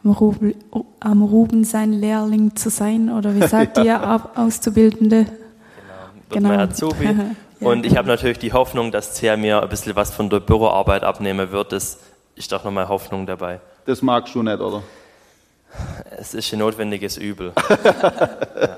am, 0.05 0.11
Ruben, 0.11 0.55
am 1.01 1.21
Ruben 1.21 1.65
sein 1.65 1.91
Lehrling 1.91 2.55
zu 2.55 2.69
sein 2.69 3.09
oder 3.11 3.35
wie 3.35 3.45
sagt 3.45 3.77
ihr, 3.83 4.21
Auszubildende? 4.35 5.25
Genau, 6.29 6.49
genau. 6.49 6.63
Azubi. 6.63 7.09
Und 7.59 7.85
ich 7.85 7.97
habe 7.97 8.07
natürlich 8.07 8.39
die 8.39 8.53
Hoffnung, 8.53 8.91
dass 8.91 9.19
CR 9.19 9.37
mir 9.37 9.61
ein 9.61 9.69
bisschen 9.69 9.95
was 9.95 10.13
von 10.13 10.29
der 10.29 10.39
Büroarbeit 10.39 11.03
abnehmen 11.03 11.51
wird. 11.51 11.71
Das 11.71 11.99
ist 12.35 12.51
doch 12.51 12.63
nochmal 12.63 12.87
Hoffnung 12.87 13.25
dabei. 13.25 13.59
Das 13.85 14.01
magst 14.01 14.33
du 14.35 14.43
nicht, 14.43 14.59
oder? 14.59 14.81
Es 16.17 16.33
ist 16.33 16.51
ein 16.53 16.59
notwendiges 16.59 17.17
Übel. 17.17 17.53
ja. 17.83 18.77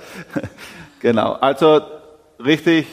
Genau, 1.00 1.34
also 1.34 1.82
richtig 2.44 2.86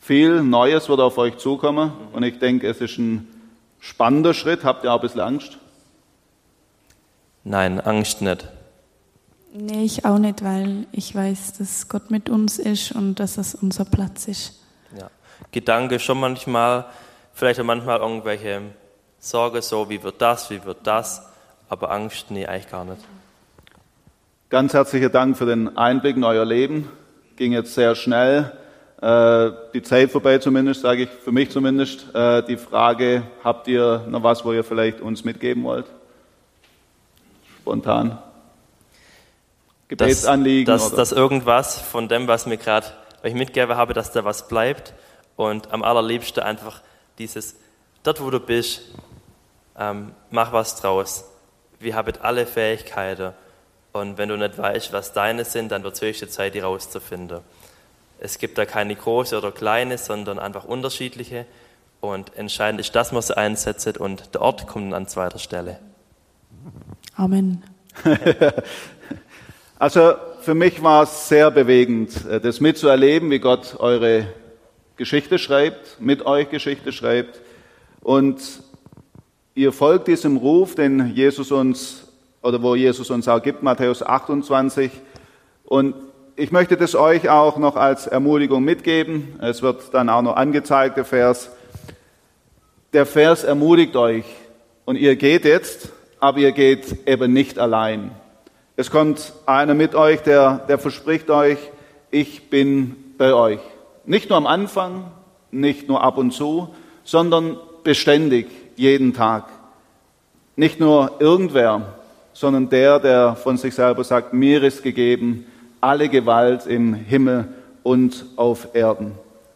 viel 0.00 0.42
Neues 0.42 0.88
wird 0.88 1.00
auf 1.00 1.18
euch 1.18 1.38
zukommen 1.38 1.88
mhm. 1.88 2.14
und 2.14 2.22
ich 2.22 2.38
denke, 2.38 2.68
es 2.68 2.80
ist 2.80 2.98
ein 2.98 3.28
spannender 3.80 4.34
Schritt. 4.34 4.64
Habt 4.64 4.84
ihr 4.84 4.92
auch 4.92 4.98
ein 4.98 5.02
bisschen 5.02 5.20
Angst? 5.20 5.58
Nein, 7.44 7.80
Angst 7.80 8.22
nicht. 8.22 8.48
Nee, 9.54 9.84
ich 9.84 10.04
auch 10.04 10.18
nicht, 10.18 10.42
weil 10.44 10.86
ich 10.92 11.14
weiß, 11.14 11.54
dass 11.58 11.88
Gott 11.88 12.10
mit 12.10 12.30
uns 12.30 12.58
ist 12.58 12.92
und 12.92 13.16
dass 13.16 13.36
es 13.36 13.54
unser 13.54 13.84
Platz 13.84 14.28
ist. 14.28 14.61
Gedanke 15.50 15.98
schon 15.98 16.20
manchmal, 16.20 16.86
vielleicht 17.32 17.60
auch 17.60 17.64
manchmal 17.64 17.98
irgendwelche 18.00 18.62
Sorge, 19.18 19.62
so 19.62 19.88
wie 19.90 20.02
wird 20.02 20.20
das, 20.20 20.50
wie 20.50 20.64
wird 20.64 20.78
das. 20.84 21.22
Aber 21.68 21.90
Angst, 21.90 22.30
nee, 22.30 22.46
eigentlich 22.46 22.70
gar 22.70 22.84
nicht. 22.84 23.02
Ganz 24.50 24.74
herzlichen 24.74 25.10
Dank 25.10 25.38
für 25.38 25.46
den 25.46 25.76
Einblick 25.76 26.16
in 26.16 26.24
euer 26.24 26.44
Leben. 26.44 26.90
Ging 27.36 27.52
jetzt 27.52 27.74
sehr 27.74 27.94
schnell. 27.94 28.52
Äh, 29.00 29.50
die 29.74 29.82
Zeit 29.82 30.10
vorbei 30.10 30.38
zumindest, 30.38 30.82
sage 30.82 31.04
ich 31.04 31.08
für 31.08 31.32
mich 31.32 31.50
zumindest. 31.50 32.14
Äh, 32.14 32.42
die 32.44 32.56
Frage, 32.56 33.22
habt 33.42 33.66
ihr 33.66 34.04
noch 34.08 34.22
was, 34.22 34.44
wo 34.44 34.52
ihr 34.52 34.62
vielleicht 34.62 35.00
uns 35.00 35.24
mitgeben 35.24 35.64
wollt? 35.64 35.86
Spontan. 37.62 38.18
Gebetsanliegen? 39.88 40.66
Dass, 40.66 40.90
dass, 40.90 41.10
dass 41.10 41.12
irgendwas 41.12 41.80
von 41.80 42.08
dem, 42.08 42.28
was 42.28 42.46
mir 42.46 42.58
gerade 42.58 42.86
euch 43.24 43.34
mitgegeben 43.34 43.76
habe, 43.76 43.92
dass 43.94 44.12
da 44.12 44.24
was 44.24 44.48
bleibt. 44.48 44.94
Und 45.36 45.72
am 45.72 45.82
allerliebsten 45.82 46.42
einfach 46.42 46.80
dieses, 47.18 47.56
dort 48.02 48.20
wo 48.20 48.30
du 48.30 48.40
bist, 48.40 48.82
ähm, 49.78 50.12
mach 50.30 50.52
was 50.52 50.76
draus. 50.80 51.24
Wir 51.78 51.94
haben 51.94 52.12
alle 52.20 52.46
Fähigkeiten. 52.46 53.32
Und 53.92 54.18
wenn 54.18 54.28
du 54.28 54.36
nicht 54.36 54.56
weißt, 54.58 54.92
was 54.92 55.12
deine 55.12 55.44
sind, 55.44 55.72
dann 55.72 55.82
wird 55.82 55.94
es 55.94 56.02
höchste 56.02 56.28
Zeit, 56.28 56.54
die 56.54 56.60
rauszufinden. 56.60 57.40
Es 58.20 58.38
gibt 58.38 58.56
da 58.56 58.64
keine 58.64 58.94
große 58.94 59.36
oder 59.36 59.50
kleine, 59.50 59.98
sondern 59.98 60.38
einfach 60.38 60.64
unterschiedliche. 60.64 61.44
Und 62.00 62.36
entscheidend 62.36 62.80
ist, 62.80 62.94
dass 62.94 63.12
man 63.12 63.22
sie 63.22 63.36
einsetzt 63.36 63.98
und 63.98 64.34
der 64.34 64.42
Ort 64.42 64.66
kommt 64.66 64.94
an 64.94 65.06
zweiter 65.08 65.38
Stelle. 65.38 65.78
Amen. 67.16 67.62
also 69.78 70.14
für 70.40 70.54
mich 70.54 70.82
war 70.82 71.04
es 71.04 71.28
sehr 71.28 71.50
bewegend, 71.50 72.24
äh, 72.26 72.40
das 72.40 72.60
mitzuerleben, 72.60 73.30
wie 73.30 73.38
Gott 73.38 73.76
eure 73.78 74.26
Geschichte 74.96 75.38
schreibt, 75.38 76.00
mit 76.00 76.26
euch 76.26 76.50
Geschichte 76.50 76.92
schreibt. 76.92 77.40
Und 78.02 78.40
ihr 79.54 79.72
folgt 79.72 80.08
diesem 80.08 80.36
Ruf, 80.36 80.74
den 80.74 81.14
Jesus 81.14 81.50
uns, 81.50 82.08
oder 82.42 82.62
wo 82.62 82.74
Jesus 82.74 83.10
uns 83.10 83.28
auch 83.28 83.42
gibt, 83.42 83.62
Matthäus 83.62 84.02
28. 84.02 84.90
Und 85.64 85.94
ich 86.36 86.52
möchte 86.52 86.76
das 86.76 86.94
euch 86.94 87.28
auch 87.28 87.58
noch 87.58 87.76
als 87.76 88.06
Ermutigung 88.06 88.64
mitgeben. 88.64 89.38
Es 89.40 89.62
wird 89.62 89.92
dann 89.92 90.08
auch 90.08 90.22
noch 90.22 90.36
angezeigt, 90.36 90.96
der 90.96 91.04
Vers. 91.04 91.50
Der 92.92 93.06
Vers 93.06 93.44
ermutigt 93.44 93.96
euch. 93.96 94.24
Und 94.84 94.96
ihr 94.96 95.16
geht 95.16 95.44
jetzt, 95.44 95.90
aber 96.20 96.38
ihr 96.38 96.52
geht 96.52 97.06
eben 97.06 97.32
nicht 97.32 97.58
allein. 97.58 98.10
Es 98.76 98.90
kommt 98.90 99.32
einer 99.46 99.74
mit 99.74 99.94
euch, 99.94 100.22
der, 100.22 100.64
der 100.68 100.78
verspricht 100.78 101.30
euch, 101.30 101.58
ich 102.10 102.50
bin 102.50 102.96
bei 103.18 103.34
euch. 103.34 103.60
Nicht 104.04 104.28
nur 104.28 104.38
am 104.38 104.46
Anfang, 104.46 105.04
nicht 105.50 105.88
nur 105.88 106.02
ab 106.02 106.18
und 106.18 106.32
zu, 106.32 106.68
sondern 107.04 107.56
beständig, 107.84 108.46
jeden 108.76 109.14
Tag. 109.14 109.44
Nicht 110.56 110.80
nur 110.80 111.12
irgendwer, 111.20 111.94
sondern 112.32 112.68
der, 112.68 112.98
der 112.98 113.36
von 113.36 113.56
sich 113.56 113.74
selber 113.74 114.04
sagt, 114.04 114.32
mir 114.32 114.62
ist 114.62 114.82
gegeben 114.82 115.46
alle 115.82 116.08
Gewalt 116.08 116.66
im 116.66 116.94
Himmel 116.94 117.48
und 117.82 118.24
auf 118.36 118.68
Erden. 118.74 119.12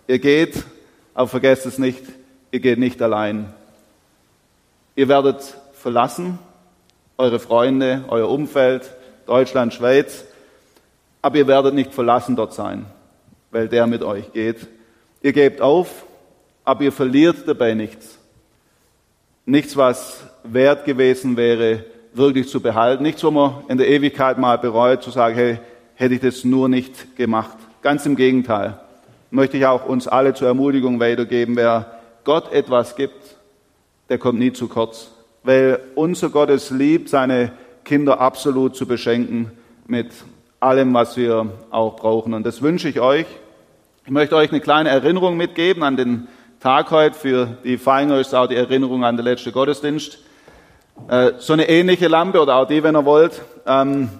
Ihr 0.08 0.18
geht, 0.18 0.64
aber 1.14 1.28
vergesst 1.28 1.66
es 1.66 1.78
nicht, 1.78 2.02
ihr 2.50 2.60
geht 2.60 2.78
nicht 2.78 3.00
allein. 3.00 3.54
Ihr 4.96 5.08
werdet 5.08 5.56
verlassen, 5.72 6.38
eure 7.16 7.38
Freunde, 7.38 8.04
euer 8.08 8.28
Umfeld, 8.28 8.90
Deutschland, 9.26 9.72
Schweiz, 9.72 10.24
aber 11.22 11.36
ihr 11.36 11.46
werdet 11.46 11.74
nicht 11.74 11.94
verlassen 11.94 12.34
dort 12.34 12.54
sein, 12.54 12.86
weil 13.56 13.68
der 13.68 13.86
mit 13.86 14.02
euch 14.02 14.34
geht. 14.34 14.66
Ihr 15.22 15.32
gebt 15.32 15.62
auf, 15.62 16.04
aber 16.62 16.82
ihr 16.82 16.92
verliert 16.92 17.48
dabei 17.48 17.72
nichts. 17.72 18.18
Nichts, 19.46 19.78
was 19.78 20.24
wert 20.44 20.84
gewesen 20.84 21.38
wäre, 21.38 21.86
wirklich 22.12 22.50
zu 22.50 22.60
behalten. 22.60 23.02
Nichts, 23.02 23.24
wo 23.24 23.30
man 23.30 23.64
in 23.68 23.78
der 23.78 23.88
Ewigkeit 23.88 24.36
mal 24.36 24.58
bereut, 24.58 25.02
zu 25.02 25.10
sagen, 25.10 25.36
hey, 25.36 25.58
hätte 25.94 26.12
ich 26.12 26.20
das 26.20 26.44
nur 26.44 26.68
nicht 26.68 27.16
gemacht. 27.16 27.56
Ganz 27.80 28.04
im 28.04 28.14
Gegenteil. 28.14 28.78
Möchte 29.30 29.56
ich 29.56 29.64
auch 29.64 29.86
uns 29.86 30.06
alle 30.06 30.34
zur 30.34 30.48
Ermutigung 30.48 31.00
weitergeben. 31.00 31.56
Wer 31.56 31.98
Gott 32.24 32.52
etwas 32.52 32.94
gibt, 32.94 33.38
der 34.10 34.18
kommt 34.18 34.38
nie 34.38 34.52
zu 34.52 34.68
kurz. 34.68 35.12
Weil 35.44 35.80
unser 35.94 36.28
Gott 36.28 36.50
es 36.50 36.70
liebt, 36.70 37.08
seine 37.08 37.52
Kinder 37.84 38.20
absolut 38.20 38.76
zu 38.76 38.86
beschenken 38.86 39.50
mit 39.86 40.10
allem, 40.60 40.92
was 40.92 41.16
wir 41.16 41.50
auch 41.70 41.96
brauchen. 41.96 42.34
Und 42.34 42.44
das 42.44 42.60
wünsche 42.60 42.90
ich 42.90 43.00
euch. 43.00 43.24
Ich 44.06 44.12
möchte 44.12 44.36
euch 44.36 44.52
eine 44.52 44.60
kleine 44.60 44.88
Erinnerung 44.88 45.36
mitgeben 45.36 45.82
an 45.82 45.96
den 45.96 46.28
Tag 46.60 46.92
heute. 46.92 47.18
Für 47.18 47.58
die 47.64 47.76
Feinger 47.76 48.20
ist 48.20 48.36
auch 48.36 48.46
die 48.46 48.54
Erinnerung 48.54 49.04
an 49.04 49.16
den 49.16 49.24
letzten 49.24 49.50
Gottesdienst. 49.50 50.20
Äh, 51.08 51.32
so 51.38 51.54
eine 51.54 51.68
ähnliche 51.68 52.06
Lampe 52.06 52.40
oder 52.40 52.54
auch 52.54 52.68
die, 52.68 52.84
wenn 52.84 52.94
ihr 52.94 53.04
wollt. 53.04 53.42
Ähm, 53.66 54.10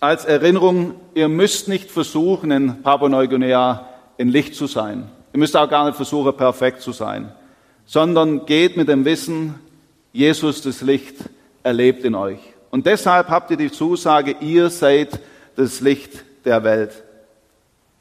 als 0.00 0.24
Erinnerung, 0.24 0.94
ihr 1.12 1.28
müsst 1.28 1.68
nicht 1.68 1.90
versuchen, 1.90 2.50
in 2.52 2.82
Papua-Neuguinea 2.82 3.86
in 4.16 4.30
Licht 4.30 4.54
zu 4.54 4.66
sein. 4.66 5.10
Ihr 5.34 5.38
müsst 5.38 5.58
auch 5.58 5.68
gar 5.68 5.84
nicht 5.84 5.96
versuchen, 5.96 6.34
perfekt 6.34 6.80
zu 6.80 6.92
sein, 6.92 7.30
sondern 7.84 8.46
geht 8.46 8.78
mit 8.78 8.88
dem 8.88 9.04
Wissen, 9.04 9.56
Jesus, 10.14 10.62
das 10.62 10.80
Licht, 10.80 11.16
erlebt 11.62 12.04
in 12.04 12.14
euch. 12.14 12.40
Und 12.70 12.86
deshalb 12.86 13.28
habt 13.28 13.50
ihr 13.50 13.58
die 13.58 13.70
Zusage, 13.70 14.36
ihr 14.40 14.70
seid 14.70 15.20
das 15.54 15.82
Licht 15.82 16.24
der 16.46 16.64
Welt. 16.64 17.02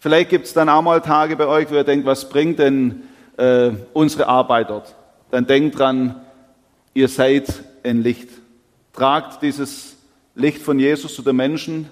Vielleicht 0.02 0.32
gibt 0.32 0.48
es 0.48 0.54
dann 0.54 0.68
auch 0.68 0.82
mal 0.82 1.00
Tage 1.00 1.36
bei 1.36 1.46
euch, 1.46 1.70
wo 1.70 1.76
ihr 1.76 1.84
denkt, 1.84 2.08
was 2.08 2.28
bringt 2.28 2.58
denn 2.58 3.04
äh, 3.38 3.70
unsere 3.94 4.28
Arbeit 4.28 4.72
dort? 4.72 4.96
Dann 5.30 5.46
denkt 5.46 5.78
dran, 5.78 6.20
ihr 6.96 7.08
seid 7.08 7.54
ein 7.84 8.02
Licht. 8.02 8.28
Tragt 8.94 9.44
dieses 9.44 9.98
Licht 10.34 10.64
von 10.64 10.80
Jesus 10.80 11.14
zu 11.14 11.22
den 11.22 11.36
Menschen 11.36 11.88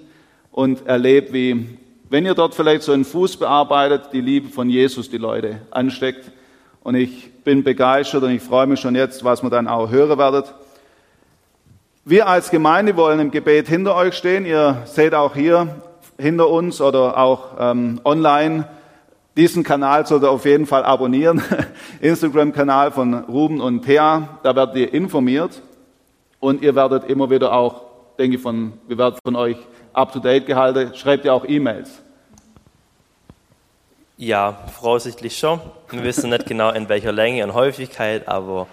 und 0.50 0.88
erlebt, 0.88 1.32
wie, 1.32 1.78
wenn 2.08 2.26
ihr 2.26 2.34
dort 2.34 2.56
vielleicht 2.56 2.82
so 2.82 2.90
einen 2.90 3.04
Fuß 3.04 3.36
bearbeitet, 3.36 4.08
die 4.12 4.20
Liebe 4.20 4.48
von 4.48 4.68
Jesus 4.68 5.08
die 5.08 5.16
Leute 5.16 5.60
ansteckt. 5.70 6.32
Und 6.82 6.96
ich 6.96 7.30
bin 7.44 7.62
begeistert 7.62 8.24
und 8.24 8.32
ich 8.32 8.42
freue 8.42 8.66
mich 8.66 8.80
schon 8.80 8.96
jetzt, 8.96 9.22
was 9.22 9.40
wir 9.44 9.50
dann 9.50 9.68
auch 9.68 9.88
hören 9.88 10.18
werdet. 10.18 10.52
Wir 12.04 12.26
als 12.26 12.50
Gemeinde 12.50 12.96
wollen 12.96 13.20
im 13.20 13.30
Gebet 13.30 13.68
hinter 13.68 13.94
euch 13.94 14.16
stehen. 14.16 14.46
Ihr 14.46 14.82
seht 14.86 15.14
auch 15.14 15.36
hier 15.36 15.80
hinter 16.20 16.48
uns 16.48 16.80
oder 16.80 17.18
auch 17.18 17.52
ähm, 17.58 18.00
online. 18.04 18.68
Diesen 19.36 19.62
Kanal 19.62 20.06
solltet 20.06 20.28
ihr 20.28 20.32
auf 20.32 20.44
jeden 20.44 20.66
Fall 20.66 20.84
abonnieren. 20.84 21.42
Instagram-Kanal 22.00 22.92
von 22.92 23.14
Ruben 23.14 23.60
und 23.60 23.82
Thea. 23.82 24.40
Da 24.42 24.54
werdet 24.54 24.76
ihr 24.76 24.92
informiert. 24.94 25.62
Und 26.40 26.62
ihr 26.62 26.74
werdet 26.74 27.04
immer 27.04 27.30
wieder 27.30 27.52
auch, 27.52 27.82
denke 28.18 28.36
ich, 28.36 28.42
von, 28.42 28.72
wir 28.88 28.98
werden 28.98 29.16
von 29.24 29.36
euch 29.36 29.56
up 29.92 30.12
to 30.12 30.18
date 30.18 30.46
gehalten. 30.46 30.94
Schreibt 30.94 31.24
ihr 31.24 31.34
auch 31.34 31.44
E-Mails? 31.46 32.02
Ja, 34.16 34.58
voraussichtlich 34.78 35.38
schon. 35.38 35.60
Wir 35.90 36.04
wissen 36.04 36.28
nicht 36.28 36.46
genau 36.46 36.72
in 36.72 36.88
welcher 36.90 37.10
Länge 37.10 37.42
und 37.42 37.54
Häufigkeit, 37.54 38.28
aber 38.28 38.66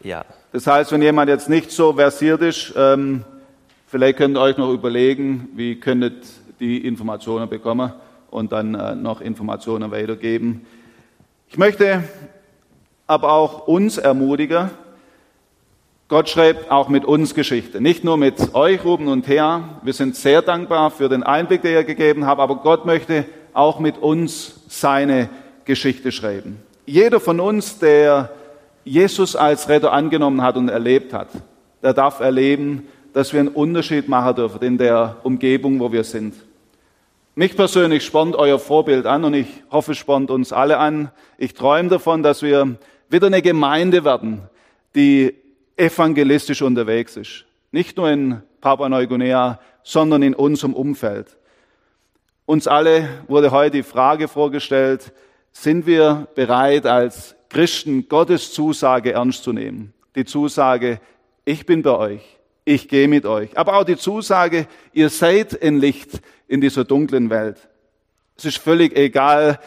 ja. 0.00 0.24
Das 0.52 0.66
heißt, 0.66 0.92
wenn 0.92 1.02
jemand 1.02 1.28
jetzt 1.28 1.48
nicht 1.48 1.72
so 1.72 1.94
versiert 1.94 2.42
ist, 2.42 2.72
ähm, 2.76 3.24
vielleicht 3.88 4.18
könnt 4.18 4.36
ihr 4.36 4.40
euch 4.40 4.58
noch 4.58 4.72
überlegen, 4.72 5.48
wie 5.54 5.80
könntet 5.80 6.24
die 6.62 6.86
Informationen 6.86 7.48
bekommen 7.48 7.92
und 8.30 8.52
dann 8.52 8.74
äh, 8.74 8.94
noch 8.94 9.20
Informationen 9.20 9.90
weitergeben. 9.90 10.64
Ich 11.48 11.58
möchte 11.58 12.04
aber 13.08 13.32
auch 13.32 13.66
uns 13.66 13.98
ermutigen, 13.98 14.70
Gott 16.06 16.28
schreibt 16.28 16.70
auch 16.70 16.88
mit 16.88 17.04
uns 17.04 17.34
Geschichte. 17.34 17.80
Nicht 17.80 18.04
nur 18.04 18.16
mit 18.16 18.54
euch, 18.54 18.84
Ruben 18.84 19.08
und 19.08 19.24
Thea. 19.24 19.80
Wir 19.82 19.92
sind 19.92 20.14
sehr 20.14 20.42
dankbar 20.42 20.90
für 20.90 21.08
den 21.08 21.22
Einblick, 21.22 21.62
den 21.62 21.72
ihr 21.72 21.84
gegeben 21.84 22.26
habt, 22.26 22.40
aber 22.40 22.56
Gott 22.56 22.84
möchte 22.84 23.24
auch 23.54 23.80
mit 23.80 23.98
uns 23.98 24.60
seine 24.68 25.30
Geschichte 25.64 26.12
schreiben. 26.12 26.58
Jeder 26.86 27.18
von 27.18 27.40
uns, 27.40 27.78
der 27.78 28.30
Jesus 28.84 29.34
als 29.34 29.68
Retter 29.68 29.92
angenommen 29.92 30.42
hat 30.42 30.56
und 30.56 30.68
erlebt 30.68 31.12
hat, 31.12 31.28
der 31.82 31.94
darf 31.94 32.20
erleben, 32.20 32.86
dass 33.14 33.32
wir 33.32 33.40
einen 33.40 33.48
Unterschied 33.48 34.08
machen 34.08 34.36
dürfen 34.36 34.62
in 34.62 34.78
der 34.78 35.16
Umgebung, 35.22 35.80
wo 35.80 35.90
wir 35.90 36.04
sind. 36.04 36.34
Mich 37.34 37.56
persönlich 37.56 38.04
spornt 38.04 38.36
euer 38.36 38.58
Vorbild 38.58 39.06
an 39.06 39.24
und 39.24 39.32
ich 39.32 39.46
hoffe, 39.70 39.94
spornt 39.94 40.30
uns 40.30 40.52
alle 40.52 40.76
an. 40.76 41.10
Ich 41.38 41.54
träume 41.54 41.88
davon, 41.88 42.22
dass 42.22 42.42
wir 42.42 42.76
wieder 43.08 43.28
eine 43.28 43.40
Gemeinde 43.40 44.04
werden, 44.04 44.42
die 44.94 45.34
evangelistisch 45.78 46.60
unterwegs 46.60 47.16
ist. 47.16 47.46
Nicht 47.70 47.96
nur 47.96 48.10
in 48.10 48.42
Papua-Neuguinea, 48.60 49.60
sondern 49.82 50.22
in 50.22 50.34
unserem 50.34 50.74
Umfeld. 50.74 51.38
Uns 52.44 52.68
alle 52.68 53.08
wurde 53.28 53.50
heute 53.50 53.78
die 53.78 53.82
Frage 53.82 54.28
vorgestellt, 54.28 55.10
sind 55.52 55.86
wir 55.86 56.28
bereit, 56.34 56.84
als 56.84 57.34
Christen 57.48 58.10
Gottes 58.10 58.52
Zusage 58.52 59.12
ernst 59.12 59.42
zu 59.42 59.54
nehmen? 59.54 59.94
Die 60.16 60.26
Zusage, 60.26 61.00
ich 61.46 61.64
bin 61.64 61.80
bei 61.80 61.96
euch, 61.96 62.38
ich 62.66 62.88
gehe 62.88 63.08
mit 63.08 63.24
euch. 63.24 63.56
Aber 63.56 63.78
auch 63.78 63.84
die 63.84 63.96
Zusage, 63.96 64.66
ihr 64.92 65.08
seid 65.08 65.62
ein 65.62 65.78
Licht 65.78 66.20
in 66.52 66.60
dieser 66.60 66.84
dunklen 66.84 67.30
Welt. 67.30 67.56
Es 68.36 68.44
ist 68.44 68.58
völlig 68.58 68.94
egal, 68.94 69.58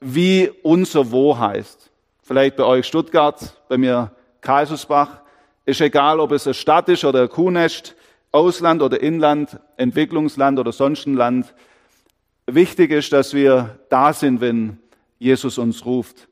wie 0.00 0.48
unser 0.62 1.10
Wo 1.10 1.36
heißt. 1.36 1.90
Vielleicht 2.22 2.54
bei 2.54 2.62
euch 2.62 2.86
Stuttgart, 2.86 3.60
bei 3.68 3.76
mir 3.76 4.12
Kaisersbach. 4.40 5.22
Ist 5.66 5.80
egal, 5.80 6.20
ob 6.20 6.30
es 6.30 6.46
eine 6.46 6.54
Stadt 6.54 6.88
ist 6.90 7.04
oder 7.04 7.22
ein 7.22 7.28
Kuhnest, 7.28 7.96
Ausland 8.30 8.82
oder 8.82 9.02
Inland, 9.02 9.58
Entwicklungsland 9.78 10.60
oder 10.60 10.70
sonst 10.70 11.06
ein 11.06 11.14
Land. 11.14 11.52
Wichtig 12.46 12.92
ist, 12.92 13.12
dass 13.12 13.34
wir 13.34 13.76
da 13.88 14.12
sind, 14.12 14.40
wenn 14.40 14.78
Jesus 15.18 15.58
uns 15.58 15.84
ruft. 15.84 16.27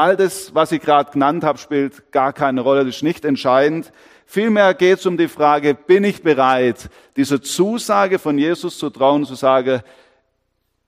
All 0.00 0.16
das, 0.16 0.54
was 0.54 0.72
ich 0.72 0.80
gerade 0.80 1.12
genannt 1.12 1.44
habe, 1.44 1.58
spielt 1.58 2.10
gar 2.10 2.32
keine 2.32 2.62
Rolle, 2.62 2.86
das 2.86 2.96
ist 2.96 3.02
nicht 3.02 3.26
entscheidend. 3.26 3.92
Vielmehr 4.24 4.72
geht 4.72 5.00
es 5.00 5.04
um 5.04 5.18
die 5.18 5.28
Frage, 5.28 5.74
bin 5.74 6.04
ich 6.04 6.22
bereit, 6.22 6.88
dieser 7.16 7.42
Zusage 7.42 8.18
von 8.18 8.38
Jesus 8.38 8.78
zu 8.78 8.88
trauen, 8.88 9.26
zu 9.26 9.34
sagen, 9.34 9.82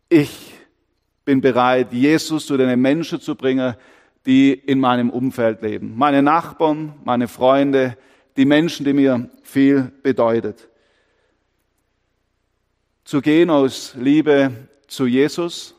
ich 0.08 0.54
bin 1.26 1.42
bereit, 1.42 1.92
Jesus 1.92 2.46
zu 2.46 2.56
den 2.56 2.80
Menschen 2.80 3.20
zu 3.20 3.34
bringen, 3.34 3.74
die 4.24 4.54
in 4.54 4.80
meinem 4.80 5.10
Umfeld 5.10 5.60
leben. 5.60 5.92
Meine 5.94 6.22
Nachbarn, 6.22 6.94
meine 7.04 7.28
Freunde, 7.28 7.98
die 8.38 8.46
Menschen, 8.46 8.86
die 8.86 8.94
mir 8.94 9.28
viel 9.42 9.92
bedeutet. 10.02 10.70
Zu 13.04 13.20
gehen 13.20 13.50
aus 13.50 13.94
Liebe 13.94 14.52
zu 14.86 15.04
Jesus 15.04 15.74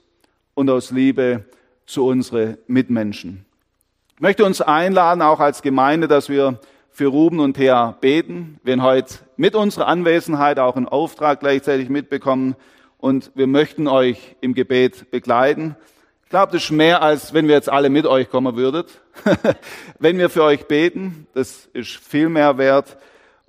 und 0.53 0.69
aus 0.69 0.91
Liebe 0.91 1.45
zu 1.85 2.05
unseren 2.05 2.57
Mitmenschen. 2.67 3.45
Ich 4.15 4.21
möchte 4.21 4.45
uns 4.45 4.61
einladen, 4.61 5.21
auch 5.21 5.39
als 5.39 5.61
Gemeinde, 5.61 6.07
dass 6.07 6.29
wir 6.29 6.59
für 6.89 7.07
Ruben 7.07 7.39
und 7.39 7.55
Thea 7.55 7.97
beten. 7.99 8.59
Wir 8.63 8.71
werden 8.71 8.83
heute 8.83 9.15
mit 9.35 9.55
unserer 9.55 9.87
Anwesenheit 9.87 10.59
auch 10.59 10.75
einen 10.75 10.87
Auftrag 10.87 11.39
gleichzeitig 11.39 11.89
mitbekommen 11.89 12.55
und 12.99 13.31
wir 13.35 13.47
möchten 13.47 13.87
euch 13.87 14.35
im 14.41 14.53
Gebet 14.53 15.09
begleiten. 15.09 15.75
Ich 16.23 16.29
glaube, 16.29 16.51
das 16.51 16.63
ist 16.63 16.71
mehr, 16.71 17.01
als 17.01 17.33
wenn 17.33 17.47
wir 17.47 17.55
jetzt 17.55 17.69
alle 17.69 17.89
mit 17.89 18.05
euch 18.05 18.29
kommen 18.29 18.55
würdet. 18.55 19.01
wenn 19.99 20.17
wir 20.17 20.29
für 20.29 20.43
euch 20.43 20.65
beten, 20.67 21.27
das 21.33 21.67
ist 21.73 21.97
viel 21.97 22.29
mehr 22.29 22.57
wert. 22.57 22.97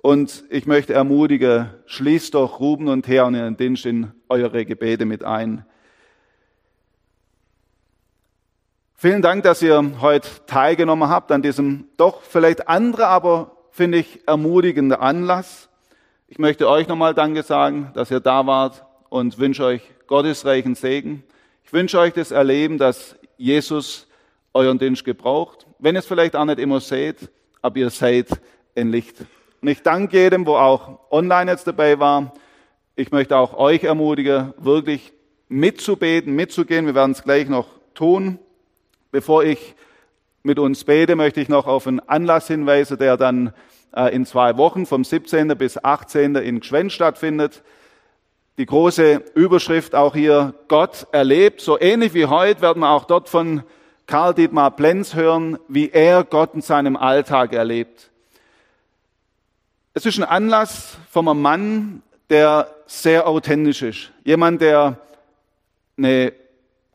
Und 0.01 0.43
ich 0.49 0.67
möchte 0.67 0.93
ermutigen, 0.93 1.69
schließt 1.85 2.33
doch 2.33 2.59
Ruben 2.59 2.87
und 2.87 3.05
Thea 3.05 3.25
und 3.25 3.35
ihren 3.35 3.57
Dienst 3.57 3.85
in 3.85 4.11
eure 4.29 4.65
Gebete 4.65 5.05
mit 5.05 5.23
ein. 5.23 5.65
Vielen 8.97 9.21
Dank, 9.21 9.43
dass 9.43 9.61
ihr 9.61 9.99
heute 9.99 10.29
teilgenommen 10.47 11.09
habt 11.09 11.29
an 11.33 11.41
diesem 11.41 11.89
doch 11.97 12.21
vielleicht 12.21 12.69
andere, 12.69 13.07
aber 13.07 13.51
finde 13.69 13.97
ich 13.97 14.25
ermutigende 14.25 15.01
Anlass. 15.01 15.67
Ich 16.29 16.39
möchte 16.39 16.69
euch 16.69 16.87
nochmal 16.87 17.13
Danke 17.13 17.43
sagen, 17.43 17.91
dass 17.93 18.09
ihr 18.09 18.21
da 18.21 18.47
wart 18.47 18.85
und 19.09 19.37
wünsche 19.37 19.65
euch 19.65 19.81
gottesreichen 20.07 20.75
Segen. 20.75 21.25
Ich 21.65 21.73
wünsche 21.73 21.99
euch 21.99 22.13
das 22.13 22.31
Erleben, 22.31 22.77
dass 22.77 23.17
Jesus 23.35 24.07
euren 24.53 24.79
Dienst 24.79 25.03
gebraucht. 25.03 25.67
Wenn 25.77 25.95
ihr 25.95 25.99
es 25.99 26.05
vielleicht 26.05 26.37
auch 26.37 26.45
nicht 26.45 26.59
immer 26.59 26.79
seht, 26.79 27.29
aber 27.61 27.75
ihr 27.75 27.89
seid 27.89 28.29
ein 28.77 28.91
Licht. 28.91 29.25
Und 29.61 29.67
ich 29.67 29.83
danke 29.83 30.17
jedem, 30.17 30.45
wo 30.45 30.55
auch 30.55 30.99
online 31.11 31.51
jetzt 31.51 31.67
dabei 31.67 31.99
war. 31.99 32.31
Ich 32.95 33.11
möchte 33.11 33.35
auch 33.35 33.57
euch 33.57 33.83
ermutigen, 33.83 34.53
wirklich 34.57 35.11
mitzubeten, 35.49 36.33
mitzugehen. 36.33 36.85
Wir 36.85 36.95
werden 36.95 37.11
es 37.11 37.23
gleich 37.23 37.49
noch 37.49 37.67
tun. 37.93 38.39
Bevor 39.11 39.43
ich 39.43 39.75
mit 40.43 40.59
uns 40.59 40.83
bete, 40.83 41.15
möchte 41.15 41.41
ich 41.41 41.49
noch 41.49 41.67
auf 41.67 41.87
einen 41.87 41.99
Anlass 42.01 42.47
hinweisen, 42.47 42.97
der 42.97 43.17
dann 43.17 43.53
äh, 43.95 44.13
in 44.13 44.25
zwei 44.25 44.57
Wochen 44.57 44.85
vom 44.85 45.03
17. 45.03 45.47
bis 45.57 45.83
18. 45.83 46.35
in 46.35 46.59
Gschwen 46.59 46.89
stattfindet. 46.89 47.63
Die 48.57 48.65
große 48.65 49.21
Überschrift 49.33 49.95
auch 49.95 50.15
hier, 50.15 50.53
Gott 50.67 51.07
erlebt. 51.11 51.61
So 51.61 51.79
ähnlich 51.79 52.13
wie 52.13 52.25
heute 52.25 52.61
werden 52.61 52.81
wir 52.81 52.89
auch 52.89 53.05
dort 53.05 53.27
von 53.27 53.63
Karl 54.07 54.33
Dietmar 54.33 54.71
Plenz 54.71 55.15
hören, 55.15 55.57
wie 55.67 55.89
er 55.89 56.23
Gott 56.23 56.53
in 56.53 56.61
seinem 56.61 56.95
Alltag 56.95 57.53
erlebt. 57.53 58.11
Es 59.93 60.05
ist 60.05 60.17
ein 60.17 60.23
Anlass 60.23 60.97
von 61.09 61.27
einem 61.27 61.41
Mann, 61.41 62.03
der 62.29 62.69
sehr 62.85 63.27
authentisch 63.27 63.81
ist. 63.81 64.11
Jemand, 64.23 64.61
der 64.61 64.99
eine 65.97 66.33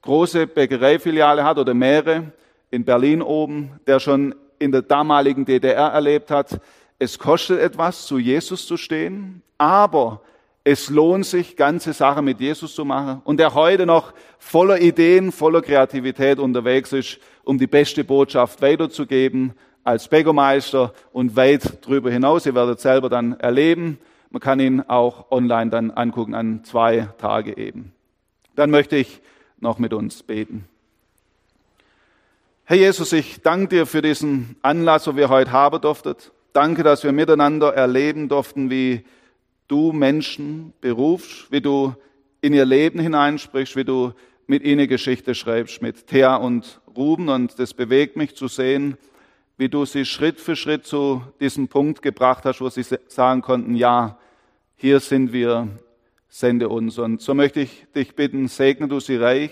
große 0.02 0.46
Bäckereifiliale 0.46 1.44
hat 1.44 1.58
oder 1.58 1.74
mehrere 1.74 2.32
in 2.70 2.84
Berlin 2.84 3.22
oben, 3.22 3.80
der 3.86 4.00
schon 4.00 4.34
in 4.58 4.72
der 4.72 4.82
damaligen 4.82 5.44
DDR 5.44 5.88
erlebt 5.88 6.30
hat, 6.30 6.60
es 6.98 7.18
kostet 7.18 7.60
etwas, 7.60 8.06
zu 8.06 8.18
Jesus 8.18 8.66
zu 8.66 8.76
stehen, 8.76 9.42
aber 9.56 10.20
es 10.64 10.90
lohnt 10.90 11.24
sich, 11.24 11.56
ganze 11.56 11.94
Sachen 11.94 12.26
mit 12.26 12.40
Jesus 12.40 12.74
zu 12.74 12.84
machen 12.84 13.22
und 13.24 13.38
der 13.38 13.54
heute 13.54 13.86
noch 13.86 14.12
voller 14.38 14.80
Ideen, 14.80 15.32
voller 15.32 15.62
Kreativität 15.62 16.38
unterwegs 16.38 16.92
ist, 16.92 17.18
um 17.44 17.58
die 17.58 17.66
beste 17.66 18.04
Botschaft 18.04 18.60
weiterzugeben 18.60 19.54
als 19.82 20.08
Bäckermeister 20.08 20.92
und 21.12 21.36
weit 21.36 21.84
drüber 21.86 22.10
hinaus. 22.10 22.44
Ihr 22.44 22.54
werdet 22.54 22.80
selber 22.80 23.08
dann 23.08 23.40
erleben. 23.40 23.98
Man 24.28 24.40
kann 24.40 24.60
ihn 24.60 24.82
auch 24.82 25.30
online 25.30 25.70
dann 25.70 25.90
angucken 25.90 26.34
an 26.34 26.62
zwei 26.64 27.08
Tage 27.18 27.56
eben. 27.56 27.92
Dann 28.54 28.70
möchte 28.70 28.96
ich 28.96 29.22
noch 29.60 29.78
mit 29.78 29.92
uns 29.92 30.22
beten. 30.22 30.64
Herr 32.64 32.76
Jesus, 32.76 33.12
ich 33.12 33.42
danke 33.42 33.68
dir 33.68 33.86
für 33.86 34.02
diesen 34.02 34.56
Anlass, 34.62 35.06
wo 35.06 35.16
wir 35.16 35.28
heute 35.28 35.52
haben 35.52 35.80
durften. 35.80 36.14
Danke, 36.52 36.82
dass 36.82 37.04
wir 37.04 37.12
miteinander 37.12 37.74
erleben 37.74 38.28
durften, 38.28 38.70
wie 38.70 39.04
du 39.68 39.92
Menschen 39.92 40.72
berufst, 40.80 41.50
wie 41.50 41.60
du 41.60 41.94
in 42.40 42.54
ihr 42.54 42.64
Leben 42.64 42.98
hineinsprichst, 43.00 43.76
wie 43.76 43.84
du 43.84 44.12
mit 44.46 44.62
ihnen 44.64 44.88
Geschichte 44.88 45.34
schreibst, 45.34 45.82
mit 45.82 46.06
Thea 46.06 46.36
und 46.36 46.80
Ruben. 46.96 47.28
Und 47.28 47.58
das 47.58 47.74
bewegt 47.74 48.16
mich 48.16 48.34
zu 48.34 48.48
sehen, 48.48 48.96
wie 49.56 49.68
du 49.68 49.84
sie 49.84 50.04
Schritt 50.04 50.40
für 50.40 50.56
Schritt 50.56 50.86
zu 50.86 51.22
diesem 51.38 51.68
Punkt 51.68 52.02
gebracht 52.02 52.44
hast, 52.44 52.60
wo 52.60 52.68
sie 52.68 52.84
sagen 53.08 53.42
konnten, 53.42 53.74
ja, 53.74 54.18
hier 54.76 55.00
sind 55.00 55.32
wir, 55.32 55.68
sende 56.30 56.68
uns. 56.68 56.98
Und 56.98 57.20
so 57.20 57.34
möchte 57.34 57.60
ich 57.60 57.86
dich 57.94 58.14
bitten, 58.14 58.48
segne 58.48 58.88
du 58.88 59.00
sie 59.00 59.16
reich, 59.16 59.50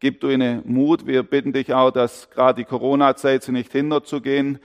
gib 0.00 0.20
du 0.20 0.30
ihnen 0.30 0.62
Mut. 0.64 1.06
Wir 1.06 1.22
bitten 1.22 1.52
dich 1.52 1.74
auch, 1.74 1.90
dass 1.90 2.30
gerade 2.30 2.62
die 2.62 2.64
Corona-Zeit 2.64 3.42
sie 3.42 3.52
nicht 3.52 3.72
hindert 3.72 4.06
zu 4.06 4.20
gehen, 4.20 4.58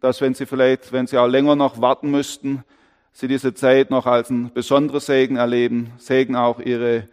dass 0.00 0.20
wenn 0.20 0.34
sie 0.34 0.46
vielleicht, 0.46 0.92
wenn 0.92 1.06
sie 1.06 1.18
auch 1.18 1.26
länger 1.26 1.56
noch 1.56 1.80
warten 1.80 2.10
müssten, 2.10 2.64
sie 3.12 3.28
diese 3.28 3.54
Zeit 3.54 3.90
noch 3.90 4.06
als 4.06 4.30
ein 4.30 4.52
besonderes 4.52 5.06
Segen 5.06 5.36
erleben. 5.36 5.92
Segen 5.98 6.36
auch 6.36 6.60
ihre 6.60 7.08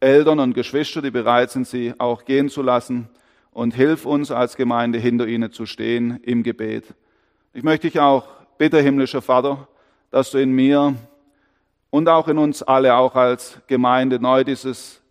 Eltern 0.00 0.40
und 0.40 0.54
Geschwister, 0.54 1.02
die 1.02 1.10
bereit 1.10 1.50
sind, 1.50 1.66
sie 1.66 1.94
auch 1.98 2.24
gehen 2.24 2.48
zu 2.48 2.62
lassen. 2.62 3.08
Und 3.50 3.74
hilf 3.74 4.06
uns 4.06 4.30
als 4.30 4.56
Gemeinde, 4.56 4.98
hinter 4.98 5.26
ihnen 5.26 5.50
zu 5.50 5.66
stehen 5.66 6.20
im 6.22 6.44
Gebet. 6.44 6.84
Ich 7.52 7.64
möchte 7.64 7.88
dich 7.88 7.98
auch 7.98 8.26
bitten, 8.56 8.80
himmlischer 8.80 9.20
Vater, 9.20 9.66
dass 10.10 10.30
du 10.30 10.38
in 10.38 10.52
mir 10.52 10.94
und 11.90 12.08
auch 12.08 12.28
in 12.28 12.38
uns 12.38 12.62
alle, 12.62 12.94
auch 12.94 13.14
als 13.14 13.60
Gemeinde, 13.66 14.20
neu 14.20 14.44
dieses 14.44 15.02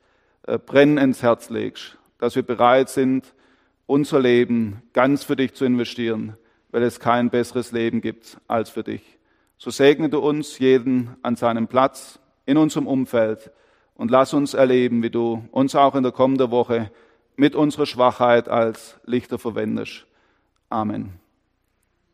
äh, 0.43 0.57
Brennen 0.57 0.97
ins 0.97 1.23
Herz 1.23 1.49
legst, 1.49 1.97
dass 2.19 2.35
wir 2.35 2.43
bereit 2.43 2.89
sind, 2.89 3.33
unser 3.85 4.19
Leben 4.19 4.81
ganz 4.93 5.23
für 5.23 5.35
dich 5.35 5.53
zu 5.53 5.65
investieren, 5.65 6.37
weil 6.71 6.83
es 6.83 6.99
kein 6.99 7.29
besseres 7.29 7.71
Leben 7.71 8.01
gibt 8.01 8.37
als 8.47 8.69
für 8.69 8.83
dich. 8.83 9.17
So 9.57 9.71
segne 9.71 10.09
du 10.09 10.19
uns 10.19 10.59
jeden 10.59 11.15
an 11.23 11.35
seinem 11.35 11.67
Platz, 11.67 12.19
in 12.45 12.57
unserem 12.57 12.87
Umfeld 12.87 13.51
und 13.95 14.11
lass 14.11 14.33
uns 14.33 14.53
erleben, 14.53 15.01
wie 15.03 15.09
du 15.09 15.47
uns 15.51 15.75
auch 15.75 15.95
in 15.95 16.03
der 16.03 16.11
kommenden 16.11 16.51
Woche 16.51 16.91
mit 17.35 17.55
unserer 17.55 17.85
Schwachheit 17.85 18.49
als 18.49 18.99
Lichter 19.05 19.39
verwendest. 19.39 20.05
Amen. 20.69 21.19